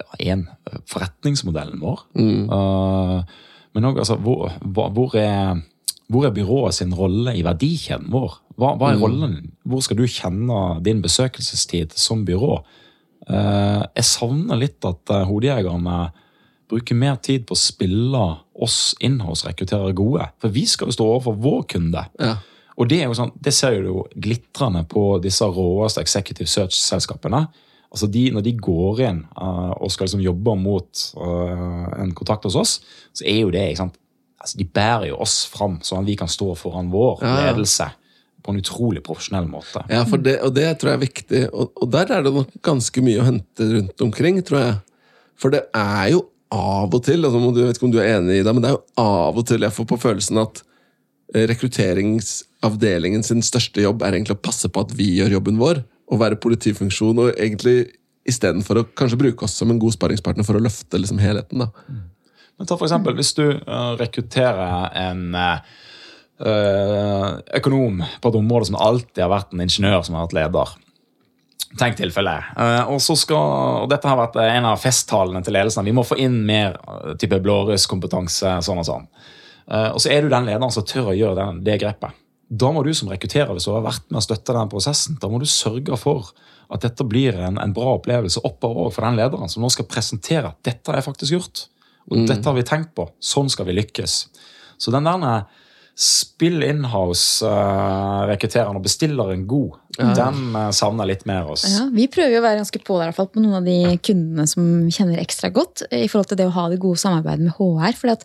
ja, 0.00 0.08
en, 0.32 0.46
forretningsmodellen 0.88 1.82
vår. 1.84 2.06
Mm. 2.16 2.48
Uh, 2.48 3.40
men 3.76 3.86
òg 3.86 4.00
altså, 4.02 4.16
hvor, 4.18 4.50
hvor, 4.60 5.16
er, 5.18 5.60
hvor, 6.08 6.26
er, 6.26 6.34
byrået 6.34 6.74
sin 6.74 6.94
rolle 6.96 7.36
i 7.38 7.44
verdikjeden 7.46 8.10
vår? 8.12 8.38
Hva, 8.60 8.74
hva 8.80 8.90
er 8.92 9.00
rollen 9.00 9.36
din? 9.38 9.52
Hvor 9.68 9.84
skal 9.84 10.00
du 10.00 10.06
kjenne 10.10 10.80
din 10.84 11.02
besøkelsestid 11.04 11.94
som 11.98 12.24
byrå? 12.28 12.58
Uh, 13.30 13.84
jeg 13.94 14.08
savner 14.08 14.58
litt 14.58 14.84
at 14.88 15.12
uh, 15.14 15.22
hodejegerne 15.28 16.10
bruker 16.70 16.98
mer 16.98 17.18
tid 17.22 17.46
på 17.46 17.56
å 17.56 17.58
spille 17.58 18.22
oss 18.60 18.94
inhouse-rekrutterere 19.02 19.94
gode. 19.96 20.28
For 20.42 20.54
vi 20.54 20.66
skal 20.70 20.90
jo 20.90 20.96
stå 20.98 21.06
overfor 21.06 21.38
vår 21.42 21.64
kunde. 21.74 22.04
Ja. 22.20 22.36
Og 22.80 22.88
det, 22.90 23.00
er 23.00 23.10
jo 23.10 23.16
sånn, 23.18 23.32
det 23.42 23.52
ser 23.54 23.76
du 23.76 23.90
jo 23.90 24.04
glitrende 24.14 24.84
på 24.88 25.18
disse 25.22 25.46
råeste 25.46 26.02
executive 26.04 26.48
search-selskapene. 26.48 27.44
Altså 27.90 28.06
de, 28.06 28.28
Når 28.30 28.44
de 28.46 28.52
går 28.62 29.00
inn 29.08 29.24
uh, 29.34 29.72
og 29.82 29.90
skal 29.90 30.06
liksom 30.06 30.22
jobbe 30.22 30.54
mot 30.60 31.06
uh, 31.18 31.88
en 31.98 32.12
kontakt 32.14 32.46
hos 32.46 32.58
oss, 32.58 32.76
så 33.16 33.26
er 33.26 33.42
jo 33.42 33.54
det 33.54 33.64
ikke? 33.72 33.88
Altså, 34.40 34.58
De 34.60 34.66
bærer 34.78 35.08
jo 35.10 35.18
oss 35.20 35.42
fram, 35.50 35.80
sånn 35.84 36.04
at 36.04 36.10
vi 36.10 36.16
kan 36.20 36.30
stå 36.30 36.52
foran 36.58 36.92
vår 36.92 37.24
ja. 37.26 37.34
ledelse 37.48 37.90
på 38.40 38.54
en 38.54 38.60
utrolig 38.62 39.02
profesjonell 39.04 39.48
måte. 39.50 39.82
Ja, 39.92 40.04
det, 40.04 40.38
og 40.46 40.54
det 40.56 40.68
tror 40.80 40.92
jeg 40.92 40.98
er 40.98 41.02
viktig. 41.02 41.42
Og, 41.50 41.74
og, 41.76 41.90
der 41.92 42.14
er 42.14 42.24
det 42.24 42.32
nok 42.32 42.54
ganske 42.64 43.02
mye 43.04 43.20
å 43.20 43.26
hente 43.26 43.66
rundt 43.74 44.04
omkring, 44.06 44.40
tror 44.46 44.62
jeg. 44.62 44.78
For 45.40 45.52
det 45.52 45.66
er 45.76 46.14
jo 46.14 46.24
av 46.54 46.94
og 46.96 47.04
til, 47.06 47.26
altså, 47.26 47.42
jeg 47.42 47.68
vet 47.68 47.78
ikke 47.78 47.88
om 47.90 47.94
du 47.94 48.00
er 48.00 48.16
enig 48.16 48.40
i 48.40 48.46
det, 48.46 48.54
men 48.54 48.64
det 48.64 48.70
er 48.70 48.78
jo 48.78 48.82
av 49.02 49.38
og 49.38 49.46
til 49.50 49.66
jeg 49.66 49.76
får 49.76 49.86
på 49.92 50.00
følelsen 50.02 50.40
at 50.42 50.62
eh, 51.34 51.44
rekrutteringsavdelingen 51.50 53.26
sin 53.26 53.44
største 53.44 53.84
jobb 53.84 54.02
er 54.02 54.16
egentlig 54.16 54.38
å 54.38 54.42
passe 54.48 54.70
på 54.72 54.82
at 54.82 54.96
vi 54.98 55.12
gjør 55.20 55.36
jobben 55.38 55.60
vår 55.60 55.84
å 56.10 56.18
være 56.18 56.38
politifunksjon, 56.42 57.22
og 57.22 57.34
egentlig 57.36 57.92
istedenfor 58.28 58.80
å 58.80 58.86
kanskje 58.98 59.18
bruke 59.20 59.46
oss 59.46 59.56
som 59.58 59.70
en 59.72 59.80
god 59.80 59.94
sparringspartner 59.96 60.46
for 60.46 60.58
å 60.58 60.62
løfte 60.62 61.00
liksom 61.00 61.20
helheten. 61.22 61.64
da. 61.64 61.70
Men 62.58 62.68
ta 62.68 62.76
for 62.76 62.86
eksempel, 62.88 63.16
Hvis 63.16 63.32
du 63.38 63.46
uh, 63.46 63.96
rekrutterer 63.96 64.90
en 65.00 65.34
uh, 65.34 65.58
økonom 67.56 68.04
på 68.20 68.28
et 68.28 68.38
område 68.42 68.68
som 68.68 68.76
alltid 68.76 69.24
har 69.24 69.32
vært 69.32 69.54
en 69.54 69.64
ingeniør 69.64 70.04
som 70.04 70.18
har 70.18 70.28
vært 70.28 70.38
leder. 70.38 70.74
Tenk 71.80 71.96
tilfellet. 71.96 72.52
Uh, 72.58 72.92
og 72.92 73.00
så 73.00 73.16
skal, 73.16 73.84
og 73.84 73.90
Dette 73.92 74.10
har 74.10 74.18
vært 74.18 74.40
en 74.44 74.68
av 74.72 74.80
festtalene 74.82 75.42
til 75.46 75.56
ledelsen. 75.56 75.86
Vi 75.86 75.96
må 75.96 76.04
få 76.04 76.18
inn 76.20 76.42
mer 76.46 76.76
type 77.22 77.40
blårusskompetanse. 77.40 78.58
sånn 78.66 78.82
Og 78.82 78.88
sånn. 78.88 79.06
Og 79.70 80.00
så 80.02 80.10
er 80.10 80.24
du 80.24 80.32
den 80.32 80.48
lederen 80.48 80.72
som 80.74 80.82
tør 80.82 81.12
å 81.12 81.14
gjøre 81.14 81.52
det 81.62 81.76
grepet 81.78 82.16
da 82.50 82.70
må 82.74 82.82
du 82.82 82.90
som 82.96 83.10
rekrutterer, 83.10 83.52
hvis 83.54 83.68
du 83.68 83.72
har 83.72 83.84
vært 83.84 84.08
med 84.10 84.18
å 84.18 84.24
støtte 84.24 84.54
den 84.56 84.70
prosessen, 84.72 85.18
da 85.22 85.28
må 85.30 85.38
du 85.38 85.46
sørge 85.46 85.94
for 86.00 86.32
at 86.70 86.82
dette 86.82 87.06
blir 87.06 87.38
en, 87.38 87.58
en 87.62 87.74
bra 87.74 87.94
opplevelse 87.96 88.42
oppover 88.46 88.90
for 88.94 89.06
den 89.06 89.18
lederen 89.18 89.50
som 89.50 89.62
nå 89.62 89.70
skal 89.70 89.88
presentere 89.90 90.50
at 90.50 90.58
dette 90.66 90.94
er 90.94 91.06
faktisk 91.06 91.34
gjort. 91.36 91.64
Og 92.10 92.22
mm. 92.22 92.26
dette 92.26 92.46
har 92.46 92.56
vi 92.56 92.66
tenkt 92.66 92.92
på. 92.98 93.06
Sånn 93.22 93.50
skal 93.52 93.68
vi 93.68 93.76
lykkes. 93.78 94.16
Så 94.82 94.94
den 94.94 95.06
der 95.06 95.46
spill 96.00 96.62
inhouse, 96.64 97.44
uh, 97.44 98.24
rekruttereren 98.30 98.78
og 98.78 98.86
bestilleren 98.86 99.44
god. 99.48 99.76
Den 99.98 100.54
uh, 100.54 100.70
savner 100.72 101.08
litt 101.10 101.26
mer 101.28 101.50
oss. 101.52 101.66
Ja, 101.68 101.84
vi 101.92 102.06
prøver 102.08 102.38
jo 102.38 102.40
å 102.40 102.46
være 102.46 102.62
ganske 102.62 102.80
på 102.86 102.96
der, 103.02 103.12
fall, 103.16 103.28
på 103.28 103.42
noen 103.42 103.58
av 103.58 103.68
de 103.68 103.98
kundene 104.00 104.46
som 104.48 104.64
vi 104.86 104.94
kjenner 104.96 105.20
ekstra 105.20 105.52
godt. 105.52 105.84
i 105.92 106.08
forhold 106.08 106.30
til 106.32 106.40
det 106.40 106.48
å 106.48 106.56
ha 106.56 106.70
det 106.72 106.80
gode 106.80 107.02
samarbeidet 107.02 107.44
med 107.44 107.58
HR. 107.58 107.98
For 108.00 108.14
at, 108.14 108.24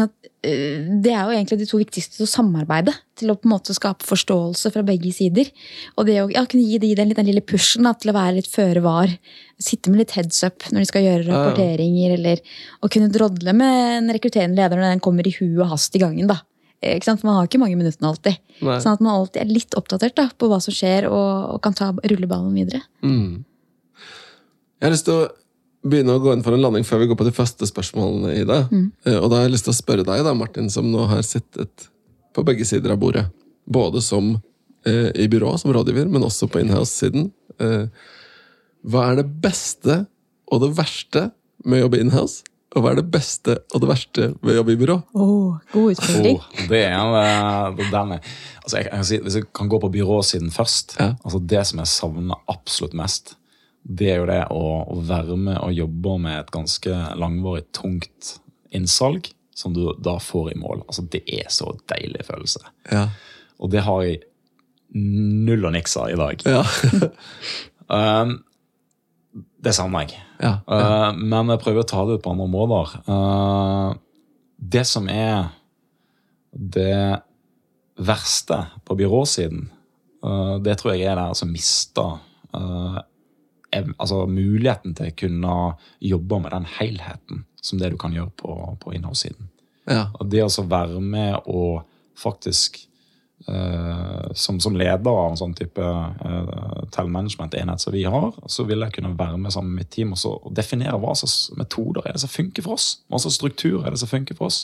at, 0.00 0.14
uh, 0.48 0.88
det 1.04 1.12
er 1.12 1.20
jo 1.28 1.36
egentlig 1.36 1.60
de 1.60 1.68
to 1.68 1.82
viktigste 1.82 2.16
til 2.16 2.24
å 2.24 2.32
samarbeide. 2.32 2.96
Til 3.20 3.34
å 3.34 3.36
på 3.36 3.50
en 3.50 3.52
måte 3.58 3.76
skape 3.76 4.08
forståelse 4.08 4.72
fra 4.72 4.86
begge 4.88 5.12
sider. 5.12 5.52
Og 6.00 6.08
det 6.08 6.22
å 6.22 6.28
ja, 6.32 6.46
kunne 6.48 6.64
gi 6.64 6.80
dem 6.80 6.96
den, 7.02 7.12
den 7.18 7.28
lille 7.28 7.44
pushen 7.44 7.84
da, 7.84 7.92
til 7.92 8.14
å 8.14 8.16
være 8.16 8.38
litt 8.38 8.48
føre 8.48 8.80
var. 8.86 9.12
Sitte 9.60 9.92
med 9.92 10.06
litt 10.06 10.16
heads 10.16 10.40
up 10.46 10.64
når 10.72 10.86
de 10.86 10.88
skal 10.88 11.04
gjøre 11.04 11.28
rapporteringer. 11.28 12.16
Eller 12.16 12.40
å 12.80 12.88
kunne 12.88 13.12
drodle 13.12 13.52
med 13.52 13.98
en 13.98 14.14
rekrutterende 14.16 14.56
leder 14.56 14.80
når 14.80 14.94
den 14.94 15.04
kommer 15.04 15.28
i 15.28 15.36
huet 15.36 15.66
og 15.66 15.74
hast 15.74 16.00
i 16.00 16.00
gangen. 16.00 16.30
da. 16.30 16.40
Ikke 16.80 17.10
sant? 17.10 17.24
Man 17.26 17.36
har 17.36 17.48
ikke 17.48 17.60
mange 17.60 17.76
minuttene 17.76 18.08
alltid. 18.08 18.40
Nei. 18.64 18.78
Sånn 18.80 18.96
at 18.96 19.02
man 19.04 19.18
alltid 19.18 19.42
er 19.42 19.52
litt 19.52 19.76
oppdatert 19.76 20.16
da, 20.16 20.28
på 20.32 20.48
hva 20.48 20.60
som 20.64 20.74
skjer, 20.74 21.08
og, 21.10 21.54
og 21.54 21.60
kan 21.64 21.76
ta 21.76 21.90
rulleballen 21.92 22.54
videre. 22.56 22.80
Mm. 23.04 23.42
Jeg 24.80 24.88
har 24.88 24.94
lyst 24.94 25.08
til 25.08 25.18
å 25.18 25.28
begynne 25.90 26.16
å 26.16 26.20
gå 26.22 26.32
inn 26.32 26.44
for 26.44 26.56
en 26.56 26.62
landing 26.64 26.84
før 26.88 27.02
vi 27.02 27.08
går 27.10 27.18
på 27.20 27.26
de 27.28 27.34
første 27.36 27.68
spørsmålene. 27.68 28.32
i 28.36 28.46
det. 28.48 28.60
Mm. 28.72 28.86
Og 29.18 29.26
da 29.28 29.40
har 29.40 29.48
jeg 29.48 29.54
lyst 29.56 29.68
til 29.68 29.74
å 29.74 29.80
spørre 29.80 30.06
deg, 30.08 30.24
da, 30.24 30.36
Martin, 30.36 30.70
som 30.72 30.88
nå 30.88 31.04
har 31.10 31.24
sittet 31.26 31.88
på 32.36 32.44
begge 32.46 32.64
sider 32.68 32.94
av 32.94 33.00
bordet. 33.02 33.26
Både 33.68 34.00
som 34.04 34.34
eh, 34.88 35.10
i 35.20 35.28
byrå 35.30 35.56
som 35.60 35.72
rådgiver, 35.74 36.08
men 36.08 36.24
også 36.26 36.48
på 36.50 36.62
inhouse-siden. 36.62 37.28
Eh, 37.60 38.08
hva 38.88 39.10
er 39.10 39.20
det 39.20 39.28
beste 39.44 40.04
og 40.50 40.64
det 40.64 40.72
verste 40.78 41.28
med 41.64 41.80
å 41.80 41.84
jobbe 41.86 42.00
inhouse? 42.00 42.44
Og 42.70 42.84
hva 42.84 42.92
er 42.92 43.00
det 43.00 43.10
beste 43.10 43.56
og 43.74 43.82
det 43.82 43.88
verste 43.90 44.26
ved 44.44 44.52
å 44.52 44.60
jobbe 44.60 44.74
i 44.76 44.78
byrå? 44.78 44.96
Oh, 45.18 45.56
god 45.72 45.96
utfordring. 45.96 46.36
Oh, 46.38 46.60
det 46.70 46.82
er 46.86 46.92
en, 46.94 47.16
eh, 47.18 47.80
den 47.90 48.12
er, 48.14 48.28
altså 48.62 48.78
jeg, 48.78 48.86
jeg 48.92 49.08
si, 49.08 49.18
Hvis 49.24 49.38
jeg 49.40 49.48
kan 49.58 49.70
gå 49.72 49.80
på 49.82 49.90
byråsiden 49.96 50.52
først 50.54 50.94
Ja. 51.00 51.08
altså 51.24 51.40
Det 51.50 51.64
som 51.66 51.82
jeg 51.82 51.90
savner 51.90 52.44
absolutt 52.52 52.94
mest, 52.94 53.34
det 53.82 54.12
er 54.12 54.20
jo 54.20 54.28
det 54.30 54.38
å, 54.54 54.62
å 54.92 55.00
være 55.08 55.36
med 55.40 55.58
og 55.58 55.74
jobbe 55.74 56.14
med 56.22 56.38
et 56.38 56.52
ganske 56.54 57.02
langvarig, 57.18 57.64
tungt 57.74 58.36
innsalg 58.70 59.32
som 59.56 59.74
du 59.74 59.82
da 59.98 60.18
får 60.22 60.52
i 60.52 60.58
mål. 60.60 60.84
Altså 60.86 61.02
Det 61.10 61.24
er 61.26 61.50
så 61.50 61.72
deilig 61.90 62.22
følelse. 62.28 62.62
Ja. 62.92 63.08
Og 63.58 63.72
det 63.74 63.82
har 63.84 64.04
jeg 64.06 64.20
null 64.94 65.66
og 65.66 65.74
niks 65.74 65.96
av 65.98 66.12
i 66.12 66.20
dag. 66.20 66.46
Ja. 66.46 66.62
Um, 67.90 68.36
det 69.60 69.74
savner 69.76 70.06
jeg. 70.06 70.20
ja. 70.40 70.52
ja. 70.64 71.10
men 71.16 71.52
jeg 71.52 71.60
prøver 71.62 71.84
å 71.84 71.88
ta 71.88 72.04
det 72.08 72.18
ut 72.18 72.24
på 72.24 72.32
andre 72.32 72.46
måter. 72.48 72.94
Uh, 73.08 73.92
det 74.56 74.86
som 74.88 75.08
er 75.12 75.50
det 76.50 77.20
verste 78.00 78.62
på 78.88 78.96
byråsiden, 78.96 79.66
uh, 80.24 80.56
det 80.64 80.78
tror 80.80 80.94
jeg 80.94 81.10
er 81.10 81.20
det 81.20 81.30
som 81.38 81.52
mister 81.52 82.18
altså 83.70 84.24
muligheten 84.26 84.96
til 84.98 85.12
å 85.12 85.14
kunne 85.14 85.56
jobbe 86.02 86.40
med 86.42 86.50
den 86.56 86.64
helheten 86.80 87.44
som 87.62 87.78
det 87.78 87.92
du 87.92 87.98
kan 88.00 88.14
gjøre 88.14 88.32
på, 88.40 88.56
på 88.82 88.94
innholdssiden. 88.96 89.46
ja. 89.86 90.08
Og 90.18 90.26
det 90.32 90.42
å 90.42 90.66
være 90.66 91.00
med 91.00 91.36
og 91.46 91.84
faktisk 92.18 92.80
eh, 92.82 92.89
som, 94.36 94.60
som 94.60 94.76
leder 94.76 95.10
av 95.10 95.30
en 95.30 95.38
sånn 95.40 95.54
type 95.56 95.80
uh, 95.80 96.82
tell 96.92 97.08
management-enhet 97.10 97.80
som 97.82 97.94
vi 97.94 98.04
har, 98.04 98.34
så 98.46 98.66
vil 98.68 98.84
jeg 98.84 98.94
kunne 98.98 99.14
være 99.18 99.38
med 99.40 99.54
sammen 99.54 99.72
med 99.74 99.84
mitt 99.86 99.92
team 99.94 100.12
og, 100.14 100.20
så, 100.20 100.34
og 100.44 100.54
definere 100.54 100.98
hva 101.00 101.14
slags 101.18 101.50
metoder 101.58 102.04
er 102.06 102.16
det 102.16 102.22
som 102.22 102.32
funker 102.32 102.66
for 102.66 102.76
oss. 102.76 102.90
Hva 103.08 103.22
slags 103.22 103.40
struktur 103.40 103.80
er 103.80 103.94
det 103.94 104.02
som 104.02 104.12
funker 104.12 104.38
for 104.38 104.50
oss. 104.50 104.62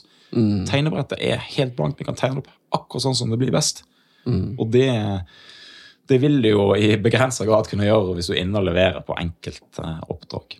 Tegnebrettet 0.69 1.19
er 1.23 1.43
helt 1.57 1.77
blankt. 1.79 2.01
Vi 2.01 2.07
kan 2.09 2.19
tegne 2.19 2.43
opp 2.43 2.53
akkurat 2.77 3.07
sånn 3.07 3.19
som 3.19 3.33
det 3.33 3.41
blir 3.41 3.55
best. 3.55 3.85
Og 4.59 4.71
det, 4.75 4.91
det 6.11 6.21
vil 6.23 6.41
du 6.43 6.51
jo 6.51 6.69
i 6.77 6.97
begrensa 7.01 7.47
grad 7.47 7.69
kunne 7.71 7.87
gjøre 7.87 8.17
hvis 8.17 8.31
du 8.31 8.35
er 8.35 8.43
inne 8.45 8.61
og 8.61 8.69
leverer 8.71 9.05
på 9.07 9.17
enkelte 9.19 9.62
Uh, 9.77 10.01
oppdrag. 10.09 10.57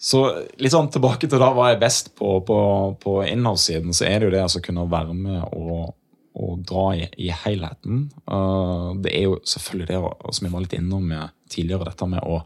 Så 0.00 0.20
litt 0.62 0.72
sånn 0.72 0.88
tilbake 0.94 1.28
til 1.28 1.40
da 1.42 1.50
hva 1.52 1.72
er 1.72 1.80
best 1.80 2.14
på, 2.16 2.38
på, 2.46 2.58
på 3.02 3.16
innholdssiden, 3.28 3.92
så 3.92 4.06
er 4.06 4.20
det 4.20 4.28
jo 4.28 4.32
det 4.32 4.44
altså 4.44 4.62
å 4.62 4.64
kunne 4.64 4.86
være 4.88 5.16
med 5.16 5.42
og, 5.52 5.90
og 6.38 6.62
dra 6.66 6.90
i, 6.94 7.06
i 7.18 7.30
helheten. 7.34 8.04
Uh, 8.30 8.94
det 9.02 9.14
er 9.16 9.26
jo 9.26 9.38
selvfølgelig 9.46 9.88
det 9.90 10.00
som 10.36 10.46
jeg 10.46 10.54
var 10.54 10.64
litt 10.64 10.76
innom 10.78 11.12
tidligere, 11.50 11.88
dette 11.90 12.06
med 12.06 12.22
å, 12.22 12.40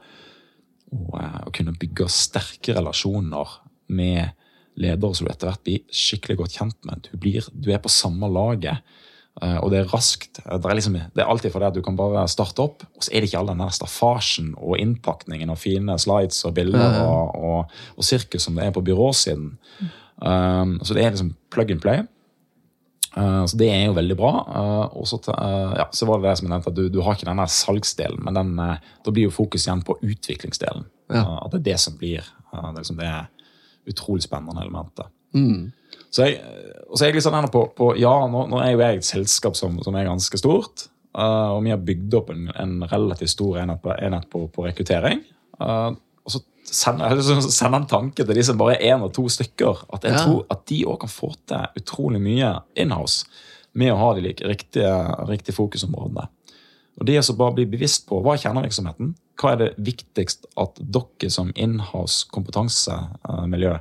å, 0.95 1.01
eh, 1.21 1.41
å 1.45 1.53
kunne 1.53 1.77
bygge 1.77 2.09
sterke 2.09 2.77
relasjoner 2.79 3.59
med 3.93 4.33
ledere 4.81 5.15
som 5.15 5.27
du 5.27 5.33
etter 5.33 5.51
hvert 5.51 5.65
blir 5.67 5.83
skikkelig 5.93 6.39
godt 6.41 6.57
kjent 6.57 6.79
med. 6.89 7.05
Du, 7.11 7.19
blir, 7.21 7.45
du 7.53 7.69
er 7.75 7.83
på 7.85 7.93
samme 7.93 8.31
laget. 8.33 8.81
uh, 9.43 9.59
og 9.61 9.69
det 9.75 9.83
er 9.83 9.93
raskt. 9.93 10.41
Det 10.41 10.57
er, 10.57 10.79
liksom, 10.79 10.97
det 10.97 11.21
er 11.23 11.29
alltid 11.29 11.53
fordi 11.53 11.69
at 11.69 11.77
du 11.77 11.83
kan 11.85 11.99
bare 11.99 12.25
starte 12.33 12.65
opp, 12.65 12.87
og 12.89 13.05
så 13.05 13.13
er 13.13 13.21
det 13.21 13.29
ikke 13.29 13.43
all 13.43 13.53
den 13.53 13.61
der 13.61 13.77
staffasjen 13.77 14.55
og 14.57 14.81
innpakningen 14.81 15.53
og 15.53 15.61
fine 15.61 15.99
slides 16.01 16.41
og 16.49 16.57
bilder 16.57 17.03
og, 17.05 17.37
og, 17.37 17.79
og 17.99 18.09
sirkus 18.09 18.49
som 18.49 18.57
det 18.57 18.71
er 18.71 18.75
på 18.75 18.85
byråsiden. 18.87 19.53
Um, 20.25 20.79
så 20.81 20.97
det 20.97 21.05
er 21.05 21.13
liksom 21.13 21.35
plug 21.53 21.75
and 21.75 21.85
play. 21.85 22.07
Uh, 23.45 23.51
så 23.51 23.61
det 23.61 23.69
er 23.71 23.85
jo 23.87 23.99
veldig 24.01 24.17
bra. 24.19 24.33
Uh, 24.49 24.97
og 25.01 25.07
så, 25.11 25.21
uh, 25.29 25.77
ja, 25.79 25.87
så 25.93 26.09
var 26.09 26.21
det 26.21 26.31
det 26.31 26.39
som 26.41 26.49
jeg 26.49 26.55
nevnte, 26.55 26.73
at 26.73 26.81
du, 26.81 26.89
du 26.93 27.01
har 27.05 27.17
ikke 27.17 27.29
den 27.29 27.45
salgsdelen, 27.55 28.25
men 28.25 28.41
den, 28.41 28.57
da 28.59 29.15
blir 29.15 29.29
jo 29.29 29.37
fokus 29.37 29.69
igjen 29.69 29.85
på 29.87 29.99
utviklingsdelen. 30.03 30.89
Ja. 31.13 31.25
At 31.45 31.53
det 31.53 31.61
er 31.63 31.69
det 31.73 31.79
som 31.85 31.97
blir 32.01 32.25
det, 32.25 32.81
liksom 32.81 32.99
det 32.99 33.13
utrolig 33.91 34.25
spennende 34.25 34.63
elementet. 34.65 35.13
Mm. 35.35 35.73
Så 36.15 36.29
jeg, 36.29 36.39
og 36.89 36.97
så 36.97 37.05
er 37.05 37.11
jeg 37.11 37.19
litt 37.19 37.27
sånn 37.27 37.51
på, 37.53 37.67
på 37.77 37.91
Ja, 37.99 38.13
nå, 38.31 38.47
nå 38.51 38.61
er 38.63 38.75
jo 38.75 38.83
jeg 38.83 39.01
et 39.01 39.09
selskap 39.09 39.59
som, 39.59 39.77
som 39.85 39.97
er 39.99 40.07
ganske 40.09 40.39
stort. 40.41 40.87
eh, 41.19 41.51
og 41.55 41.63
vi 41.67 41.73
har 41.75 41.83
bygd 41.83 42.17
opp 42.21 42.31
en, 42.35 42.49
en 42.55 42.77
relativt 42.91 43.35
stor 43.35 43.61
enhet 43.63 43.83
på, 43.83 43.95
enhet 43.99 44.29
på, 44.31 44.47
på 44.55 44.67
rekruttering. 44.67 45.25
Eh, 46.65 46.71
og 46.71 46.75
så 46.75 46.79
sender 46.81 47.11
jeg 47.15 47.25
så 47.43 47.51
sender 47.53 47.81
en 47.83 47.87
tanke 47.91 48.25
til 48.25 48.35
de 48.35 48.43
som 48.45 48.59
bare 48.59 48.77
er 48.81 48.95
én 48.97 49.03
og 49.05 49.13
to 49.15 49.27
stykker. 49.29 49.85
At 49.93 50.03
jeg 50.05 50.13
Ja. 50.13 50.25
tror 50.25 50.47
at 50.51 50.65
de 50.67 50.85
òg 50.85 50.99
kan 51.01 51.09
få 51.09 51.35
til 51.47 51.67
utrolig 51.83 52.21
mye 52.21 52.63
inhouse 52.77 53.25
med 53.75 53.93
å 53.93 53.97
ha 53.99 54.15
de 54.15 54.21
like, 54.21 54.41
riktige, 54.47 55.27
riktige 55.29 55.55
fokusområdene. 55.55 56.29
Og 57.01 57.07
det 57.07 57.17
er 57.17 57.23
så 57.23 57.35
bare 57.37 57.51
å 57.51 57.55
bli 57.57 57.65
bevisst 57.67 58.07
på 58.07 58.23
hva 58.23 58.35
er 58.35 58.39
kjernevirksomheten. 58.45 59.15
Hva 59.37 59.53
er 59.53 59.57
det 59.57 59.77
viktigst 59.83 60.47
at 60.57 60.77
dere 60.79 61.31
som 61.31 61.51
inhouse 61.57 62.25
kompetansemiljø 62.31 63.79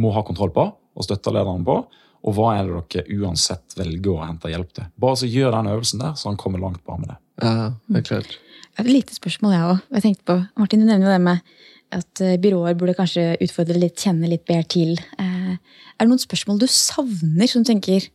må 0.00 0.12
ha 0.14 0.22
kontroll 0.26 0.50
på 0.54 0.64
og 0.96 1.04
støtte 1.06 1.32
lederen 1.34 1.64
på? 1.66 1.76
Og 2.24 2.32
hva 2.38 2.54
er 2.56 2.64
det 2.70 2.78
dere 3.04 3.18
uansett 3.20 3.74
velger 3.76 4.14
å 4.16 4.24
hente 4.26 4.48
hjelp 4.48 4.72
til? 4.72 4.86
Bare 4.98 5.16
så 5.20 5.28
gjør 5.28 5.52
den 5.58 5.66
øvelsen 5.74 6.00
der, 6.00 6.14
så 6.16 6.30
han 6.30 6.38
kommer 6.40 6.58
langt 6.62 6.80
bare 6.86 6.98
med 7.02 7.08
det. 7.12 7.18
ja, 7.42 7.72
helt 7.92 8.06
klart. 8.08 8.38
Jeg 8.74 8.78
har 8.80 8.84
et 8.86 8.92
lite 8.96 9.14
spørsmål, 9.14 9.52
jeg 9.52 9.68
òg. 9.68 9.82
Jeg 9.92 10.02
tenkte 10.02 10.24
på, 10.24 10.36
Martin, 10.58 10.80
du 10.80 10.86
nevner 10.86 11.06
jo 11.06 11.12
det 11.12 11.20
med 11.20 11.40
at 11.92 12.20
eh, 12.24 12.36
byråer 12.40 12.76
burde 12.78 12.96
kanskje 12.98 13.34
utfordre 13.44 13.78
litt, 13.78 13.98
kjenne 14.00 14.30
litt 14.30 14.44
bedre 14.48 14.64
til. 14.64 14.94
Eh, 15.18 15.56
Er 15.94 16.06
det 16.06 16.10
noen 16.10 16.22
spørsmål 16.22 16.58
du 16.58 16.66
savner, 16.66 17.46
som 17.46 17.62
du 17.62 17.70
tenker 17.70 18.08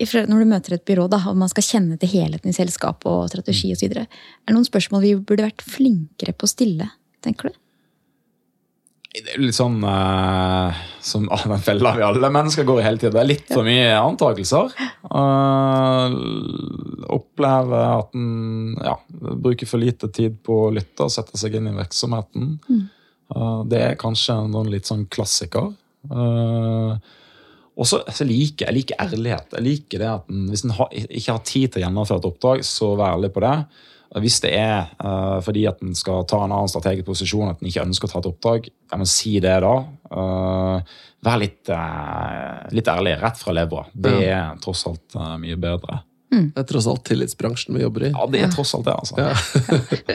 når 0.00 0.38
du 0.40 0.48
møter 0.48 0.72
et 0.72 0.84
byrå, 0.88 1.08
da, 1.12 1.18
og 1.28 1.36
man 1.36 1.50
skal 1.52 1.66
kjenne 1.66 1.98
til 2.00 2.08
helheten 2.08 2.48
i 2.48 2.56
selskapet 2.56 3.04
og 3.04 3.26
strategi 3.28 3.72
osv. 3.74 3.90
Er 3.92 4.06
det 4.08 4.54
noen 4.54 4.64
spørsmål 4.64 5.02
vi 5.04 5.14
burde 5.18 5.44
vært 5.44 5.60
flinkere 5.60 6.32
på 6.32 6.48
å 6.48 6.52
stille, 6.54 6.86
tenker 7.20 7.50
du? 7.50 7.58
Det 9.10 9.32
er 9.32 9.40
jo 9.40 9.48
litt 9.48 9.56
sånn 9.56 9.80
uh, 9.82 10.70
som 11.02 11.24
ah, 11.34 11.42
den 11.50 11.62
fella 11.64 11.96
vi 11.96 12.04
alle 12.06 12.30
mennesker 12.30 12.66
går 12.68 12.78
i 12.78 12.84
hele 12.86 13.00
tiden. 13.00 13.16
Det 13.16 13.22
er 13.24 13.30
litt 13.30 13.50
for 13.50 13.66
mye 13.66 13.96
antakelser. 13.98 14.70
Uh, 15.10 16.14
opplever 17.10 17.86
at 17.98 18.14
en 18.14 18.76
ja, 18.78 18.94
bruker 19.10 19.66
for 19.66 19.82
lite 19.82 20.12
tid 20.14 20.38
på 20.46 20.66
å 20.68 20.72
lytte 20.74 21.08
og 21.08 21.14
sette 21.14 21.40
seg 21.40 21.58
inn 21.58 21.72
i 21.72 21.74
virksomheten. 21.74 22.52
Uh, 23.34 23.62
det 23.70 23.82
er 23.88 23.98
kanskje 23.98 24.38
en 24.38 24.54
sånn 24.54 24.70
litt 24.70 24.86
sånn 24.90 25.08
klassiker. 25.10 25.72
Uh, 26.06 26.94
og 27.80 27.88
så 27.88 28.04
så 28.14 28.26
liker 28.28 28.68
jeg 28.68 28.78
liker 28.78 29.02
ærlighet. 29.02 29.56
Jeg 29.56 29.66
liker 29.66 30.02
det 30.04 30.10
at 30.12 30.30
en, 30.30 30.46
Hvis 30.52 30.66
en 30.66 30.76
har, 30.76 30.90
ikke 30.92 31.34
har 31.34 31.46
tid 31.48 31.72
til 31.72 31.80
å 31.80 31.88
gjennomføre 31.88 32.22
et 32.22 32.30
oppdrag, 32.30 32.62
så 32.66 32.94
vær 32.94 33.16
ærlig 33.16 33.34
på 33.34 33.42
det. 33.42 33.56
Hvis 34.18 34.40
det 34.42 34.50
er 34.58 34.88
uh, 35.04 35.38
fordi 35.44 35.68
at 35.70 35.78
en 35.86 35.94
skal 35.94 36.24
ta 36.26 36.40
en 36.42 36.50
annen 36.50 36.70
strategisk 36.70 37.06
posisjon, 37.06 37.52
at 37.52 37.60
en 37.62 37.70
ikke 37.70 37.84
ønsker 37.86 38.08
å 38.08 38.10
ta 38.10 38.22
et 38.22 38.28
oppdrag, 38.32 38.66
ja, 38.66 38.98
men 38.98 39.06
si 39.06 39.36
det 39.42 39.54
da. 39.62 39.74
Uh, 40.10 40.98
vær 41.22 41.38
litt, 41.38 41.62
uh, 41.70 42.66
litt 42.74 42.90
ærlig, 42.90 43.14
rett 43.22 43.38
fra 43.38 43.54
levra. 43.54 43.84
Det 43.94 44.16
er 44.32 44.58
tross 44.64 44.82
alt 44.90 45.14
mye 45.38 45.58
bedre. 45.60 46.00
Det 46.30 46.62
er 46.62 46.66
tross 46.66 46.86
alt 46.90 47.02
tillitsbransjen 47.06 47.74
vi 47.74 47.82
jobber 47.82 48.06
i. 48.06 48.10
Ja, 48.14 48.26
det 48.30 48.42
er 48.46 48.52
tross 48.54 48.74
alt 48.78 48.86
det, 48.86 48.94
altså. 48.94 49.18
Ja. 49.18 49.30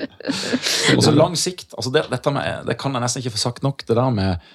Og 0.96 1.04
så 1.04 1.12
lang 1.16 1.36
sikt. 1.40 1.74
altså 1.76 1.92
det, 1.92 2.06
dette 2.12 2.32
med, 2.36 2.68
det 2.70 2.78
kan 2.80 2.96
jeg 2.96 3.04
nesten 3.04 3.24
ikke 3.24 3.36
få 3.36 3.42
sagt 3.48 3.66
nok. 3.68 3.84
Det 3.88 3.98
der 3.98 4.14
med 4.16 4.54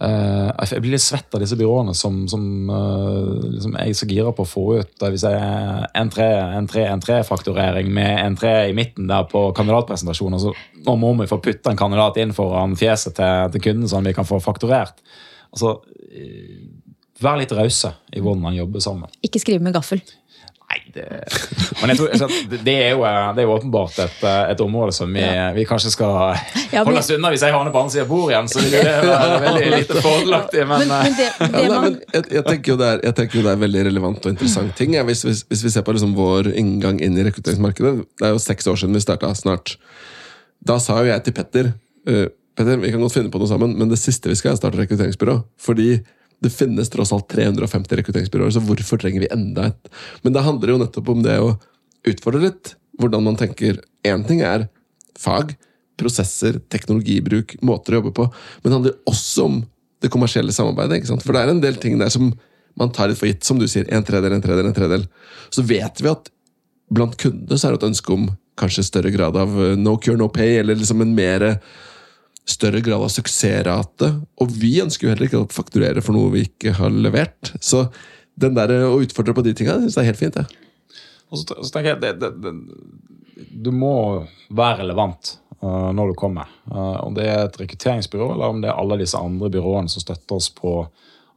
eh, 0.00 0.50
Jeg 0.70 0.82
blir 0.84 0.94
litt 0.96 1.04
svett 1.04 1.34
av 1.34 1.42
disse 1.42 1.58
byråene 1.58 1.94
som, 1.96 2.22
som 2.30 2.42
uh, 2.70 3.44
liksom 3.52 3.76
jeg 3.78 3.92
er 3.92 3.98
så 3.98 4.08
gira 4.10 4.32
på 4.36 4.44
å 4.44 4.50
få 4.50 4.64
ut. 4.80 4.94
Vil 5.02 5.18
si 5.20 5.32
N3, 5.32 6.28
N3, 6.62 6.86
N3-fakturering 6.96 7.92
med 7.94 8.12
N3 8.36 8.54
i 8.70 8.76
midten 8.76 9.10
der 9.10 9.28
på 9.30 9.48
kandidatpresentasjoner. 9.56 10.42
Så 10.42 10.54
nå 10.86 10.96
må 11.00 11.14
vi 11.20 11.30
få 11.30 11.40
putta 11.44 11.72
en 11.72 11.80
kandidat 11.80 12.20
inn 12.22 12.34
foran 12.36 12.76
fjeset 12.78 13.18
til, 13.18 13.52
til 13.54 13.66
kunden, 13.68 13.90
sånn 13.90 14.08
vi 14.08 14.16
kan 14.16 14.28
få 14.28 14.40
fakturert. 14.44 15.00
Altså, 15.52 15.78
eh, 16.10 16.66
være 17.22 17.44
litt 17.44 17.56
rause 17.56 17.94
i 18.12 18.20
hvordan 18.20 18.42
man 18.44 18.56
jobber 18.56 18.82
sammen. 18.84 19.12
Ikke 19.24 19.40
skrive 19.40 19.64
med 19.64 19.76
gaffel. 19.76 20.02
Nei, 20.76 20.92
det 20.92 21.06
Men 21.80 21.90
jeg 21.92 21.98
tror, 21.98 22.10
altså, 22.12 22.26
det- 22.50 22.74
er 22.76 22.90
jo, 22.92 23.02
det 23.36 23.42
er 23.42 23.46
jo 23.46 23.52
åpenbart 23.54 23.98
et, 24.04 24.18
et 24.52 24.60
område 24.60 24.92
som 24.92 25.12
vi, 25.12 25.22
vi 25.56 25.64
kanskje 25.68 25.90
skal 25.94 26.12
Ja, 26.72 26.82
men- 26.82 26.86
holde 26.90 26.98
oss 27.00 27.10
unna. 27.14 27.30
Hvis 27.32 27.44
jeg 27.46 27.52
havner 27.54 27.72
på 27.72 27.80
andre 27.80 27.94
siden 27.94 28.04
av 28.04 28.10
bordet 28.12 28.34
igjen, 28.34 28.48
så 28.52 28.62
vil 28.62 28.70
det 28.76 28.84
være 29.06 29.40
veldig 29.46 29.70
lite 29.76 30.02
fordelaktig. 30.04 30.66
Men, 30.68 30.86
Men, 30.88 30.94
men 31.06 31.16
det, 31.16 31.28
Ja, 31.40 31.66
nei, 31.72 31.80
men 31.86 31.98
jeg, 32.12 32.24
jeg, 32.36 32.44
tenker 32.50 32.72
jo 32.74 32.78
det 32.80 32.88
er, 32.92 33.00
jeg 33.08 33.18
tenker 33.20 33.40
jo 33.40 33.44
det 33.46 33.52
er 33.56 33.62
veldig 33.64 33.84
relevant 33.90 34.26
og 34.26 34.32
interessant 34.34 34.76
ting. 34.78 34.94
Ja, 34.98 35.04
hvis, 35.08 35.22
hvis, 35.26 35.44
hvis 35.48 35.64
vi 35.66 35.72
ser 35.74 35.86
på 35.86 35.96
liksom 35.96 36.14
vår 36.18 36.52
inngang 36.56 37.00
inn 37.04 37.16
i 37.18 37.24
rekrutteringsmarkedet 37.28 37.94
Det 38.20 38.28
er 38.28 38.34
jo 38.36 38.42
seks 38.42 38.68
år 38.72 38.76
siden 38.82 38.96
vi 38.96 39.04
starta 39.04 39.32
snart. 39.38 39.76
Da 40.66 40.78
sa 40.82 41.00
jo 41.02 41.10
jeg 41.12 41.24
til 41.26 41.36
Petter 41.36 41.72
uh, 42.08 42.26
Petter, 42.56 42.78
vi 42.80 42.88
kan 42.90 43.02
godt 43.04 43.12
finne 43.12 43.28
på 43.32 43.36
noe 43.42 43.48
sammen, 43.50 43.74
men 43.76 43.90
det 43.92 43.98
siste 44.00 44.30
vi 44.32 44.36
skal, 44.38 44.54
er 44.54 44.56
å 44.56 44.60
starte 44.62 44.78
rekrutteringsbyrå. 44.80 45.34
Fordi 45.60 45.90
det 46.46 46.54
finnes 46.54 46.90
tross 46.92 47.12
alt 47.14 47.28
350 47.32 48.00
rekrutteringsbyråer, 48.00 48.54
så 48.54 48.62
hvorfor 48.64 49.00
trenger 49.02 49.24
vi 49.24 49.32
enda 49.34 49.70
et? 49.70 49.92
Men 50.24 50.36
det 50.36 50.44
handler 50.46 50.72
jo 50.72 50.80
nettopp 50.82 51.12
om 51.12 51.22
det 51.26 51.36
å 51.42 51.54
utfordre 52.06 52.46
litt. 52.48 52.74
Hvordan 52.96 53.26
man 53.26 53.36
tenker. 53.36 53.82
Én 54.06 54.22
ting 54.24 54.40
er 54.46 54.68
fag, 55.20 55.52
prosesser, 56.00 56.60
teknologibruk, 56.72 57.56
måter 57.66 57.94
å 57.94 58.00
jobbe 58.00 58.12
på. 58.16 58.28
Men 58.62 58.70
det 58.70 58.76
handler 58.76 58.98
også 59.10 59.48
om 59.50 59.58
det 60.04 60.12
kommersielle 60.12 60.54
samarbeidet. 60.54 61.00
ikke 61.00 61.10
sant? 61.10 61.24
For 61.26 61.36
det 61.36 61.42
er 61.42 61.52
en 61.52 61.62
del 61.64 61.76
ting 61.82 61.98
der 62.00 62.12
som 62.12 62.30
man 62.76 62.92
tar 62.92 63.10
litt 63.10 63.20
for 63.20 63.28
gitt. 63.28 63.44
Som 63.44 63.60
du 63.60 63.66
sier, 63.68 63.88
en 63.92 64.04
tredel, 64.06 64.36
en 64.36 64.44
tredel, 64.44 64.68
en 64.68 64.76
tredel. 64.76 65.06
Så 65.50 65.64
vet 65.66 66.02
vi 66.02 66.12
at 66.12 66.30
blant 66.92 67.16
kundene 67.20 67.58
så 67.58 67.68
er 67.68 67.74
det 67.74 67.82
et 67.82 67.90
ønske 67.90 68.14
om 68.14 68.28
kanskje 68.60 68.86
større 68.86 69.12
grad 69.12 69.36
av 69.36 69.52
eh, 69.60 69.74
no 69.76 69.96
cure, 70.00 70.18
no 70.20 70.30
pay, 70.32 70.60
eller 70.60 70.78
liksom 70.78 71.02
en 71.04 71.14
mer 71.16 71.48
større 72.46 72.80
grad 72.84 73.02
av 73.02 73.10
suksessrate. 73.12 74.12
Og 74.42 74.52
vi 74.54 74.76
ønsker 74.82 75.06
jo 75.06 75.14
heller 75.14 75.28
ikke 75.28 75.42
å 75.42 75.48
fakturere 75.52 76.04
for 76.04 76.16
noe 76.16 76.32
vi 76.34 76.46
ikke 76.46 76.76
har 76.78 76.94
levert. 76.94 77.52
Så 77.60 77.86
den 78.38 78.56
der 78.56 78.72
å 78.86 79.00
utfordre 79.02 79.34
på 79.36 79.44
de 79.46 79.54
tinga, 79.56 79.78
syns 79.80 79.96
jeg 79.96 80.04
er 80.04 80.12
helt 80.12 80.20
fint. 80.20 80.38
Ja. 80.38 80.46
Og 81.32 81.40
så, 81.42 81.72
tenker 81.74 81.94
jeg 81.94 82.02
det, 82.04 82.12
det, 82.22 82.30
det, 82.44 83.48
Du 83.64 83.72
må 83.74 83.96
være 84.54 84.84
relevant 84.84 85.34
uh, 85.62 85.90
når 85.96 86.12
du 86.12 86.18
kommer. 86.18 86.52
Uh, 86.70 87.02
om 87.02 87.16
det 87.16 87.26
er 87.26 87.46
et 87.46 87.58
rekrutteringsbyrå, 87.60 88.30
eller 88.36 88.54
om 88.54 88.62
det 88.62 88.70
er 88.70 88.78
alle 88.78 89.00
disse 89.02 89.18
andre 89.18 89.50
byråene 89.52 89.90
som 89.90 90.04
støtter 90.04 90.38
oss 90.38 90.52
på 90.54 90.78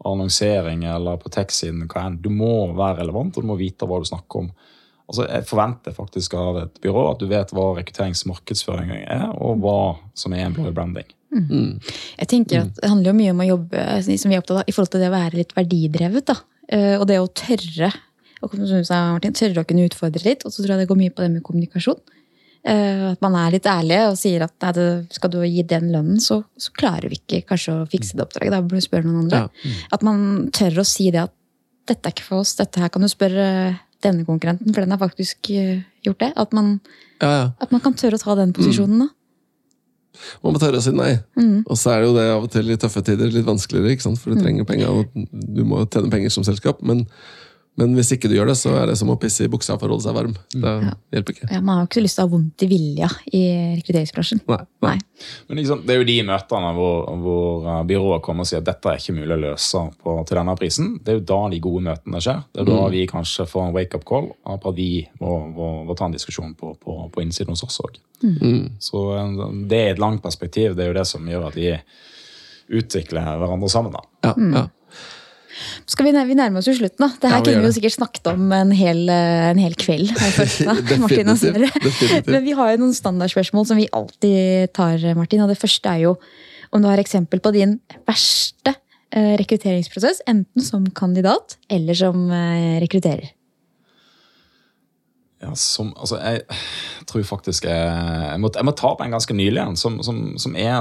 annonsering 0.08 0.86
eller 0.88 1.18
på 1.20 1.32
tech-siden. 1.34 1.88
Du 2.22 2.30
må 2.32 2.70
være 2.72 3.02
relevant, 3.02 3.36
og 3.36 3.44
du 3.44 3.50
må 3.50 3.58
vite 3.60 3.88
hva 3.88 4.00
du 4.00 4.08
snakker 4.08 4.46
om. 4.46 4.52
Altså, 5.10 5.26
Jeg 5.26 5.48
forventer 5.50 5.96
faktisk 5.96 6.36
av 6.38 6.58
et 6.62 6.82
byrå 6.84 7.06
at 7.12 7.22
du 7.22 7.26
vet 7.32 7.54
hva 7.58 7.72
rekrutteringsmarkedsføring 7.80 8.92
er, 9.00 9.24
og 9.42 9.64
hva 9.64 9.80
som 10.14 10.36
er 10.38 10.46
employer 10.46 10.76
branding. 10.76 11.08
Jeg 11.34 12.28
tenker 12.30 12.62
at 12.64 12.78
Det 12.78 12.90
handler 12.90 13.12
jo 13.12 13.18
mye 13.18 13.34
om 13.34 13.42
å 13.42 13.48
jobbe 13.50 13.88
som 14.06 14.30
vi 14.30 14.38
er 14.38 14.44
opptatt 14.44 14.62
av, 14.62 14.70
i 14.70 14.76
forhold 14.76 14.94
til 14.94 15.02
det 15.04 15.10
å 15.10 15.16
være 15.18 15.42
litt 15.42 15.56
verdidrevet. 15.58 16.26
da. 16.30 16.38
Eh, 16.70 16.96
Og 17.00 17.08
det 17.10 17.20
å 17.20 17.28
tørre 17.34 17.92
og 18.42 18.54
som 18.56 18.84
sa, 18.88 19.00
Martin, 19.12 19.34
tørre 19.36 19.64
å 19.64 19.68
kunne 19.68 19.84
utfordre 19.90 20.24
litt. 20.24 20.46
Og 20.46 20.54
så 20.54 20.64
tror 20.64 20.78
jeg 20.78 20.86
det 20.86 20.88
går 20.88 21.00
mye 21.02 21.12
på 21.12 21.26
det 21.26 21.32
med 21.34 21.44
kommunikasjon. 21.44 22.00
Eh, 22.64 23.12
At 23.12 23.22
man 23.22 23.36
er 23.36 23.52
litt 23.52 23.68
ærlig 23.68 24.00
og 24.12 24.16
sier 24.20 24.46
at 24.46 24.54
nei, 24.64 25.08
skal 25.12 25.30
du 25.34 25.42
gi 25.44 25.64
den 25.64 25.92
lønnen, 25.92 26.22
så, 26.24 26.44
så 26.58 26.72
klarer 26.72 27.10
vi 27.10 27.20
ikke 27.20 27.44
kanskje 27.50 27.76
å 27.82 27.90
fikse 27.90 28.16
det 28.16 28.24
oppdraget. 28.26 28.52
Da 28.56 28.62
bør 28.62 28.80
du 28.80 28.86
spørre 28.86 29.08
noen 29.10 29.26
andre. 29.28 29.50
At 29.92 30.04
man 30.04 30.50
tør 30.56 30.80
å 30.80 30.88
si 30.88 31.10
det 31.12 31.26
at 31.28 31.36
dette 31.90 32.06
er 32.06 32.14
ikke 32.14 32.28
for 32.30 32.44
oss, 32.44 32.56
dette 32.56 32.80
her 32.80 32.92
kan 32.94 33.02
du 33.02 33.10
spørre 33.10 33.80
denne 34.04 34.26
konkurrenten, 34.28 34.74
for 34.74 34.82
den 34.86 34.92
har 34.96 35.02
faktisk 35.02 35.50
eh, 35.52 35.82
gjort 36.06 36.20
det. 36.24 36.34
At 36.40 36.54
man, 36.56 36.80
Ja, 37.22 37.30
ja. 37.32 37.48
at 37.60 37.72
man 37.72 37.82
kan 37.84 37.94
tørre 38.00 38.16
å 38.20 38.24
ta 38.24 38.36
den 38.40 38.54
posisjonen. 38.56 39.06
da. 39.06 39.10
Man 40.44 40.56
må 40.56 40.60
tørre 40.60 40.80
å 40.80 40.84
si 40.84 40.92
nei. 40.92 41.14
Og 41.68 41.78
så 41.80 41.94
er 41.94 42.02
det 42.02 42.08
jo 42.10 42.16
det 42.18 42.26
av 42.32 42.44
og 42.48 42.52
til 42.52 42.72
i 42.72 42.78
tøffe 42.80 43.04
tider 43.06 43.32
litt 43.32 43.46
vanskeligere, 43.48 43.94
ikke 43.96 44.08
sant? 44.08 44.20
for 44.20 44.34
du 44.34 44.42
trenger 44.42 44.66
penger, 44.68 44.90
og 44.90 45.28
du 45.32 45.62
må 45.68 45.84
tjene 45.88 46.12
penger 46.12 46.34
som 46.34 46.44
selskap. 46.48 46.82
Men, 46.84 47.06
men 47.80 47.96
hvis 47.98 48.12
ikke 48.16 48.30
du 48.30 48.36
gjør 48.36 48.52
det, 48.52 48.56
så 48.60 48.74
er 48.76 48.90
det 48.92 48.98
som 49.00 49.10
å 49.14 49.16
pisse 49.20 49.46
i 49.46 49.52
buksa 49.52 49.78
for 49.80 49.88
å 49.88 49.96
holde 49.96 50.06
seg 50.06 50.16
varm. 50.18 50.34
Det 50.52 50.74
hjelper 51.16 51.36
ikke. 51.36 51.50
Ja, 51.54 51.62
man 51.64 51.78
har 51.78 51.86
jo 51.86 51.90
ikke 51.90 52.00
så 52.00 52.04
lyst 52.06 52.20
til 52.20 52.24
å 52.24 52.28
ha 52.28 52.32
vondt 52.34 52.66
i 52.66 52.70
vilja 52.70 53.10
i 53.32 53.42
rekrutteringsbransjen. 53.80 54.42
Nei, 54.52 54.60
nei. 54.86 54.96
Men 55.48 55.62
liksom, 55.62 55.84
Det 55.88 55.96
er 55.96 56.02
jo 56.02 56.08
de 56.10 56.18
møtene 56.28 56.74
hvor, 56.78 57.08
hvor 57.24 57.70
eh, 57.72 57.80
byrået 57.90 58.26
kommer 58.26 58.46
og 58.46 58.52
sier 58.52 58.62
at 58.62 58.68
dette 58.70 58.92
er 58.92 59.02
ikke 59.02 59.16
mulig 59.18 59.38
å 59.38 59.40
løse 59.46 59.84
på, 60.04 60.18
til 60.30 60.42
denne 60.42 60.58
prisen. 60.60 60.92
Det 61.04 61.14
er 61.14 61.20
jo 61.22 61.26
da 61.32 61.40
de 61.54 61.62
gode 61.64 61.86
møtene 61.88 62.24
skjer. 62.24 62.44
Det 62.54 62.64
er 62.64 62.70
da 62.70 62.84
vi 62.94 63.06
kanskje 63.10 63.48
får 63.50 63.68
en 63.68 63.76
wake-up 63.80 64.06
call 64.10 64.30
på 64.50 64.60
at 64.60 64.78
vi 64.78 64.92
må, 65.24 65.38
må, 65.56 65.72
må 65.88 65.98
ta 65.98 66.10
en 66.10 66.16
diskusjon 66.16 66.54
på, 66.60 66.76
på, 66.84 67.00
på 67.14 67.24
innsiden 67.24 67.56
hos 67.56 67.66
oss 67.68 67.80
òg. 67.86 68.00
Så 68.84 69.06
eh, 69.16 69.44
det 69.72 69.84
er 69.86 69.94
et 69.94 70.04
langt 70.04 70.24
perspektiv. 70.26 70.76
Det 70.76 70.86
er 70.86 70.92
jo 70.94 71.00
det 71.00 71.08
som 71.08 71.28
gjør 71.32 71.50
at 71.50 71.58
vi 71.60 71.72
utvikler 72.80 73.26
hverandre 73.40 73.70
sammen. 73.72 73.96
da. 73.96 74.04
Ja, 74.28 74.36
ja. 74.38 74.68
Skal 75.90 76.08
vi, 76.08 76.14
vi 76.30 76.38
nærmer 76.38 76.62
oss 76.62 76.70
jo 76.70 76.76
slutten, 76.78 77.02
da. 77.02 77.10
Det 77.20 77.32
her 77.32 77.40
Ja, 77.40 77.46
kunne 77.46 77.64
vi 77.64 77.70
jo 77.70 77.76
sikkert 77.78 77.96
snakket 77.96 78.30
om 78.32 78.52
en 78.56 78.74
hel, 78.76 79.02
eh, 79.10 79.48
en 79.52 79.62
hel 79.62 79.76
kveld. 79.80 80.12
Definitivt, 80.16 81.74
definitivt. 81.84 82.30
Men 82.30 82.46
vi 82.46 82.54
har 82.58 82.74
jo 82.74 82.84
noen 82.84 82.96
standardspørsmål 82.96 83.66
som 83.70 83.80
vi 83.80 83.90
alltid 83.96 84.74
tar, 84.78 85.02
Martin. 85.18 85.44
Og 85.46 85.52
det 85.52 85.60
første 85.60 85.92
er 85.92 86.06
jo 86.08 86.16
om 86.70 86.84
du 86.84 86.90
har 86.90 87.02
eksempel 87.02 87.42
på 87.42 87.54
din 87.56 87.80
verste 88.08 88.76
eh, 89.16 89.34
rekrutteringsprosess, 89.42 90.22
enten 90.30 90.64
som 90.64 90.86
kandidat 90.96 91.58
eller 91.70 91.98
som 91.98 92.30
eh, 92.30 92.78
rekrutterer. 92.84 93.34
Ja, 95.40 95.54
som, 95.56 95.94
altså, 95.96 96.18
jeg 96.20 96.42
tror 97.08 97.24
faktisk 97.24 97.64
jeg, 97.64 97.76
jeg, 97.80 98.40
må, 98.44 98.50
jeg 98.52 98.68
må 98.68 98.74
ta 98.76 98.92
på 98.92 99.06
en 99.06 99.14
ganske 99.16 99.34
nylig 99.34 99.62
en, 99.64 99.78
som, 99.80 100.02
som, 100.04 100.34
som 100.36 100.56
er 100.60 100.76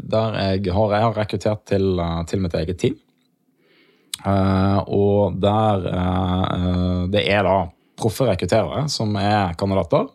der 0.00 0.38
jeg 0.40 0.72
har, 0.72 0.94
jeg 0.96 1.04
har 1.04 1.18
rekruttert 1.18 1.66
til, 1.68 2.00
til 2.30 2.40
mitt 2.40 2.56
eget 2.56 2.80
team. 2.80 2.96
Eh, 4.26 4.78
og 4.92 5.36
der 5.40 5.86
eh, 5.88 7.04
Det 7.12 7.22
er 7.24 7.46
da 7.46 7.58
proffe 8.00 8.26
rekrutterere 8.28 8.86
som 8.92 9.14
er 9.20 9.54
kandidater. 9.60 10.08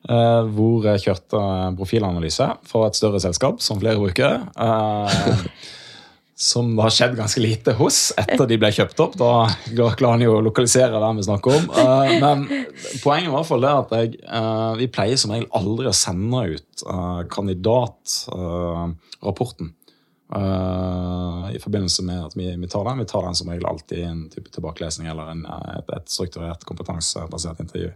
Uh, 0.00 0.46
hvor 0.56 0.86
jeg 0.88 1.02
kjørte 1.02 1.40
profilanalyse 1.76 2.46
for 2.64 2.86
et 2.86 2.96
større 2.96 3.18
selskap 3.20 3.60
som 3.60 3.76
flere 3.82 4.00
bruker. 4.00 4.38
Uh, 4.56 5.42
som 6.40 6.70
det 6.72 6.86
har 6.86 6.94
skjedd 6.96 7.18
ganske 7.18 7.42
lite 7.44 7.74
hos 7.76 7.98
etter 8.16 8.48
de 8.48 8.56
ble 8.60 8.70
kjøpt 8.72 9.02
opp. 9.04 9.18
Da 9.20 9.50
klarer 9.68 10.14
han 10.14 10.24
jo 10.24 10.38
å 10.38 10.42
lokalisere 10.46 10.96
hvem 10.96 11.20
vi 11.20 11.26
snakker 11.28 11.58
om. 11.58 11.68
Uh, 11.76 12.14
men 12.16 12.46
poenget 13.04 13.28
i 13.28 13.34
hvert 13.34 13.50
fall 13.50 13.68
er 13.68 13.82
at 13.82 13.92
jeg, 13.98 14.16
vi 14.80 14.88
pleier 14.96 15.20
som 15.20 15.36
regel 15.36 15.50
aldri 15.60 15.90
å 15.92 15.96
sende 15.96 16.46
ut 16.56 16.86
uh, 20.36 21.50
i 21.54 21.60
forbindelse 21.62 22.04
med 22.06 22.24
at 22.30 22.36
vi, 22.38 22.48
vi 22.56 22.70
tar 22.70 22.84
den. 22.88 23.02
Vi 23.02 23.10
tar 23.10 23.26
den 23.26 23.38
som 23.38 23.50
regel 23.50 23.66
alltid 23.66 23.98
i 23.98 24.08
en 24.08 24.24
type 24.32 24.50
tilbakelesning 24.54 25.10
eller 25.10 25.32
en, 25.32 25.44
eh, 25.46 25.78
et, 25.78 25.94
et 25.96 26.12
strukturert 26.12 26.64
kompetansebasert 26.68 27.62
intervju. 27.64 27.92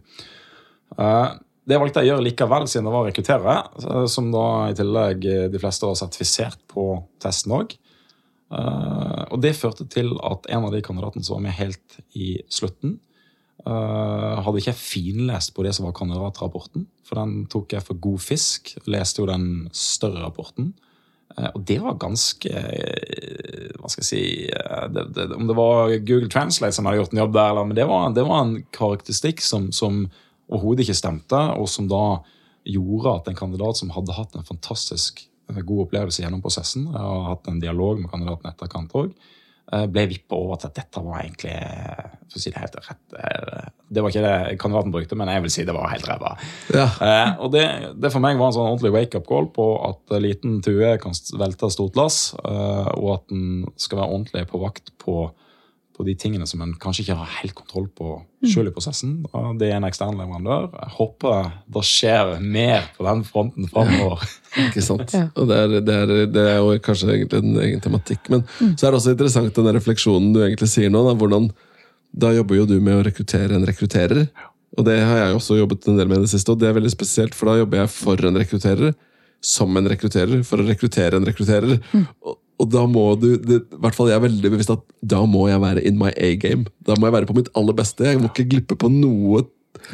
Uh, 0.99 1.35
det 1.65 1.79
valgte 1.81 2.01
jeg 2.01 2.11
å 2.11 2.13
gjøre 2.13 2.25
likevel, 2.27 2.67
siden 2.69 2.85
det 2.85 2.93
var 2.93 3.07
rekrutterere, 3.07 3.55
eh, 3.81 4.05
som 4.11 4.29
da 4.33 4.45
i 4.69 4.77
tillegg 4.77 5.25
eh, 5.29 5.47
de 5.49 5.61
fleste 5.61 5.89
var 5.89 5.97
sertifisert 5.97 6.61
på 6.71 6.91
testen 7.23 7.57
òg. 7.57 7.75
og 8.55 9.39
det 9.41 9.55
førte 9.57 9.87
til 9.89 10.13
at 10.23 10.45
en 10.53 10.67
av 10.67 10.71
de 10.71 10.79
kandidatene 10.85 11.25
som 11.25 11.35
var 11.35 11.47
med 11.47 11.55
helt 11.57 11.95
i 12.13 12.37
slutten, 12.53 12.99
eh, 13.65 14.35
hadde 14.45 14.61
ikke 14.61 14.69
jeg 14.69 14.83
finlest 14.83 15.55
på 15.55 15.65
det 15.65 15.73
som 15.75 15.87
var 15.87 15.95
kandidatrapporten, 15.97 16.85
for 17.03 17.19
den 17.19 17.47
tok 17.51 17.73
jeg 17.73 17.83
for 17.83 17.97
god 17.97 18.21
fisk. 18.21 18.75
Leste 18.85 19.23
jo 19.23 19.27
den 19.31 19.67
større 19.73 20.21
rapporten. 20.21 20.75
Eh, 21.37 21.51
Og 21.53 21.63
det 21.67 21.79
var 21.83 21.99
ganske 22.01 22.51
eh, 22.51 23.73
Hva 23.79 23.91
skal 23.91 24.03
jeg 24.03 24.09
si 24.09 24.23
eh, 24.49 24.85
det, 24.93 25.07
det, 25.15 25.27
Om 25.35 25.49
det 25.49 25.57
var 25.57 25.95
Google 26.07 26.31
Translate 26.31 26.75
som 26.75 26.87
hadde 26.87 27.01
gjort 27.01 27.15
en 27.15 27.23
jobb 27.23 27.35
der, 27.35 27.51
eller, 27.51 27.69
men 27.69 27.79
det 27.79 27.87
var, 27.89 28.09
det 28.15 28.25
var 28.27 28.45
en 28.45 28.57
karakteristikk 28.75 29.43
som, 29.43 29.69
som 29.75 30.05
overhodet 30.45 30.85
ikke 30.85 30.99
stemte, 31.01 31.39
og 31.57 31.69
som 31.71 31.87
da 31.89 32.03
gjorde 32.65 33.13
at 33.19 33.29
en 33.29 33.37
kandidat 33.37 33.79
som 33.79 33.91
hadde 33.93 34.13
hatt 34.13 34.35
en 34.37 34.45
fantastisk 34.45 35.23
god 35.49 35.87
opplevelse 35.87 36.21
gjennom 36.21 36.41
prosessen, 36.41 36.87
og 36.89 37.27
hatt 37.29 37.49
en 37.49 37.59
dialog 37.61 37.99
med 38.01 38.09
kandidaten 38.09 38.49
etterkant 38.49 38.93
òg, 38.97 39.11
ble 39.65 40.05
vippa 40.11 40.37
over 40.37 40.59
til 40.61 40.69
at 40.69 40.77
dette 40.77 41.01
var 41.01 41.23
egentlig 41.23 41.55
eh, 41.57 42.15
for 42.29 42.39
å 42.39 42.41
si 42.43 42.51
Det 42.53 42.61
helt 42.61 42.77
rett 42.85 43.15
eh, 43.19 43.69
Det 43.87 44.03
var 44.03 44.13
ikke 44.13 44.25
det 44.25 44.57
kandidaten 44.61 44.93
brukte, 44.93 45.17
men 45.19 45.31
jeg 45.31 45.45
vil 45.45 45.53
si 45.53 45.65
det 45.67 45.75
var 45.75 45.91
helt 45.91 46.07
ræva. 46.09 46.33
Ja. 46.73 46.87
Eh, 47.05 47.31
og 47.45 47.53
det, 47.53 47.65
det 48.01 48.11
for 48.13 48.23
meg 48.23 48.39
var 48.39 48.51
en 48.51 48.57
sånn 48.57 48.69
ordentlig 48.69 48.93
wake-up 48.95 49.27
call 49.29 49.49
på 49.55 49.67
at 49.87 50.15
eh, 50.15 50.23
liten 50.23 50.59
tue 50.65 50.95
kan 51.01 51.15
velte 51.39 51.71
stort 51.73 51.97
lass, 51.99 52.19
eh, 52.41 52.91
og 52.97 53.09
at 53.19 53.35
en 53.35 53.65
skal 53.79 54.01
være 54.01 54.11
ordentlig 54.11 54.45
på 54.51 54.61
vakt 54.63 54.93
på, 55.01 55.17
på 55.95 56.03
de 56.07 56.15
tingene 56.19 56.45
som 56.47 56.61
en 56.63 56.73
kanskje 56.81 57.05
ikke 57.05 57.17
har 57.19 57.35
helt 57.39 57.55
kontroll 57.57 57.85
på 57.95 58.17
selv 58.45 58.69
i 58.69 58.73
prosessen. 58.75 59.13
Det 59.59 59.69
er 59.69 59.77
en 59.77 59.87
ekstern 59.87 60.17
leverandør. 60.19 60.67
Jeg 60.73 60.93
håper 60.97 61.51
det 61.75 61.83
skjer 61.87 62.33
mer 62.43 62.89
på 62.97 63.05
den 63.07 63.23
fronten 63.27 63.69
framover. 63.71 64.25
Ikke 64.67 64.83
sant? 64.85 65.15
Og 65.35 65.49
det 65.49 65.57
er, 65.59 65.73
det, 65.79 65.95
er, 65.95 66.13
det 66.31 66.43
er 66.51 66.59
jo 66.59 66.75
kanskje 66.83 67.09
egentlig 67.13 67.41
en 67.41 67.61
egen 67.63 67.81
tematikk. 67.83 68.29
Men 68.31 68.45
så 68.47 68.85
er 68.85 68.93
det 68.93 68.99
også 68.99 69.15
interessant 69.15 69.57
den 69.57 69.71
refleksjonen 69.75 70.35
du 70.35 70.41
egentlig 70.43 70.69
sier 70.71 70.93
nå. 70.93 71.01
Da, 71.09 71.15
hvordan, 71.19 71.49
da 72.25 72.31
jobber 72.35 72.61
jo 72.61 72.69
du 72.69 72.77
med 72.77 72.99
å 72.99 73.03
rekruttere 73.07 73.57
en 73.57 73.67
rekrutterer. 73.67 74.27
Og 74.75 74.87
det 74.87 74.99
har 75.01 75.21
jeg 75.21 75.35
også 75.39 75.59
jobbet 75.59 75.87
en 75.89 75.99
del 75.99 76.11
med 76.11 76.21
i 76.21 76.25
det 76.27 76.33
siste, 76.33 76.51
og 76.51 76.59
det 76.59 76.69
er 76.69 76.77
veldig 76.77 76.91
spesielt, 76.91 77.35
for 77.35 77.49
da 77.49 77.59
jobber 77.61 77.83
jeg 77.83 77.93
for 77.95 78.27
en 78.27 78.39
rekrutterer. 78.41 78.95
Som 79.45 79.75
en 79.77 79.87
rekrutterer, 79.91 80.39
for 80.47 80.61
å 80.61 80.65
rekruttere 80.65 81.19
en 81.19 81.27
rekrutterer. 81.27 81.77
Og, 82.25 82.39
Og 82.59 82.69
da 82.71 82.85
må 82.87 83.03
du, 83.19 83.35
det, 83.37 83.61
i 83.67 83.81
hvert 83.83 83.95
fall 83.97 84.07
jeg 84.11 84.15
er 84.19 84.25
veldig 84.27 84.51
bevisst 84.53 84.71
at 84.71 84.83
da 85.03 85.19
må 85.27 85.47
jeg 85.51 85.59
være 85.59 85.81
in 85.85 85.97
my 85.99 86.11
A-game. 86.15 86.65
Da 86.87 86.95
må 86.99 87.09
jeg 87.09 87.17
være 87.19 87.29
på 87.31 87.35
mitt 87.35 87.49
aller 87.59 87.75
beste. 87.75 88.05
Jeg 88.07 88.21
må 88.23 88.29
ikke 88.31 88.47
glippe 88.53 88.77
på 88.79 88.87
noe. 88.93 89.43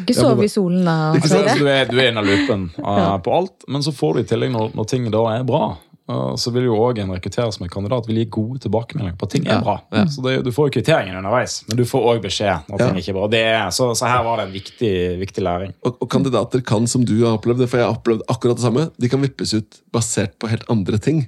Ikke 0.03 0.13
sove 0.15 0.45
i 0.45 0.51
solen 0.51 0.85
da. 0.87 0.97
Ikke 1.17 1.27
Så 1.31 1.39
du 1.57 1.65
er, 1.67 1.87
du 1.89 1.97
er 1.99 2.11
inne 2.13 2.21
i 2.21 2.27
loopen 2.29 2.67
uh, 2.79 3.15
på 3.25 3.33
alt, 3.33 3.65
men 3.67 3.81
så 3.83 3.91
får 3.91 4.13
du 4.13 4.19
i 4.21 4.27
tillegg 4.29 4.53
når, 4.53 4.75
når 4.77 4.85
ting 4.93 5.09
da 5.11 5.23
er 5.33 5.41
bra. 5.47 5.71
uh, 6.11 6.35
så 6.39 6.53
vil 6.53 6.69
jo 6.69 6.77
også 6.77 7.01
en 7.03 7.11
rekrutterer 7.15 7.51
som 7.55 7.65
en 7.65 7.71
kandidat 7.73 8.07
vil 8.07 8.21
gi 8.21 8.27
gode 8.31 8.61
tilbakemeldinger 8.63 9.17
på 9.19 9.27
at 9.27 9.33
ting 9.35 9.49
er 9.49 9.57
Ja, 9.57 9.59
bra. 9.65 9.75
ja. 9.91 10.05
Så 10.13 10.23
det, 10.23 10.37
du 10.45 10.51
får 10.55 10.69
jo 10.69 10.75
kvitteringen 10.77 11.17
underveis, 11.19 11.57
men 11.67 11.81
du 11.81 11.83
får 11.89 12.07
òg 12.13 12.21
beskjed 12.23 12.69
når 12.69 12.77
ting 12.85 12.93
Ja. 12.95 13.01
ikke 13.03 13.11
er 13.15 13.19
bra. 13.19 13.27
Det 13.33 13.43
er, 13.49 13.67
så, 13.75 13.89
så 13.97 14.07
her 14.13 14.23
var 14.29 14.37
det 14.39 14.47
en 14.47 14.55
viktig, 14.55 14.93
viktig 15.25 15.43
læring. 15.49 15.73
Og, 15.81 15.97
og 15.97 16.07
kandidater 16.13 16.63
kan, 16.71 16.87
som 16.87 17.03
du 17.03 17.17
har 17.25 17.41
opplevd, 17.41 17.65
det, 17.65 17.71
for 17.73 17.81
jeg 17.81 17.89
har 17.89 17.97
opplevd 17.97 18.23
akkurat 18.31 18.61
det 18.61 18.67
samme, 18.69 18.87
de 19.01 19.11
kan 19.11 19.25
vippes 19.25 19.57
ut 19.57 19.81
basert 19.91 20.37
på 20.39 20.53
helt 20.53 20.69
andre 20.71 21.01
ting. 21.01 21.25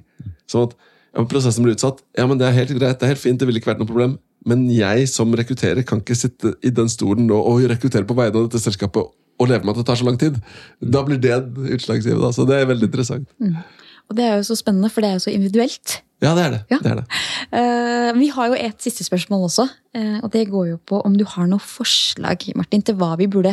Sånn 0.48 0.70
at 0.70 0.78
men 1.14 1.28
prosessen 1.30 1.64
blir 1.66 1.76
utsatt. 1.76 2.00
Ja, 2.18 2.26
men 2.30 2.40
det 2.40 2.48
er 2.48 2.56
helt 2.56 2.72
greit, 2.74 2.98
det 3.00 3.06
er 3.06 3.14
helt 3.14 3.22
fint, 3.22 3.38
det 3.40 3.48
ville 3.48 3.60
ikke 3.62 3.72
vært 3.72 3.82
noe 3.82 3.90
problem. 3.90 4.16
Men 4.48 4.66
jeg 4.72 5.06
som 5.08 5.32
rekrutterer 5.36 5.86
kan 5.86 6.02
ikke 6.02 6.16
sitte 6.18 6.54
i 6.64 6.72
den 6.74 6.90
stolen 6.92 7.28
nå 7.30 7.38
og 7.38 7.64
rekruttere 7.70 8.06
på 8.08 8.16
vegne 8.18 8.36
av 8.36 8.48
dette 8.48 8.60
selskapet 8.60 9.14
og 9.40 9.48
leve 9.50 9.64
med 9.66 9.74
at 9.74 9.80
det 9.80 9.86
tar 9.88 9.98
så 9.98 10.06
lang 10.06 10.18
tid. 10.20 10.36
Da 10.78 11.02
blir 11.06 11.18
det 11.22 11.38
utslagsgivende. 11.76 12.30
Så 12.36 12.46
det 12.48 12.60
er 12.60 12.68
veldig 12.70 12.90
interessant. 12.90 13.30
Og 14.10 14.18
det 14.18 14.26
er 14.26 14.36
jo 14.38 14.48
så 14.50 14.56
spennende, 14.58 14.90
for 14.92 15.02
det 15.02 15.10
er 15.10 15.16
jo 15.16 15.24
så 15.24 15.32
individuelt. 15.32 15.96
Ja, 16.22 16.34
det 16.36 16.44
er 16.44 16.52
det. 16.54 16.60
Ja. 16.70 16.78
det, 16.82 16.90
er 16.92 17.00
det. 17.00 17.06
Uh, 17.52 18.10
vi 18.20 18.28
har 18.32 18.50
jo 18.52 18.58
et 18.58 18.84
siste 18.84 19.06
spørsmål 19.06 19.48
også, 19.50 19.70
Uh, 19.94 20.18
og 20.26 20.32
det 20.34 20.48
går 20.50 20.64
jo 20.72 20.78
på 20.82 20.98
om 21.06 21.14
du 21.14 21.22
har 21.22 21.46
noe 21.46 21.62
forslag 21.62 22.48
Martin, 22.58 22.80
til 22.82 22.96
hva 22.98 23.12
vi 23.14 23.28
burde 23.30 23.52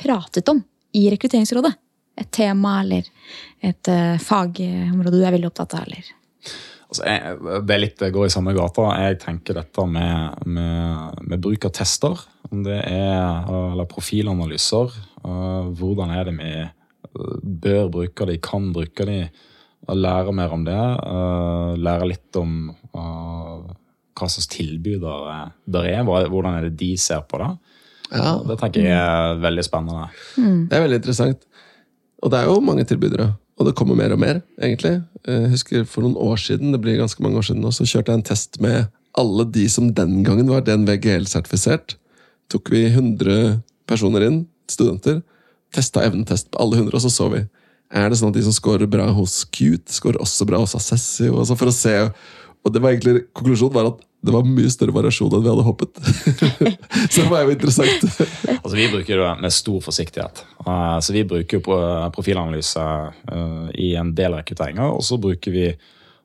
pratet 0.00 0.48
om 0.48 0.62
i 0.96 1.02
Rekrutteringsrådet. 1.12 1.68
Et 2.16 2.30
tema 2.32 2.78
eller 2.80 3.04
et 3.60 3.90
uh, 3.92 4.16
fagområde 4.16 5.12
du 5.12 5.20
er 5.20 5.36
veldig 5.36 5.50
opptatt 5.50 5.76
av. 5.76 5.84
eller... 5.84 6.08
Altså, 6.92 7.06
jeg, 7.08 7.62
det 7.64 7.72
er 7.72 7.80
litt 7.80 8.02
går 8.12 8.26
i 8.28 8.32
samme 8.34 8.52
gata. 8.52 8.90
Jeg 9.00 9.16
tenker 9.22 9.56
dette 9.56 9.84
med, 9.88 10.42
med, 10.44 11.22
med 11.24 11.40
bruk 11.40 11.64
av 11.64 11.72
tester. 11.78 12.20
Om 12.52 12.66
det 12.66 12.82
er 12.84 13.48
eller 13.48 13.88
profilanalyser. 13.88 14.92
uh, 15.24 15.70
hvordan 15.72 16.12
er 16.12 16.28
det 16.28 16.34
vi 16.36 16.52
bør 17.64 17.88
bruke 17.94 18.26
de, 18.28 18.36
kan 18.44 18.68
bruke 18.76 19.06
de. 19.08 19.16
og 19.88 19.96
Lære 19.96 20.36
mer 20.36 20.52
om 20.52 20.66
det. 20.68 20.76
uh, 20.76 21.72
lære 21.80 22.10
litt 22.12 22.36
om 22.36 22.74
uh, 22.92 23.72
hva 24.12 24.28
slags 24.28 24.52
tilbydere 24.52 25.38
der 25.64 25.88
er. 25.94 26.04
Hvordan 26.04 26.58
er 26.58 26.68
det 26.68 26.76
de 26.76 26.92
ser 27.00 27.24
på 27.24 27.40
det. 27.40 27.54
Ja, 28.12 28.36
Det 28.44 28.58
tenker 28.60 28.84
jeg 28.84 29.00
er 29.00 29.40
veldig 29.40 29.64
spennende. 29.64 30.10
det 30.68 30.76
er 30.76 30.84
veldig 30.84 31.00
interessant. 31.00 31.48
Og 32.22 32.30
det 32.30 32.38
er 32.42 32.52
jo 32.52 32.60
mange 32.60 32.84
tilbydere. 32.84 33.32
Og 33.60 33.68
det 33.68 33.74
kommer 33.78 33.98
mer 33.98 34.14
og 34.14 34.20
mer, 34.22 34.40
egentlig. 34.60 35.02
Jeg 35.28 35.50
husker 35.52 35.84
For 35.88 36.04
noen 36.04 36.16
år 36.18 36.40
siden 36.40 36.72
det 36.72 36.80
blir 36.82 37.00
ganske 37.00 37.22
mange 37.22 37.38
år 37.40 37.48
siden 37.50 37.62
nå, 37.64 37.72
så 37.74 37.86
kjørte 37.86 38.12
jeg 38.12 38.20
en 38.20 38.28
test 38.30 38.60
med 38.64 38.88
alle 39.18 39.44
de 39.52 39.66
som 39.68 39.90
den 39.92 40.22
gangen 40.24 40.48
var 40.48 40.64
DNV 40.64 40.96
GL-sertifisert. 41.04 41.96
Tok 42.52 42.72
vi 42.72 42.86
100 42.88 43.60
personer 43.88 44.24
inn, 44.24 44.38
studenter, 44.70 45.20
testa 45.72 46.04
evnetest 46.06 46.50
på 46.52 46.60
alle 46.64 46.80
100, 46.80 46.96
og 46.96 47.04
så 47.04 47.12
så 47.12 47.28
vi. 47.32 47.42
Er 47.92 48.08
det 48.08 48.18
sånn 48.20 48.32
at 48.32 48.38
de 48.38 48.44
som 48.46 48.54
scorer 48.56 48.88
bra 48.88 49.10
hos 49.12 49.42
Qt, 49.52 49.92
scorer 49.92 50.20
også 50.24 50.46
bra 50.48 50.62
hos 50.62 50.72
Assessio? 50.78 51.36
Og 51.36 51.44
så 51.48 51.56
for 51.60 51.68
å 51.68 51.76
se, 51.76 51.92
og 52.62 52.72
det 52.74 52.82
var 52.82 52.94
egentlig, 52.94 53.26
Konklusjonen 53.34 53.74
var 53.74 53.90
at 53.90 54.02
det 54.22 54.30
var 54.30 54.46
mye 54.46 54.70
større 54.70 54.94
variasjon 54.94 55.32
enn 55.34 55.42
vi 55.42 55.50
hadde 55.50 55.64
håpet. 55.66 55.96
så 57.10 57.24
det 57.24 57.30
var 57.30 57.42
jo 57.42 57.54
interessant. 57.56 58.04
Altså, 58.62 58.76
Vi 58.78 58.90
bruker 58.92 59.18
det 59.18 59.30
med 59.42 59.54
stor 59.54 59.80
forsiktighet. 59.82 60.44
Uh, 60.62 61.00
så 61.02 61.14
Vi 61.16 61.24
bruker 61.26 61.58
jo 61.58 61.78
profilanalyse 62.14 62.84
uh, 63.32 63.66
i 63.74 63.94
en 63.98 64.12
del 64.14 64.36
rekrutteringer, 64.38 64.94
og 64.94 65.02
så 65.02 65.18
bruker 65.18 65.54
vi 65.54 65.66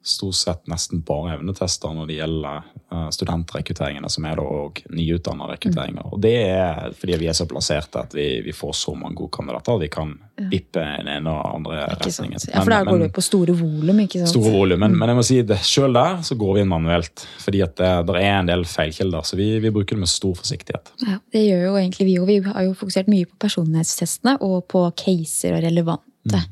stort 0.04 0.36
sett 0.36 0.68
nesten 0.72 1.02
bare 1.06 1.36
evnetester 1.36 1.92
når 1.96 2.08
det 2.10 2.18
gjelder 2.20 2.62
uh, 2.94 3.08
studentrekrutteringene, 3.12 4.10
som 4.12 4.26
er 4.30 4.40
da 4.40 4.46
òg 4.46 4.82
nyutdannede 4.94 5.56
rekrutteringer. 5.56 6.08
Og 6.14 6.22
det 6.24 6.36
er 6.46 6.96
fordi 6.96 7.20
vi 7.20 7.28
er 7.28 7.36
så 7.38 7.48
plasserte 7.50 8.06
at 8.06 8.16
vi, 8.16 8.28
vi 8.46 8.56
får 8.56 8.76
så 8.80 8.96
mange 8.96 9.20
gode 9.20 9.34
kandidater 9.36 9.82
vi 9.82 9.90
kan 9.92 10.14
vippe 10.52 10.80
den 10.80 11.10
ene 11.10 11.34
og 11.34 11.56
andre 11.58 11.82
retningen. 11.98 12.38
Ja, 12.52 12.62
for 12.62 12.72
da 12.74 12.82
går 12.86 13.04
det 13.04 13.10
på 13.16 13.24
store 13.26 13.56
volum, 13.58 14.02
ikke 14.04 14.22
sant? 14.22 14.32
Store 14.36 14.54
volum, 14.54 14.80
men, 14.84 14.96
men 15.00 15.12
jeg 15.12 15.20
må 15.20 15.26
si 15.26 15.40
det, 15.50 15.60
selv 15.66 15.98
der 15.98 16.22
så 16.28 16.38
går 16.40 16.54
vi 16.56 16.64
inn 16.64 16.72
manuelt. 16.72 17.26
Fordi 17.44 17.64
at 17.66 17.76
det, 17.80 17.92
det 18.10 18.22
er 18.22 18.36
en 18.38 18.52
del 18.52 18.66
feilkilder, 18.70 19.26
så 19.28 19.40
vi, 19.40 19.50
vi 19.64 19.74
bruker 19.74 19.98
det 19.98 20.06
med 20.06 20.12
stor 20.12 20.38
forsiktighet. 20.38 20.94
Ja, 21.08 21.18
det 21.34 21.44
gjør 21.48 21.66
jo 21.70 21.78
egentlig 21.82 22.10
vi 22.12 22.20
òg. 22.22 22.30
Vi 22.30 22.40
har 22.46 22.68
jo 22.68 22.76
fokusert 22.78 23.10
mye 23.12 23.30
på 23.30 23.40
personlighetstestene 23.48 24.38
og 24.46 24.60
på 24.72 24.86
caser 25.00 25.58
og 25.58 25.66
relevante 25.66 26.44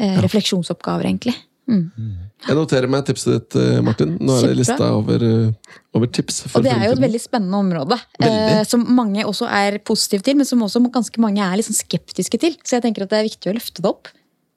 eh, 0.00 0.18
refleksjonsoppgaver, 0.24 1.10
egentlig. 1.10 1.36
Mm. 1.68 1.88
Jeg 2.46 2.56
noterer 2.56 2.88
meg 2.88 3.04
tipset 3.04 3.34
ditt, 3.34 3.56
eh, 3.60 3.80
Martin. 3.84 4.14
Nå 4.20 4.38
er 4.38 4.48
det 4.48 4.60
lista 4.62 4.88
over, 4.96 5.22
eh, 5.24 5.74
over 5.94 6.08
tips. 6.08 6.46
Og 6.54 6.64
det 6.64 6.72
er 6.72 6.86
jo 6.86 6.94
et 6.96 7.02
veldig 7.04 7.20
spennende 7.20 7.60
område, 7.60 7.98
Veldig. 8.20 8.60
eh, 8.60 8.62
som 8.64 8.86
mange 8.96 9.24
også 9.24 9.48
er 9.50 9.78
positive 9.78 10.24
til, 10.24 10.36
men 10.36 10.48
som 10.48 10.62
også 10.64 10.80
ganske 10.90 11.18
mange 11.20 11.44
er 11.44 11.60
sånn 11.62 11.76
skeptiske 11.76 12.40
til. 12.40 12.56
Så 12.64 12.78
jeg 12.78 12.86
tenker 12.86 13.04
at 13.04 13.12
det 13.12 13.20
er 13.20 13.28
viktig 13.28 13.52
å 13.52 13.56
løfte 13.58 13.82
det 13.84 13.90
opp. 13.90 14.08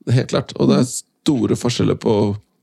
Helt 0.09 0.29
klart. 0.29 0.53
Og 0.57 0.69
det 0.69 0.79
er 0.79 0.87
store 0.87 1.57
forskjeller 1.59 1.99
på 1.99 2.15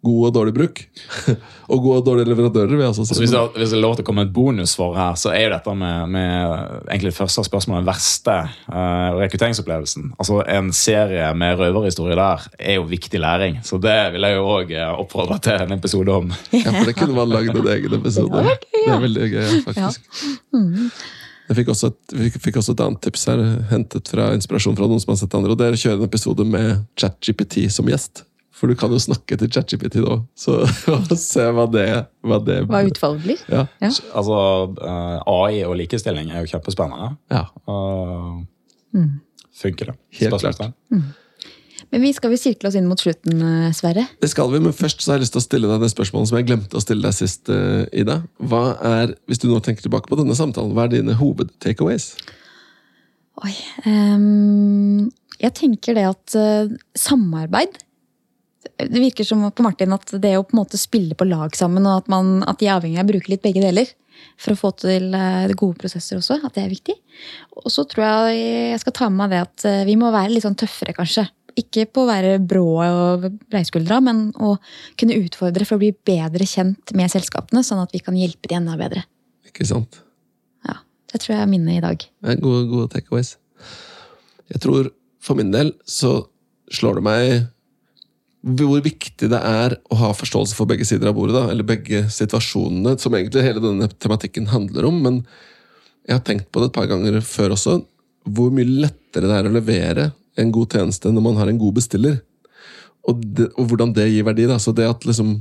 god 0.06 0.28
og 0.28 0.34
dårlig 0.34 0.54
bruk. 0.54 0.80
og 1.72 1.82
gode 1.82 1.96
og 2.00 2.04
dårlige 2.06 2.30
leverandører, 2.30 2.70
vil 2.70 2.84
jeg 2.84 2.92
også 2.92 3.04
si. 3.04 3.12
Altså, 3.12 3.22
hvis, 3.24 3.34
det, 3.34 3.42
hvis 3.58 3.72
det 3.72 3.78
er 3.78 3.82
lov 3.82 3.96
til 3.98 4.04
å 4.04 4.08
komme 4.08 4.22
med 4.22 4.30
et 4.30 4.36
bonussvar 4.36 4.94
her, 4.98 5.18
så 5.18 5.32
er 5.34 5.44
jo 5.46 5.52
dette 5.56 5.74
med, 5.80 6.14
med 6.14 6.54
egentlig 6.86 7.10
det 7.10 7.18
første 7.18 7.44
spørsmålet 7.48 7.82
den 7.82 7.90
verste 7.90 8.36
uh, 8.70 9.18
rekrutteringsopplevelsen. 9.18 10.12
Altså 10.16 10.40
En 10.54 10.72
serie 10.76 11.28
med 11.38 11.58
røverhistorie 11.58 12.18
der 12.18 12.48
er 12.58 12.78
jo 12.78 12.86
viktig 12.90 13.22
læring. 13.22 13.58
Så 13.66 13.80
det 13.82 13.98
vil 14.14 14.28
jeg 14.28 14.38
jo 14.38 14.48
òg 14.54 14.74
oppfordre 14.94 15.40
til 15.48 15.66
en 15.66 15.78
episode 15.78 16.18
om. 16.22 16.32
Ja, 16.58 16.72
for 16.74 16.88
det 16.88 16.96
kunne 16.98 17.14
man 17.14 17.30
lagd 17.30 17.54
en 17.54 17.68
egen 17.70 17.94
episode. 17.94 18.42
Det 18.72 18.88
er 18.90 19.00
veldig 19.00 19.26
gøy, 19.30 19.50
faktisk. 19.66 20.08
Jeg 21.48 21.56
fikk 21.56 21.70
også, 21.72 21.88
et, 21.92 22.16
vi 22.18 22.30
fikk 22.34 22.58
også 22.60 22.74
et 22.74 22.82
annet 22.84 23.00
tips 23.04 23.24
her, 23.30 23.40
hentet 23.70 24.10
fra 24.12 24.30
inspirasjon 24.36 24.76
fra 24.76 24.88
noen 24.90 25.00
som 25.00 25.14
har 25.14 25.20
sett 25.22 25.36
andre. 25.38 25.54
og 25.54 25.60
Det 25.60 25.68
er 25.68 25.76
å 25.76 25.80
kjøre 25.80 26.00
en 26.00 26.08
episode 26.08 26.44
med 26.44 26.82
ChatGPT 27.00 27.62
som 27.72 27.88
gjest. 27.88 28.27
For 28.58 28.70
du 28.70 28.74
kan 28.78 28.90
jo 28.90 28.98
snakke 28.98 29.38
til 29.38 29.50
ChatGPT 29.54 30.00
nå, 30.02 30.16
så 30.34 30.58
og 30.96 31.14
se 31.20 31.46
hva 31.54 31.68
det, 31.70 31.86
hva 32.26 32.40
det 32.42 32.58
Hva 32.66 32.82
utfallet 32.88 33.22
blir. 33.22 33.44
Ja. 33.46 33.68
Ja. 33.84 33.92
Altså 34.18 34.40
eh, 34.82 35.16
AI 35.30 35.62
og 35.68 35.76
likestilling 35.78 36.32
er 36.32 36.42
jo 36.42 36.52
kjempespennende. 36.56 37.14
ja. 37.30 37.46
Uh, 37.70 38.42
Funker 39.58 39.90
det? 39.90 39.96
Helt 40.20 40.30
Spørsmålstegn. 40.30 40.74
Men 41.92 42.02
vi 42.04 42.10
skal 42.12 42.32
vi 42.32 42.38
sirkle 42.40 42.68
oss 42.68 42.76
inn 42.76 42.88
mot 42.88 43.00
slutten, 43.00 43.40
eh, 43.42 43.68
Sverre. 43.76 44.04
Det 44.20 44.28
skal 44.30 44.50
vi, 44.52 44.60
men 44.60 44.74
først 44.76 45.00
så 45.00 45.12
har 45.12 45.18
jeg 45.18 45.26
lyst 45.26 45.34
til 45.36 45.40
å 45.40 45.46
stille 45.46 45.70
deg 45.70 45.84
det 45.84 45.90
spørsmålet 45.92 46.30
som 46.30 46.38
jeg 46.38 46.48
glemte 46.50 46.76
å 46.76 46.82
stille 46.84 47.06
deg 47.06 47.16
sist, 47.16 47.48
eh, 47.48 47.86
Ida. 48.02 48.20
Hva 48.38 48.76
er, 48.84 49.14
Hvis 49.26 49.40
du 49.40 49.48
nå 49.48 49.60
tenker 49.64 49.82
tilbake 49.86 50.10
på 50.10 50.18
denne 50.20 50.36
samtalen, 50.36 50.74
hva 50.76 50.84
er 50.84 50.98
dine 50.98 51.16
hoved-takeaways? 51.16 52.14
Oi. 53.38 53.54
um, 53.86 55.10
jeg 55.38 55.54
tenker 55.54 55.94
det 55.94 56.06
at 56.10 56.34
uh, 56.34 56.76
samarbeid 56.98 57.78
Det 58.78 59.00
virker 59.02 59.26
som 59.26 59.42
på 59.50 59.64
Martin 59.66 59.94
at 59.96 60.12
det 60.22 60.36
å 60.38 60.44
på 60.46 60.54
en 60.54 60.60
måte 60.60 60.78
spille 60.78 61.16
på 61.18 61.26
lag 61.26 61.56
sammen, 61.58 61.86
og 61.88 62.04
at, 62.04 62.12
man, 62.12 62.44
at 62.46 62.60
de 62.60 62.68
er 62.68 62.76
avhengig 62.76 63.00
av 63.00 63.08
å 63.08 63.10
bruke 63.10 63.32
litt 63.32 63.42
begge 63.42 63.64
deler 63.64 63.90
for 64.38 64.54
å 64.54 64.58
få 64.58 64.70
til 64.78 65.12
eh, 65.14 65.50
gode 65.58 65.78
prosesser 65.80 66.18
også, 66.18 66.38
at 66.46 66.54
det 66.54 66.64
er 66.64 66.72
viktig. 66.72 66.94
Og 67.58 67.70
så 67.74 67.84
tror 67.90 68.04
jeg 68.04 68.38
jeg 68.74 68.80
skal 68.82 68.94
ta 68.94 69.08
med 69.10 69.20
meg 69.22 69.34
det 69.34 69.42
at 69.46 69.66
eh, 69.68 69.84
vi 69.88 69.98
må 69.98 70.12
være 70.14 70.32
litt 70.34 70.46
sånn 70.46 70.58
tøffere, 70.58 70.94
kanskje. 70.96 71.26
Ikke 71.58 71.88
på 71.90 72.04
å 72.04 72.10
være 72.10 72.36
brå 72.38 72.66
og 72.84 73.26
breiskuldra, 73.50 73.98
men 74.04 74.28
å 74.38 74.54
kunne 74.98 75.18
utfordre 75.18 75.66
for 75.66 75.78
å 75.78 75.82
bli 75.82 75.90
bedre 76.06 76.46
kjent 76.46 76.94
med 76.98 77.10
selskapene, 77.10 77.64
sånn 77.66 77.82
at 77.82 77.94
vi 77.94 78.02
kan 78.04 78.18
hjelpe 78.18 78.50
de 78.50 78.58
enda 78.60 78.78
bedre. 78.78 79.02
Ikke 79.48 79.66
sant? 79.66 80.00
Ja, 80.66 80.78
Det 81.10 81.22
tror 81.24 81.34
jeg 81.34 81.42
er 81.42 81.50
minnet 81.50 81.80
i 81.80 81.84
dag. 81.84 82.06
Gode, 82.38 82.64
gode 82.70 82.90
takeaways. 82.94 83.34
Jeg 84.52 84.62
tror 84.62 84.92
for 85.22 85.38
min 85.38 85.50
del 85.52 85.74
så 85.88 86.28
slår 86.72 87.00
det 87.00 87.06
meg 87.08 87.48
hvor 88.56 88.80
viktig 88.84 89.28
det 89.30 89.38
er 89.44 89.74
å 89.90 89.98
ha 90.00 90.12
forståelse 90.16 90.56
for 90.56 90.68
begge 90.70 90.86
sider 90.88 91.10
av 91.10 91.16
bordet. 91.18 91.36
da, 91.36 91.50
Eller 91.52 91.66
begge 91.66 92.06
situasjonene, 92.12 92.96
som 92.98 93.14
egentlig 93.14 93.44
hele 93.44 93.62
denne 93.62 93.88
tematikken 93.88 94.48
handler 94.52 94.88
om. 94.88 95.02
Men 95.02 95.20
jeg 96.06 96.16
har 96.16 96.24
tenkt 96.24 96.50
på 96.52 96.62
det 96.62 96.70
et 96.70 96.78
par 96.78 96.88
ganger 96.90 97.20
før 97.20 97.56
også. 97.56 97.82
Hvor 98.28 98.50
mye 98.54 98.68
lettere 98.86 99.28
det 99.28 99.36
er 99.36 99.48
å 99.48 99.54
levere 99.54 100.10
en 100.38 100.52
god 100.54 100.72
tjeneste 100.72 101.12
når 101.12 101.24
man 101.24 101.38
har 101.40 101.50
en 101.50 101.60
god 101.60 101.78
bestiller. 101.80 102.20
Og, 103.08 103.20
det, 103.20 103.50
og 103.56 103.70
hvordan 103.70 103.94
det 103.96 104.08
gir 104.12 104.26
verdi. 104.26 104.46
da, 104.46 104.58
så 104.60 104.72
det 104.76 104.88
at 104.88 105.06
liksom 105.08 105.38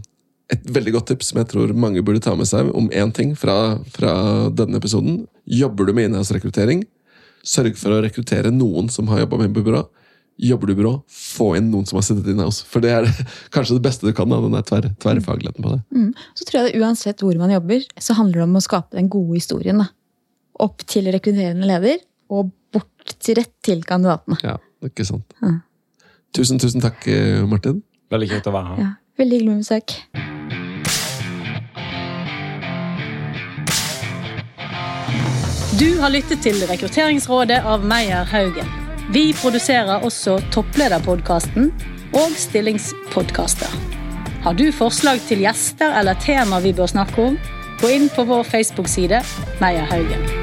et 0.47 0.64
veldig 0.64 0.93
godt 0.95 1.10
tips 1.12 1.32
som 1.32 1.41
jeg 1.41 1.49
tror 1.51 1.74
mange 1.76 2.03
burde 2.05 2.24
ta 2.24 2.34
med 2.39 2.47
seg 2.47 2.70
om 2.78 2.88
én 2.95 3.12
ting 3.16 3.34
fra, 3.36 3.78
fra 3.91 4.14
denne 4.55 4.80
episoden. 4.80 5.26
Jobber 5.43 5.88
du 5.88 5.93
med 5.93 6.08
innholdsrekruttering, 6.08 6.86
sørg 7.43 7.76
for 7.80 7.95
å 7.95 8.01
rekruttere 8.03 8.53
noen 8.55 8.88
som 8.91 9.12
har 9.12 9.26
jobba 9.26 9.41
med 9.43 9.58
byrå. 9.58 9.84
Jobber 10.38 10.70
du 10.70 10.74
i 10.76 10.78
byrå, 10.78 10.92
få 11.10 11.48
inn 11.58 11.72
noen 11.72 11.88
som 11.90 11.98
har 11.98 12.04
sittet 12.06 12.28
inne 12.30 12.46
også 12.46 12.68
For 12.70 12.84
det 12.84 12.92
er 12.94 13.08
kanskje 13.56 13.80
det 13.80 13.86
beste 13.88 14.06
du 14.06 14.14
kan. 14.14 14.30
da, 14.30 14.38
den 14.44 14.68
tver, 14.68 14.92
tverrfagligheten 15.02 15.66
på 15.66 15.72
det. 15.74 15.80
Mm. 15.98 16.12
Så 16.38 16.46
tror 16.46 16.60
jeg 16.60 16.74
det 16.74 16.84
uansett 16.84 17.24
hvor 17.26 17.40
man 17.42 17.54
jobber, 17.56 17.88
så 17.98 18.18
handler 18.20 18.44
det 18.44 18.46
om 18.46 18.60
å 18.60 18.64
skape 18.68 19.00
den 19.00 19.10
gode 19.10 19.40
historien. 19.40 19.82
da. 19.82 19.90
Opp 20.62 20.86
til 20.90 21.10
rekrutterende 21.14 21.70
leder, 21.70 22.00
og 22.30 22.52
bort 22.74 23.18
til 23.24 23.40
rett 23.40 23.54
til 23.66 23.82
kandidatene. 23.88 24.38
Ja, 24.46 24.58
det 24.78 24.92
er 24.92 24.94
ikke 24.94 25.10
sant. 25.10 25.38
Ja. 25.42 25.58
Tusen, 26.38 26.62
tusen 26.62 26.84
takk, 26.84 27.08
eh, 27.10 27.42
Martin. 27.50 27.82
Veldig 28.14 28.30
kjekt 28.30 28.50
å 28.50 28.54
være 28.54 28.76
her. 28.76 28.84
Ja, 28.84 28.90
veldig 29.18 29.42
hyggelig 29.42 29.54
med 29.56 29.66
besøk. 29.66 29.98
Du 35.78 36.00
har 36.02 36.10
lyttet 36.10 36.42
til 36.42 36.58
Rekrutteringsrådet 36.70 37.62
av 37.70 37.86
Meyer 37.86 38.26
Haugen. 38.26 38.87
Vi 39.14 39.34
produserer 39.41 40.03
også 40.03 40.38
Topplederpodkasten 40.51 41.70
og 42.14 42.34
Stillingspodkaster. 42.36 43.72
Har 44.43 44.58
du 44.60 44.66
forslag 44.76 45.22
til 45.30 45.45
gjester 45.45 45.95
eller 45.99 46.20
tema 46.24 46.60
vi 46.60 46.74
bør 46.76 46.91
snakke 46.91 47.30
om? 47.30 47.38
Gå 47.80 47.93
inn 47.93 48.10
på 48.12 48.28
vår 48.28 48.43
Facebook-side 48.51 49.24
Meyer 49.64 49.88
Haugen. 49.88 50.37